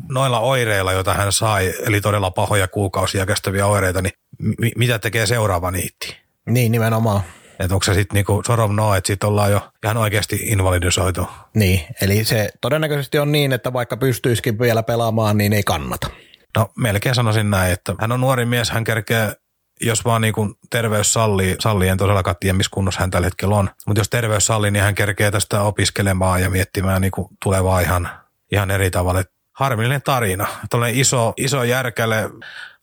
noilla 0.09 0.39
oireilla, 0.39 0.93
joita 0.93 1.13
hän 1.13 1.31
sai, 1.31 1.73
eli 1.85 2.01
todella 2.01 2.31
pahoja 2.31 2.67
kuukausia 2.67 3.25
kestäviä 3.25 3.67
oireita, 3.67 4.01
niin 4.01 4.13
mi- 4.59 4.71
mitä 4.77 4.99
tekee 4.99 5.25
seuraava 5.25 5.71
niitti? 5.71 6.17
Niin 6.49 6.71
nimenomaan. 6.71 7.21
Että 7.61 7.75
onko 7.75 7.83
se 7.83 7.93
sitten 7.93 8.15
niinku 8.15 8.41
Sorov 8.47 8.71
no, 8.71 8.95
että 8.95 9.07
sitten 9.07 9.29
ollaan 9.29 9.51
jo 9.51 9.69
ihan 9.83 9.97
oikeasti 9.97 10.35
invalidisoitu. 10.35 11.27
Niin, 11.55 11.81
eli 12.01 12.23
se 12.23 12.49
todennäköisesti 12.61 13.19
on 13.19 13.31
niin, 13.31 13.53
että 13.53 13.73
vaikka 13.73 13.97
pystyisikin 13.97 14.59
vielä 14.59 14.83
pelaamaan, 14.83 15.37
niin 15.37 15.53
ei 15.53 15.63
kannata. 15.63 16.07
No 16.57 16.69
melkein 16.77 17.15
sanoisin 17.15 17.49
näin, 17.49 17.73
että 17.73 17.95
hän 17.99 18.11
on 18.11 18.21
nuori 18.21 18.45
mies, 18.45 18.71
hän 18.71 18.83
kerkee, 18.83 19.33
jos 19.81 20.05
vaan 20.05 20.21
niin 20.21 20.33
kuin 20.33 20.53
terveys 20.69 21.13
sallii, 21.13 21.55
sallii, 21.59 21.89
en 21.89 21.97
todellakaan 21.97 22.35
tiedä 22.39 22.57
missä 22.57 22.69
kunnossa 22.73 23.01
hän 23.01 23.11
tällä 23.11 23.27
hetkellä 23.27 23.55
on, 23.55 23.69
mutta 23.87 23.99
jos 23.99 24.09
terveys 24.09 24.45
sallii, 24.45 24.71
niin 24.71 24.83
hän 24.83 24.95
kerkee 24.95 25.31
tästä 25.31 25.61
opiskelemaan 25.61 26.41
ja 26.41 26.49
miettimään 26.49 27.01
niin 27.01 27.11
kuin 27.11 27.27
tulevaa 27.43 27.79
ihan, 27.79 28.09
ihan 28.51 28.71
eri 28.71 28.91
tavalla. 28.91 29.19
Et 29.19 29.31
harmillinen 29.55 30.01
tarina, 30.01 30.47
tuollainen 30.69 30.99
iso, 30.99 31.33
iso 31.37 31.63
järkäle, 31.63 32.29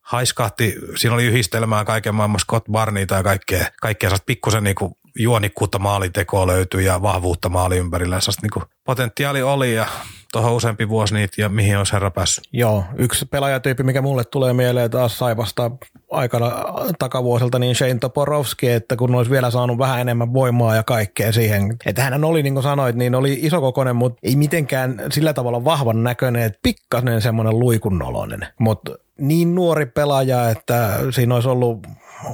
haiskahti, 0.09 0.75
siinä 0.97 1.15
oli 1.15 1.27
yhdistelmää 1.27 1.85
kaiken 1.85 2.15
maailman 2.15 2.41
Scott 2.41 2.67
Barneyta 2.71 3.15
ja 3.15 3.23
kaikkea, 3.23 3.67
kaikkea 3.81 4.11
pikkusen 4.27 4.65
niin 4.65 4.75
kuin 4.75 4.93
juonikkuutta 5.19 5.79
maalintekoa 5.79 6.47
löytyi 6.47 6.85
ja 6.85 7.03
vahvuutta 7.03 7.49
maali 7.49 7.77
ympärillä. 7.77 8.21
Sellaista 8.21 8.43
niin 8.43 8.51
kuin 8.51 8.65
potentiaali 8.85 9.43
oli 9.43 9.75
ja 9.75 9.87
tuohon 10.33 10.53
useampi 10.53 10.89
vuosi 10.89 11.15
niitä 11.15 11.43
ja 11.43 11.49
mihin 11.49 11.79
olisi 11.79 11.93
herra 11.93 12.11
päässyt. 12.11 12.45
Joo, 12.53 12.85
yksi 12.97 13.27
pelaajatyyppi, 13.27 13.83
mikä 13.83 14.03
mulle 14.03 14.25
tulee 14.25 14.53
mieleen 14.53 14.91
taas 14.91 15.19
Saivasta 15.19 15.71
aikana 16.11 16.53
takavuosilta, 16.99 17.59
niin 17.59 17.75
Shane 17.75 17.99
Toporowski, 18.01 18.71
että 18.71 18.97
kun 18.97 19.15
olisi 19.15 19.31
vielä 19.31 19.51
saanut 19.51 19.79
vähän 19.79 20.01
enemmän 20.01 20.33
voimaa 20.33 20.77
ja 20.77 20.83
kaikkea 20.83 21.33
siihen. 21.33 21.77
Että 21.87 22.03
hän 22.03 22.25
oli, 22.25 22.43
niin 22.43 22.55
kuin 22.55 22.63
sanoit, 22.63 22.97
niin 22.97 23.15
oli 23.15 23.39
isokokoinen, 23.43 23.97
mutta 23.97 24.19
ei 24.23 24.37
mitenkään 24.37 25.03
sillä 25.13 25.33
tavalla 25.33 25.65
vahvan 25.65 26.03
näköinen, 26.03 26.43
että 26.43 26.59
pikkasen 26.63 27.23
semmoinen 27.23 27.59
luikunnoloinen. 27.59 28.47
Mutta 28.61 28.93
niin 29.19 29.55
nuori 29.55 29.87
pelaaja, 29.87 30.51
että 30.51 30.99
siinä 31.11 31.35
olisi 31.35 31.49
ollut 31.49 31.87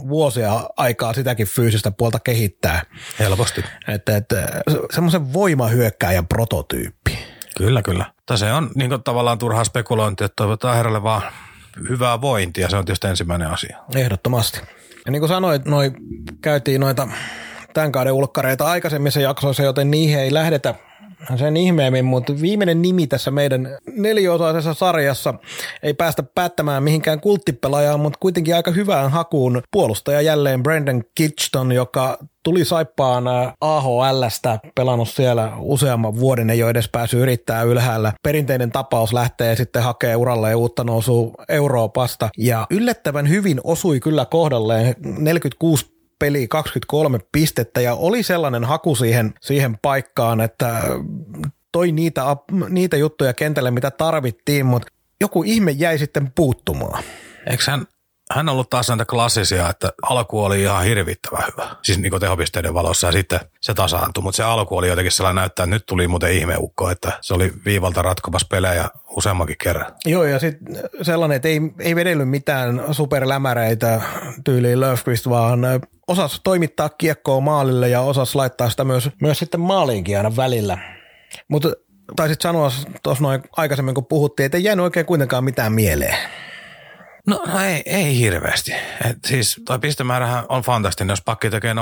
vuosia 0.08 0.52
aikaa 0.76 1.12
sitäkin 1.12 1.46
fyysistä 1.46 1.90
puolta 1.90 2.18
kehittää. 2.18 2.82
Helposti. 3.18 3.64
Että, 3.88 4.16
että 4.16 4.48
semmoisen 4.94 5.32
voimahyökkääjän 5.32 6.26
prototyyppi. 6.26 7.18
Kyllä, 7.56 7.82
kyllä. 7.82 8.04
Mutta 8.16 8.36
se 8.36 8.52
on 8.52 8.70
niin 8.74 9.02
tavallaan 9.04 9.38
turhaa 9.38 9.64
spekulointia, 9.64 10.24
että 10.24 10.36
toivotaan 10.36 10.76
herralle 10.76 11.02
vaan 11.02 11.22
hyvää 11.88 12.20
vointia. 12.20 12.68
Se 12.68 12.76
on 12.76 12.84
tietysti 12.84 13.06
ensimmäinen 13.06 13.48
asia. 13.50 13.78
Ehdottomasti. 13.94 14.60
Ja 15.06 15.12
niin 15.12 15.20
kuin 15.20 15.28
sanoit, 15.28 15.64
noi, 15.64 15.92
käytiin 16.42 16.80
noita 16.80 17.08
tämän 17.74 17.92
kauden 17.92 18.12
ulkkareita 18.12 18.66
aikaisemmissa 18.66 19.20
jaksoissa, 19.20 19.62
joten 19.62 19.90
niihin 19.90 20.18
ei 20.18 20.34
lähdetä 20.34 20.74
sen 21.36 21.56
ihmeemmin, 21.56 22.04
mutta 22.04 22.40
viimeinen 22.40 22.82
nimi 22.82 23.06
tässä 23.06 23.30
meidän 23.30 23.78
neliosaisessa 23.96 24.74
sarjassa 24.74 25.34
ei 25.82 25.94
päästä 25.94 26.22
päättämään 26.22 26.82
mihinkään 26.82 27.20
kulttipelaajaan, 27.20 28.00
mutta 28.00 28.18
kuitenkin 28.20 28.56
aika 28.56 28.70
hyvään 28.70 29.10
hakuun. 29.10 29.62
Puolustaja 29.70 30.20
jälleen 30.20 30.62
Brendan 30.62 31.04
Kitchton, 31.14 31.72
joka 31.72 32.18
tuli 32.44 32.64
saippaan 32.64 33.24
AHLstä, 33.60 34.58
pelannut 34.74 35.08
siellä 35.08 35.52
useamman 35.58 36.16
vuoden, 36.16 36.50
ei 36.50 36.62
ole 36.62 36.70
edes 36.70 36.88
päässyt 36.92 37.20
yrittää 37.20 37.62
ylhäällä. 37.62 38.12
Perinteinen 38.22 38.70
tapaus 38.70 39.12
lähtee 39.12 39.56
sitten 39.56 39.82
hakee 39.82 40.16
uralle 40.16 40.54
uutta 40.54 40.84
nousua 40.84 41.32
Euroopasta. 41.48 42.28
Ja 42.38 42.66
yllättävän 42.70 43.28
hyvin 43.28 43.60
osui 43.64 44.00
kyllä 44.00 44.24
kohdalleen. 44.24 44.94
46 45.18 45.93
peli 46.18 46.48
23 46.48 47.18
pistettä 47.32 47.80
ja 47.80 47.94
oli 47.94 48.22
sellainen 48.22 48.64
haku 48.64 48.94
siihen, 48.94 49.34
siihen 49.40 49.78
paikkaan, 49.82 50.40
että 50.40 50.82
toi 51.72 51.92
niitä, 51.92 52.22
niitä 52.68 52.96
juttuja 52.96 53.32
kentälle, 53.32 53.70
mitä 53.70 53.90
tarvittiin, 53.90 54.66
mutta 54.66 54.88
joku 55.20 55.42
ihme 55.42 55.70
jäi 55.70 55.98
sitten 55.98 56.32
puuttumaan. 56.34 57.04
Eikö 57.50 57.64
hän, 57.70 57.86
hän 58.30 58.48
ollut 58.48 58.70
taas 58.70 58.88
näitä 58.88 59.04
klassisia, 59.04 59.70
että 59.70 59.92
alku 60.02 60.44
oli 60.44 60.62
ihan 60.62 60.84
hirvittävän 60.84 61.44
hyvä. 61.52 61.76
Siis 61.82 61.98
niin 61.98 62.20
tehopisteiden 62.20 62.74
valossa 62.74 63.06
ja 63.06 63.12
sitten 63.12 63.40
se 63.60 63.74
tasaantui, 63.74 64.22
mutta 64.22 64.36
se 64.36 64.42
alku 64.42 64.76
oli 64.76 64.88
jotenkin 64.88 65.12
sellainen 65.12 65.40
näyttää, 65.40 65.64
että 65.64 65.76
nyt 65.76 65.86
tuli 65.86 66.08
muuten 66.08 66.32
ihmeukko, 66.32 66.90
että 66.90 67.12
se 67.20 67.34
oli 67.34 67.52
viivalta 67.64 68.02
ratkopas 68.02 68.44
pelejä 68.44 68.88
useammankin 69.16 69.56
kerran. 69.62 69.92
Joo, 70.06 70.24
ja 70.24 70.38
sitten 70.38 70.76
sellainen, 71.02 71.36
että 71.36 71.48
ei, 71.48 71.60
ei 71.78 71.94
vedellyt 71.94 72.28
mitään 72.28 72.82
superlämäreitä 72.90 74.00
tyyliin 74.44 74.80
Löfqvist, 74.80 75.28
vaan 75.28 75.60
osas 76.08 76.40
toimittaa 76.44 76.88
kiekkoa 76.88 77.40
maalille 77.40 77.88
ja 77.88 78.00
osas 78.00 78.34
laittaa 78.34 78.70
sitä 78.70 78.84
myös, 78.84 79.10
myös 79.20 79.38
sitten 79.38 79.60
maaliinkin 79.60 80.16
aina 80.16 80.36
välillä. 80.36 80.78
Mutta 81.48 81.68
taisit 82.16 82.40
sanoa 82.40 82.72
tuossa 83.02 83.24
noin 83.24 83.42
aikaisemmin, 83.56 83.94
kun 83.94 84.06
puhuttiin, 84.06 84.44
että 84.44 84.58
ei 84.58 84.64
jäänyt 84.64 84.84
oikein 84.84 85.06
kuitenkaan 85.06 85.44
mitään 85.44 85.72
mieleen. 85.72 86.16
No, 87.26 87.42
ei, 87.66 87.82
ei 87.86 88.18
hirveästi. 88.18 88.72
Et 89.04 89.18
siis 89.26 89.60
toi 89.66 89.78
pistemäärähän 89.78 90.44
on 90.48 90.62
fantastinen, 90.62 91.12
jos 91.12 91.22
pakki 91.22 91.50
tekee 91.50 91.74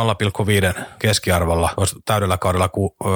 0,5 0.72 0.82
keskiarvolla, 0.98 1.74
jos 1.80 1.96
täydellä 2.04 2.38
kaudella 2.38 2.68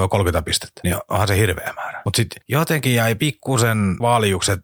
30 0.09 0.41
pistettä, 0.41 0.81
niin 0.83 0.95
onhan 1.09 1.27
se 1.27 1.37
hirveä 1.37 1.73
määrä. 1.75 2.01
Mutta 2.05 2.17
sitten 2.17 2.43
jotenkin 2.47 2.95
jäi 2.95 3.15
pikkusen 3.15 3.95
vaaliukset. 4.01 4.59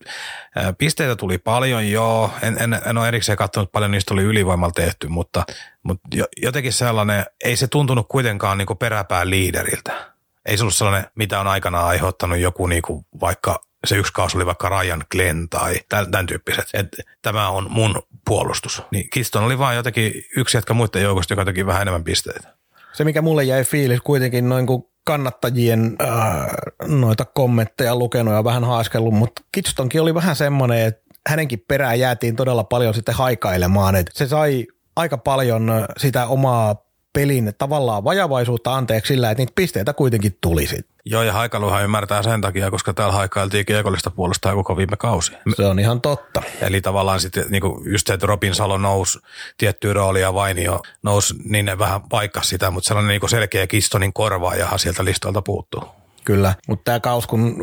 Pisteitä 0.77 1.15
tuli 1.15 1.37
paljon, 1.37 1.91
joo. 1.91 2.31
En, 2.41 2.57
en, 2.61 2.81
en 2.85 2.97
ole 2.97 3.07
erikseen 3.07 3.37
katsonut 3.37 3.71
paljon, 3.71 3.91
niistä 3.91 4.09
tuli 4.09 4.23
ylivoimalla 4.23 4.73
tehty, 4.75 5.07
mutta, 5.07 5.45
mutta 5.83 6.07
jotenkin 6.41 6.73
sellainen, 6.73 7.25
ei 7.43 7.55
se 7.55 7.67
tuntunut 7.67 8.07
kuitenkaan 8.07 8.57
niinku 8.57 8.75
peräpään 8.75 9.29
liideriltä. 9.29 10.13
Ei 10.45 10.57
se 10.57 10.63
ollut 10.63 10.75
sellainen, 10.75 11.11
mitä 11.15 11.39
on 11.39 11.47
aikanaan 11.47 11.87
aiheuttanut 11.87 12.37
joku 12.37 12.67
niinku 12.67 13.05
vaikka 13.21 13.63
se 13.87 13.95
yksi 13.95 14.13
kausi 14.13 14.37
oli 14.37 14.45
vaikka 14.45 14.69
Ryan 14.69 15.03
Glenn 15.11 15.49
tai 15.49 15.75
tämän 15.89 16.25
tyyppiset, 16.25 16.69
että 16.73 17.03
tämä 17.21 17.49
on 17.49 17.67
mun 17.71 18.01
puolustus. 18.25 18.83
Niin 18.91 19.09
Kiston 19.09 19.43
oli 19.43 19.57
vain 19.57 19.75
jotenkin 19.75 20.13
yksi 20.37 20.57
jätkä 20.57 20.73
muiden 20.73 21.03
joukosta, 21.03 21.33
joka 21.33 21.45
teki 21.45 21.65
vähän 21.65 21.81
enemmän 21.81 22.03
pisteitä. 22.03 22.55
Se, 22.93 23.03
mikä 23.03 23.21
mulle 23.21 23.43
jäi 23.43 23.63
fiilis 23.63 24.01
kuitenkin 24.03 24.49
noin 24.49 24.67
kuin 24.67 24.83
kannattajien 25.05 25.95
äh, 26.01 26.47
noita 26.87 27.25
kommentteja 27.25 27.95
lukenut 27.95 28.33
ja 28.33 28.43
vähän 28.43 28.63
haaskellut, 28.63 29.13
mutta 29.13 29.41
Kitstonkin 29.51 30.01
oli 30.01 30.13
vähän 30.13 30.35
semmoinen, 30.35 30.85
että 30.85 31.03
hänenkin 31.29 31.65
perään 31.67 31.99
jäätiin 31.99 32.35
todella 32.35 32.63
paljon 32.63 32.93
sitten 32.93 33.15
haikailemaan, 33.15 33.95
että 33.95 34.11
se 34.15 34.27
sai 34.27 34.67
aika 34.95 35.17
paljon 35.17 35.71
sitä 35.97 36.27
omaa 36.27 36.75
pelin 37.13 37.53
tavallaan 37.57 38.03
vajavaisuutta 38.03 38.75
anteeksi 38.75 39.13
sillä, 39.13 39.31
että 39.31 39.41
niitä 39.41 39.53
pisteitä 39.55 39.93
kuitenkin 39.93 40.37
tuli 40.41 40.67
sitten. 40.67 40.93
Joo, 41.05 41.23
ja 41.23 41.33
haikailuhan 41.33 41.83
ymmärtää 41.83 42.23
sen 42.23 42.41
takia, 42.41 42.71
koska 42.71 42.93
täällä 42.93 43.13
haikailtiin 43.13 43.65
kiekollista 43.65 44.11
puolustaa 44.11 44.55
koko 44.55 44.77
viime 44.77 44.97
kausi. 44.97 45.31
Se 45.55 45.65
on 45.65 45.79
ihan 45.79 46.01
totta. 46.01 46.41
Eli 46.61 46.81
tavallaan 46.81 47.19
sitten 47.19 47.45
niin 47.49 47.63
just 47.91 48.07
se, 48.07 48.13
että 48.13 48.27
Robin 48.27 48.55
Salo 48.55 48.77
nousi 48.77 49.19
tiettyä 49.57 49.93
roolia 49.93 50.33
Vainio 50.33 50.81
nousi, 51.03 51.33
niin 51.45 51.65
ne 51.65 51.77
vähän 51.77 52.01
paikka 52.01 52.41
sitä, 52.41 52.71
mutta 52.71 52.87
sellainen 52.87 53.19
niin 53.19 53.29
selkeä 53.29 53.67
Kistonin 53.67 54.13
korvaajahan 54.13 54.79
sieltä 54.79 55.05
listoilta 55.05 55.41
puuttuu. 55.41 55.83
Kyllä, 56.25 56.55
mutta 56.67 56.83
tämä 56.83 56.99
kaus, 56.99 57.27
kun 57.27 57.57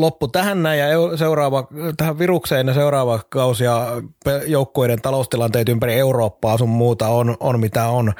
loppu 0.00 0.28
tähän 0.28 0.62
näin 0.62 0.80
ja 0.80 1.16
seuraava, 1.16 1.68
tähän 1.96 2.18
virukseen 2.18 2.66
ja 2.66 2.74
seuraava 2.74 3.20
kausi 3.28 3.64
ja 3.64 3.86
joukkueiden 4.46 5.02
taloustilanteet 5.02 5.68
ympäri 5.68 5.94
Eurooppaa 5.94 6.58
sun 6.58 6.68
muuta 6.68 7.08
on, 7.08 7.36
on 7.40 7.60
mitä 7.60 7.88
on, 7.88 8.12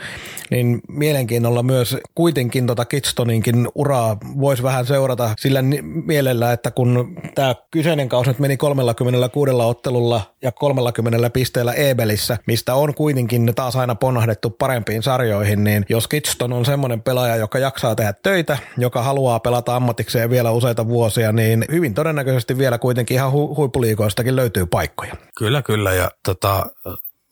niin 0.51 0.81
mielenkiinnolla 0.89 1.63
myös 1.63 1.97
kuitenkin 2.15 2.67
tota 2.67 2.85
Kitstoninkin 2.85 3.69
uraa 3.75 4.17
voisi 4.41 4.63
vähän 4.63 4.87
seurata 4.87 5.31
sillä 5.39 5.63
mielellä, 6.05 6.53
että 6.53 6.71
kun 6.71 7.17
tämä 7.35 7.55
kyseinen 7.71 8.09
kausi 8.09 8.31
nyt 8.31 8.39
meni 8.39 8.57
36 8.57 9.53
ottelulla 9.53 10.21
ja 10.43 10.53
30 10.53 11.31
pisteellä 11.31 11.73
Ebelissä, 11.73 12.39
mistä 12.47 12.75
on 12.75 12.95
kuitenkin 12.95 13.53
taas 13.55 13.77
aina 13.77 13.95
ponnahdettu 13.95 14.51
parempiin 14.51 15.03
sarjoihin, 15.03 15.65
niin 15.65 15.87
jos 15.89 16.09
Kitston 16.09 16.53
on 16.53 16.65
semmoinen 16.65 17.03
pelaaja, 17.03 17.37
joka 17.37 17.59
jaksaa 17.59 17.95
tehdä 17.95 18.13
töitä, 18.13 18.59
joka 18.79 19.03
haluaa 19.03 19.41
pelata 19.41 19.77
ammatikseen 19.77 20.31
vielä 20.31 20.51
useita 20.51 20.89
vuosia, 20.89 21.33
niin 21.33 21.65
hyvin 21.73 21.95
todennäköisesti 21.95 22.59
vielä 22.59 22.79
kuitenkin 22.79 23.15
ihan 23.15 23.33
hu- 23.33 23.57
huippuliikoistakin 23.57 24.37
löytyy 24.37 24.67
paikkoja. 24.67 25.15
Kyllä, 25.39 25.63
kyllä. 25.63 25.93
Ja 25.93 26.11
tota, 26.25 26.67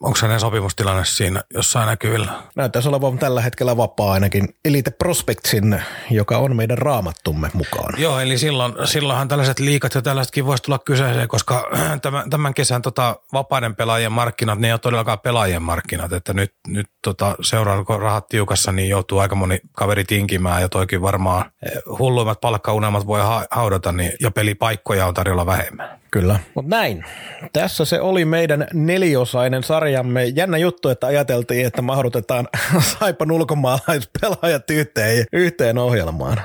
Onko 0.03 0.19
hänen 0.23 0.41
sopimustilanne 0.41 1.05
siinä 1.05 1.43
jossain 1.55 1.87
näkyvillä? 1.87 2.33
Näyttäisi 2.57 2.89
olevan 2.89 3.19
tällä 3.19 3.41
hetkellä 3.41 3.77
vapaa 3.77 4.13
ainakin 4.13 4.49
Elite 4.65 4.91
Prospectsin, 4.91 5.83
joka 6.11 6.39
on 6.39 6.57
meidän 6.57 6.79
raamattumme 6.79 7.51
mukaan. 7.53 7.95
Joo, 7.99 8.21
eli 8.21 8.39
silloin, 8.39 8.73
silloinhan 8.85 9.29
tällaiset 9.29 9.59
liikat 9.59 9.95
ja 9.95 10.03
tällaisetkin 10.03 10.47
voisi 10.47 10.63
tulla 10.63 10.79
kyseeseen, 10.79 11.29
koska 11.29 11.71
tämän, 12.03 12.31
tämän 12.31 12.55
kesän 12.55 12.83
tota, 12.83 13.17
vapaiden 13.33 13.77
pelaajien 13.77 14.13
markkinat, 14.13 14.59
ne 14.59 14.69
ei 14.69 14.73
ole 14.73 14.79
todellakaan 14.79 15.21
pelaajien 15.21 15.63
markkinat, 15.63 16.13
että 16.13 16.35
nyt, 16.35 16.55
nyt 16.69 16.87
tota, 17.03 17.37
seuraan, 17.41 17.85
kun 17.85 18.01
rahat 18.01 18.29
tiukassa, 18.29 18.73
niin 18.73 18.89
joutuu 18.89 19.19
aika 19.19 19.35
moni 19.35 19.61
kaveri 19.73 20.05
tinkimään 20.05 20.63
ja 20.63 20.69
toikin 20.69 21.03
varmaan 21.03 21.45
eh, 21.67 21.73
hulluimmat 21.99 22.41
palkkaunelmat 22.41 23.07
voi 23.07 23.21
haudata, 23.51 23.93
niin, 23.93 24.13
ja 24.21 24.31
pelipaikkoja 24.31 25.07
on 25.07 25.15
tarjolla 25.15 25.47
vähemmän. 25.47 26.01
Kyllä. 26.11 26.39
Mutta 26.55 26.77
näin. 26.77 27.05
Tässä 27.53 27.85
se 27.85 28.01
oli 28.01 28.25
meidän 28.25 28.67
neliosainen 28.75 29.63
sarjamme. 29.87 30.24
Jännä 30.24 30.59
juttu, 30.59 30.89
että 30.89 31.07
ajateltiin, 31.07 31.66
että 31.66 31.82
mahdotetaan 31.82 32.49
Saipan 32.99 33.30
ulkomaalaispelaajat 33.30 34.70
yhteen, 34.70 35.26
yhteen 35.32 35.78
ohjelmaan. 35.78 36.41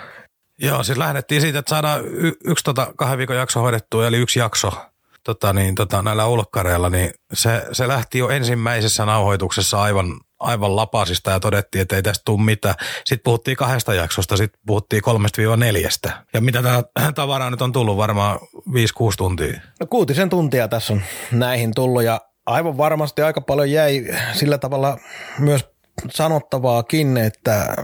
Joo, 0.60 0.84
siis 0.84 0.98
lähdettiin 0.98 1.42
siitä, 1.42 1.60
että 1.60 1.70
saadaan 1.70 2.06
y- 2.06 2.38
yksi 2.46 2.64
tota 2.64 2.94
kahden 2.98 3.18
viikon 3.18 3.36
jakso 3.36 3.60
hoidettua, 3.60 4.08
eli 4.08 4.18
yksi 4.18 4.40
jakso 4.40 4.72
tota 5.24 5.54
niin, 5.54 5.76
tota, 5.76 6.02
näillä 6.02 6.28
ulkkareilla, 6.28 6.90
niin 6.90 7.12
se, 7.34 7.64
se 7.72 7.88
lähti 7.88 8.20
jo 8.20 8.30
ensimmäisessä 8.30 9.06
nauhoituksessa 9.06 9.82
aivan 9.82 10.20
aivan 10.42 10.76
lapasista 10.76 11.32
ja 11.32 11.40
todettiin, 11.40 11.82
että 11.82 11.96
ei 11.96 12.04
tästä 12.04 12.22
tule 12.26 12.44
mitään. 12.44 12.76
Sitten 13.06 13.24
puhuttiin 13.24 13.58
kahdesta 13.58 13.94
jaksosta, 13.94 14.38
sitten 14.38 14.62
puhuttiin 14.68 15.02
kolmesta 15.02 15.38
viiva 15.38 15.58
neljästä. 15.58 16.26
Ja 16.34 16.42
mitä 16.42 16.64
tämä 16.64 16.84
tavaraa 17.16 17.50
nyt 17.50 17.62
on 17.62 17.72
tullut 17.72 17.98
varmaan 17.98 18.40
5-6 18.40 18.42
tuntia? 19.18 19.62
No 19.80 19.88
kuutisen 19.90 20.30
tuntia 20.30 20.68
tässä 20.68 20.94
on 20.94 21.02
näihin 21.32 21.72
tullut 21.76 22.04
ja 22.04 22.22
aivan 22.46 22.78
varmasti 22.78 23.22
aika 23.22 23.42
paljon 23.42 23.72
jäi 23.72 24.06
sillä 24.34 24.58
tavalla 24.58 24.98
myös 25.40 25.66
sanottavaakin, 26.10 27.18
että 27.18 27.76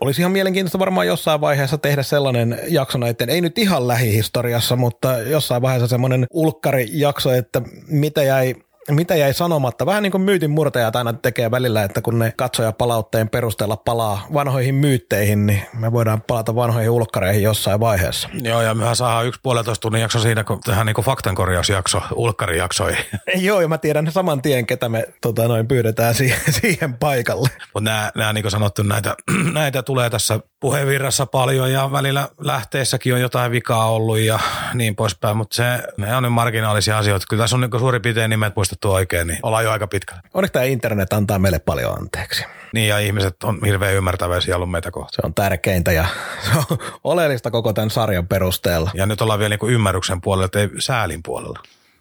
olisi 0.00 0.22
ihan 0.22 0.32
mielenkiintoista 0.32 0.78
varmaan 0.78 1.06
jossain 1.06 1.40
vaiheessa 1.40 1.78
tehdä 1.78 2.02
sellainen 2.02 2.58
jakso 2.68 2.98
näiden, 2.98 3.30
ei 3.30 3.40
nyt 3.40 3.58
ihan 3.58 3.88
lähihistoriassa, 3.88 4.76
mutta 4.76 5.18
jossain 5.18 5.62
vaiheessa 5.62 5.86
semmoinen 5.86 6.26
ulkkarijakso, 6.30 7.32
että 7.32 7.62
mitä 7.86 8.22
jäi 8.22 8.54
mitä 8.90 9.16
jäi 9.16 9.34
sanomatta? 9.34 9.86
Vähän 9.86 10.02
niin 10.02 10.10
kuin 10.10 10.22
myytin 10.22 10.50
murtajat 10.50 10.96
aina 10.96 11.12
tekee 11.12 11.50
välillä, 11.50 11.82
että 11.82 12.00
kun 12.00 12.18
ne 12.18 12.34
palautteen 12.78 13.28
perusteella 13.28 13.76
palaa 13.76 14.26
vanhoihin 14.34 14.74
myytteihin, 14.74 15.46
niin 15.46 15.62
me 15.78 15.92
voidaan 15.92 16.22
palata 16.22 16.54
vanhoihin 16.54 16.90
ulkkareihin 16.90 17.42
jossain 17.42 17.80
vaiheessa. 17.80 18.28
Joo, 18.42 18.62
ja 18.62 18.74
mehän 18.74 18.96
saadaan 18.96 19.26
yksi 19.26 19.40
puolitoista 19.42 19.82
tunnin 19.82 20.00
jakso 20.02 20.18
siinä, 20.18 20.44
kun 20.44 20.60
tehdään 20.60 20.86
niin 20.86 20.96
faktankorjausjakso 21.04 22.02
ulkkarijaksoihin. 22.14 23.04
Joo, 23.34 23.60
ja 23.60 23.68
mä 23.68 23.78
tiedän 23.78 24.12
saman 24.12 24.42
tien, 24.42 24.66
ketä 24.66 24.88
me 24.88 25.04
tota, 25.20 25.48
noin 25.48 25.68
pyydetään 25.68 26.14
siihen, 26.14 26.38
siihen 26.60 26.94
paikalle. 26.94 27.48
Mutta 27.74 27.90
nämä, 27.90 28.10
nämä, 28.14 28.32
niin 28.32 28.42
kuin 28.42 28.52
sanottu, 28.52 28.82
näitä, 28.82 29.16
näitä 29.52 29.82
tulee 29.82 30.10
tässä 30.10 30.40
puheenvirrassa 30.60 31.26
paljon 31.26 31.72
ja 31.72 31.92
välillä 31.92 32.28
lähteessäkin 32.40 33.14
on 33.14 33.20
jotain 33.20 33.52
vikaa 33.52 33.90
ollut 33.90 34.18
ja 34.18 34.38
niin 34.74 34.96
poispäin, 34.96 35.36
mutta 35.36 35.56
se, 35.56 35.64
ne 35.96 36.16
on 36.16 36.22
nyt 36.22 36.32
marginaalisia 36.32 36.98
asioita. 36.98 37.26
Kyllä 37.28 37.42
tässä 37.42 37.56
on 37.56 37.60
niin 37.60 37.78
suurin 37.78 38.02
piirtein 38.02 38.30
nimet 38.30 38.54
muistettu 38.72 38.92
oikein, 38.92 39.26
niin 39.26 39.38
ollaan 39.42 39.64
jo 39.64 39.70
aika 39.70 39.86
pitkällä. 39.86 40.22
Onneksi 40.34 40.52
tämä 40.52 40.64
internet 40.64 41.12
antaa 41.12 41.38
meille 41.38 41.58
paljon 41.58 41.98
anteeksi. 41.98 42.44
Niin 42.74 42.88
ja 42.88 42.98
ihmiset 42.98 43.44
on 43.44 43.58
hirveän 43.66 43.94
ymmärtäväisiä 43.94 44.56
ollut 44.56 44.70
meitä 44.70 44.90
kohtaan. 44.90 45.12
Se 45.12 45.22
on 45.24 45.34
tärkeintä 45.34 45.92
ja 45.92 46.04
se 46.42 46.50
on 46.58 46.78
oleellista 47.04 47.50
koko 47.50 47.72
tämän 47.72 47.90
sarjan 47.90 48.26
perusteella. 48.26 48.90
Ja 48.94 49.06
nyt 49.06 49.20
ollaan 49.20 49.38
vielä 49.38 49.48
niin 49.48 49.58
kuin 49.58 49.74
ymmärryksen 49.74 50.20
puolella, 50.20 50.60
ei 50.60 50.68
säälin 50.78 51.22
puolella. 51.22 51.58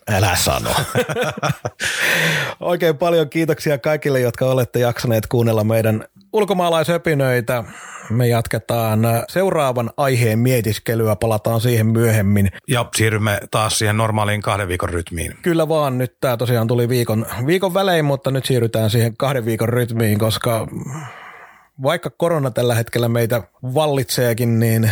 Älä 0.09 0.35
sano. 0.35 0.69
Oikein 2.59 2.97
paljon 2.97 3.29
kiitoksia 3.29 3.77
kaikille, 3.77 4.19
jotka 4.19 4.45
olette 4.45 4.79
jaksaneet 4.79 5.27
kuunnella 5.27 5.63
meidän 5.63 6.05
ulkomaalaishöpinöitä. 6.33 7.63
Me 8.11 8.27
jatketaan 8.27 8.99
seuraavan 9.29 9.91
aiheen 9.97 10.39
mietiskelyä, 10.39 11.15
palataan 11.15 11.61
siihen 11.61 11.87
myöhemmin. 11.87 12.51
Ja 12.67 12.85
siirrymme 12.95 13.39
taas 13.51 13.79
siihen 13.79 13.97
normaaliin 13.97 14.41
kahden 14.41 14.67
viikon 14.67 14.89
rytmiin. 14.89 15.37
Kyllä 15.41 15.69
vaan, 15.69 15.97
nyt 15.97 16.17
tämä 16.21 16.37
tosiaan 16.37 16.67
tuli 16.67 16.89
viikon, 16.89 17.25
viikon 17.45 17.73
välein, 17.73 18.05
mutta 18.05 18.31
nyt 18.31 18.45
siirrytään 18.45 18.89
siihen 18.89 19.17
kahden 19.17 19.45
viikon 19.45 19.69
rytmiin, 19.69 20.19
koska 20.19 20.67
vaikka 21.83 22.09
korona 22.09 22.51
tällä 22.51 22.75
hetkellä 22.75 23.09
meitä 23.09 23.43
vallitseekin, 23.63 24.59
niin 24.59 24.91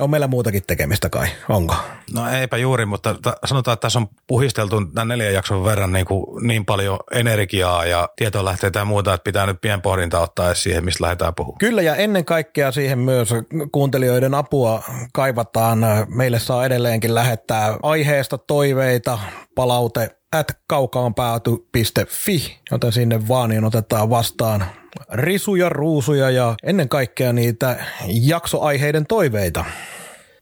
on 0.00 0.10
meillä 0.10 0.26
muutakin 0.26 0.62
tekemistä 0.66 1.08
kai, 1.10 1.28
onko? 1.48 1.74
No 2.14 2.28
eipä 2.28 2.56
juuri, 2.56 2.86
mutta 2.86 3.14
t- 3.14 3.38
sanotaan, 3.44 3.72
että 3.72 3.82
tässä 3.82 3.98
on 3.98 4.08
puhisteltu 4.26 4.86
tämän 4.86 5.08
neljän 5.08 5.34
jakson 5.34 5.64
verran 5.64 5.92
niin, 5.92 6.06
kuin 6.06 6.46
niin 6.46 6.64
paljon 6.64 6.98
energiaa 7.12 7.86
ja 7.86 8.08
tietolähteitä 8.16 8.78
ja 8.78 8.84
muuta, 8.84 9.14
että 9.14 9.24
pitää 9.24 9.46
nyt 9.46 9.60
pien 9.60 9.82
pohdinta 9.82 10.20
ottaa 10.20 10.54
siihen, 10.54 10.84
mistä 10.84 11.04
lähdetään 11.04 11.34
puhumaan. 11.34 11.58
Kyllä 11.58 11.82
ja 11.82 11.96
ennen 11.96 12.24
kaikkea 12.24 12.72
siihen 12.72 12.98
myös 12.98 13.28
kuuntelijoiden 13.72 14.34
apua 14.34 14.82
kaivataan. 15.12 15.78
Meille 16.08 16.38
saa 16.38 16.64
edelleenkin 16.64 17.14
lähettää 17.14 17.78
aiheesta 17.82 18.38
toiveita, 18.38 19.18
palaute 19.54 20.17
at 20.32 20.46
kaukaanpääty.fi, 20.66 22.58
joten 22.70 22.92
sinne 22.92 23.28
vaan 23.28 23.50
niin 23.50 23.64
otetaan 23.64 24.10
vastaan 24.10 24.66
risuja, 25.12 25.68
ruusuja 25.68 26.30
ja 26.30 26.54
ennen 26.62 26.88
kaikkea 26.88 27.32
niitä 27.32 27.76
jaksoaiheiden 28.08 29.06
toiveita. 29.06 29.64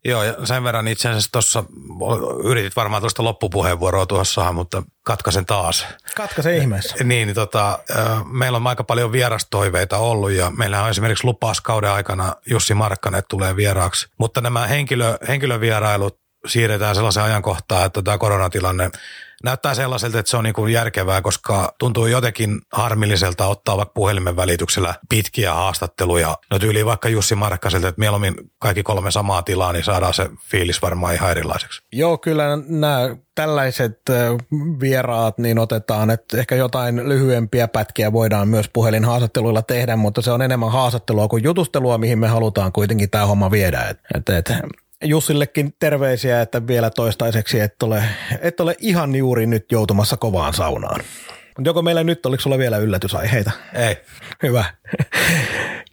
Joo, 0.05 0.23
ja 0.23 0.35
sen 0.45 0.65
verran 0.65 0.89
itse 0.89 1.09
asiassa 1.09 1.33
tuossa 1.33 1.65
yritit 2.45 2.77
varmaan 2.77 3.03
tuosta 3.03 3.25
loppupuheenvuoroa 3.25 4.07
tuossa, 4.07 4.53
mutta 4.53 4.83
katkaisen 5.03 5.47
taas. 5.47 5.87
Katkaisen 6.17 6.57
ihmeessä. 6.57 7.05
Niin, 7.05 7.27
niin 7.27 7.35
tota, 7.35 7.79
meillä 8.33 8.57
on 8.57 8.67
aika 8.67 8.85
paljon 8.85 9.13
vierastoiveita 9.13 9.99
ollut 9.99 10.31
ja 10.31 10.51
meillä 10.51 10.83
on 10.83 10.91
esimerkiksi 10.91 11.25
lupauskauden 11.25 11.91
aikana 11.91 12.35
Jussi 12.51 12.75
Markkanen 12.75 13.23
tulee 13.29 13.57
vieraaksi. 13.57 14.07
Mutta 14.19 14.41
nämä 14.41 14.67
henkilö, 14.67 15.19
henkilövierailut 15.29 16.19
siirretään 16.47 16.95
sellaisen 16.95 17.23
ajankohtaan, 17.23 17.87
että 17.87 18.03
tämä 18.03 18.19
koronatilanne 18.19 18.91
näyttää 19.45 19.75
sellaiselta, 19.75 20.19
että 20.19 20.31
se 20.31 20.37
on 20.37 20.45
niin 20.45 20.55
kuin 20.55 20.73
järkevää, 20.73 21.23
koska 21.23 21.75
tuntuu 21.79 22.07
jotenkin 22.07 22.61
harmilliselta 22.73 23.47
ottaa 23.47 23.77
vaikka 23.77 23.93
puhelimen 23.95 24.37
välityksellä 24.37 24.95
pitkiä 25.09 25.55
haastatteluja. 25.55 26.37
No 26.51 26.59
tyyli 26.59 26.87
vaikka 26.87 27.09
Jussi 27.09 27.35
Markkaselta, 27.35 27.89
että 27.89 27.99
mieluummin 27.99 28.35
kaikki 28.59 28.83
kolme 28.83 29.11
samaa 29.11 29.43
tilaa, 29.43 29.73
niin 29.73 29.85
saadaan 29.85 30.15
se 30.15 30.31
fiilis 30.51 30.83
varmaan 30.83 31.15
ihan 31.15 31.31
erilaiseksi. 31.31 31.83
Joo, 31.93 32.19
kyllä 32.19 32.45
nämä 32.69 33.17
tällaiset 33.35 34.01
vieraat 34.81 35.39
niin 35.39 35.59
otetaan, 35.59 36.11
että 36.11 36.39
ehkä 36.39 36.55
jotain 36.55 37.09
lyhyempiä 37.09 37.69
pätkiä 37.69 38.13
voidaan 38.13 38.49
myös 38.49 38.69
puhelinhaastatteluilla 38.73 39.63
tehdä, 39.63 39.97
mutta 39.97 40.23
se 40.23 40.31
on 40.31 40.43
enemmän 40.43 40.73
haastattelua 40.73 41.29
kuin 41.29 41.45
jutustelua, 41.45 41.99
mihin 41.99 42.19
me 42.19 42.29
halutaan 42.29 42.73
kuitenkin 42.73 43.11
tämä 43.11 43.27
homma 43.27 43.51
viedä. 43.51 43.81
Et, 43.81 43.99
et, 44.15 44.29
et, 44.29 44.53
Jussillekin 45.05 45.75
terveisiä, 45.79 46.41
että 46.41 46.67
vielä 46.67 46.91
toistaiseksi 46.91 47.61
et 47.61 47.83
ole, 47.83 48.05
et 48.41 48.61
ole 48.61 48.75
ihan 48.81 49.15
juuri 49.15 49.47
nyt 49.47 49.73
joutumassa 49.73 50.17
kovaan 50.17 50.55
saunaan. 50.55 51.01
Mutta 51.57 51.69
joko 51.69 51.83
meillä 51.83 52.05
nyt, 52.05 52.27
oliko 52.27 52.41
sulla 52.41 52.59
vielä 52.59 52.79
yllätysaiheita? 52.79 53.51
Ei. 53.75 53.97
Hyvä. 54.43 54.65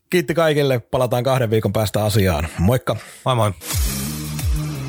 Kiitti 0.09 0.33
kaikille, 0.33 0.79
palataan 0.79 1.23
kahden 1.23 1.49
viikon 1.49 1.73
päästä 1.73 2.03
asiaan. 2.03 2.47
Moikka. 2.59 2.95
Moi 3.25 3.35
moi. 3.35 3.51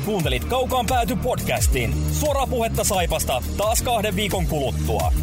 Kuuntelit 0.05 0.45
Kaukaan 0.45 0.85
pääty 0.85 1.15
podcastin. 1.15 1.93
Suoraa 2.11 2.47
puhetta 2.47 2.83
Saipasta 2.83 3.43
taas 3.57 3.81
kahden 3.81 4.15
viikon 4.15 4.47
kuluttua. 4.47 5.13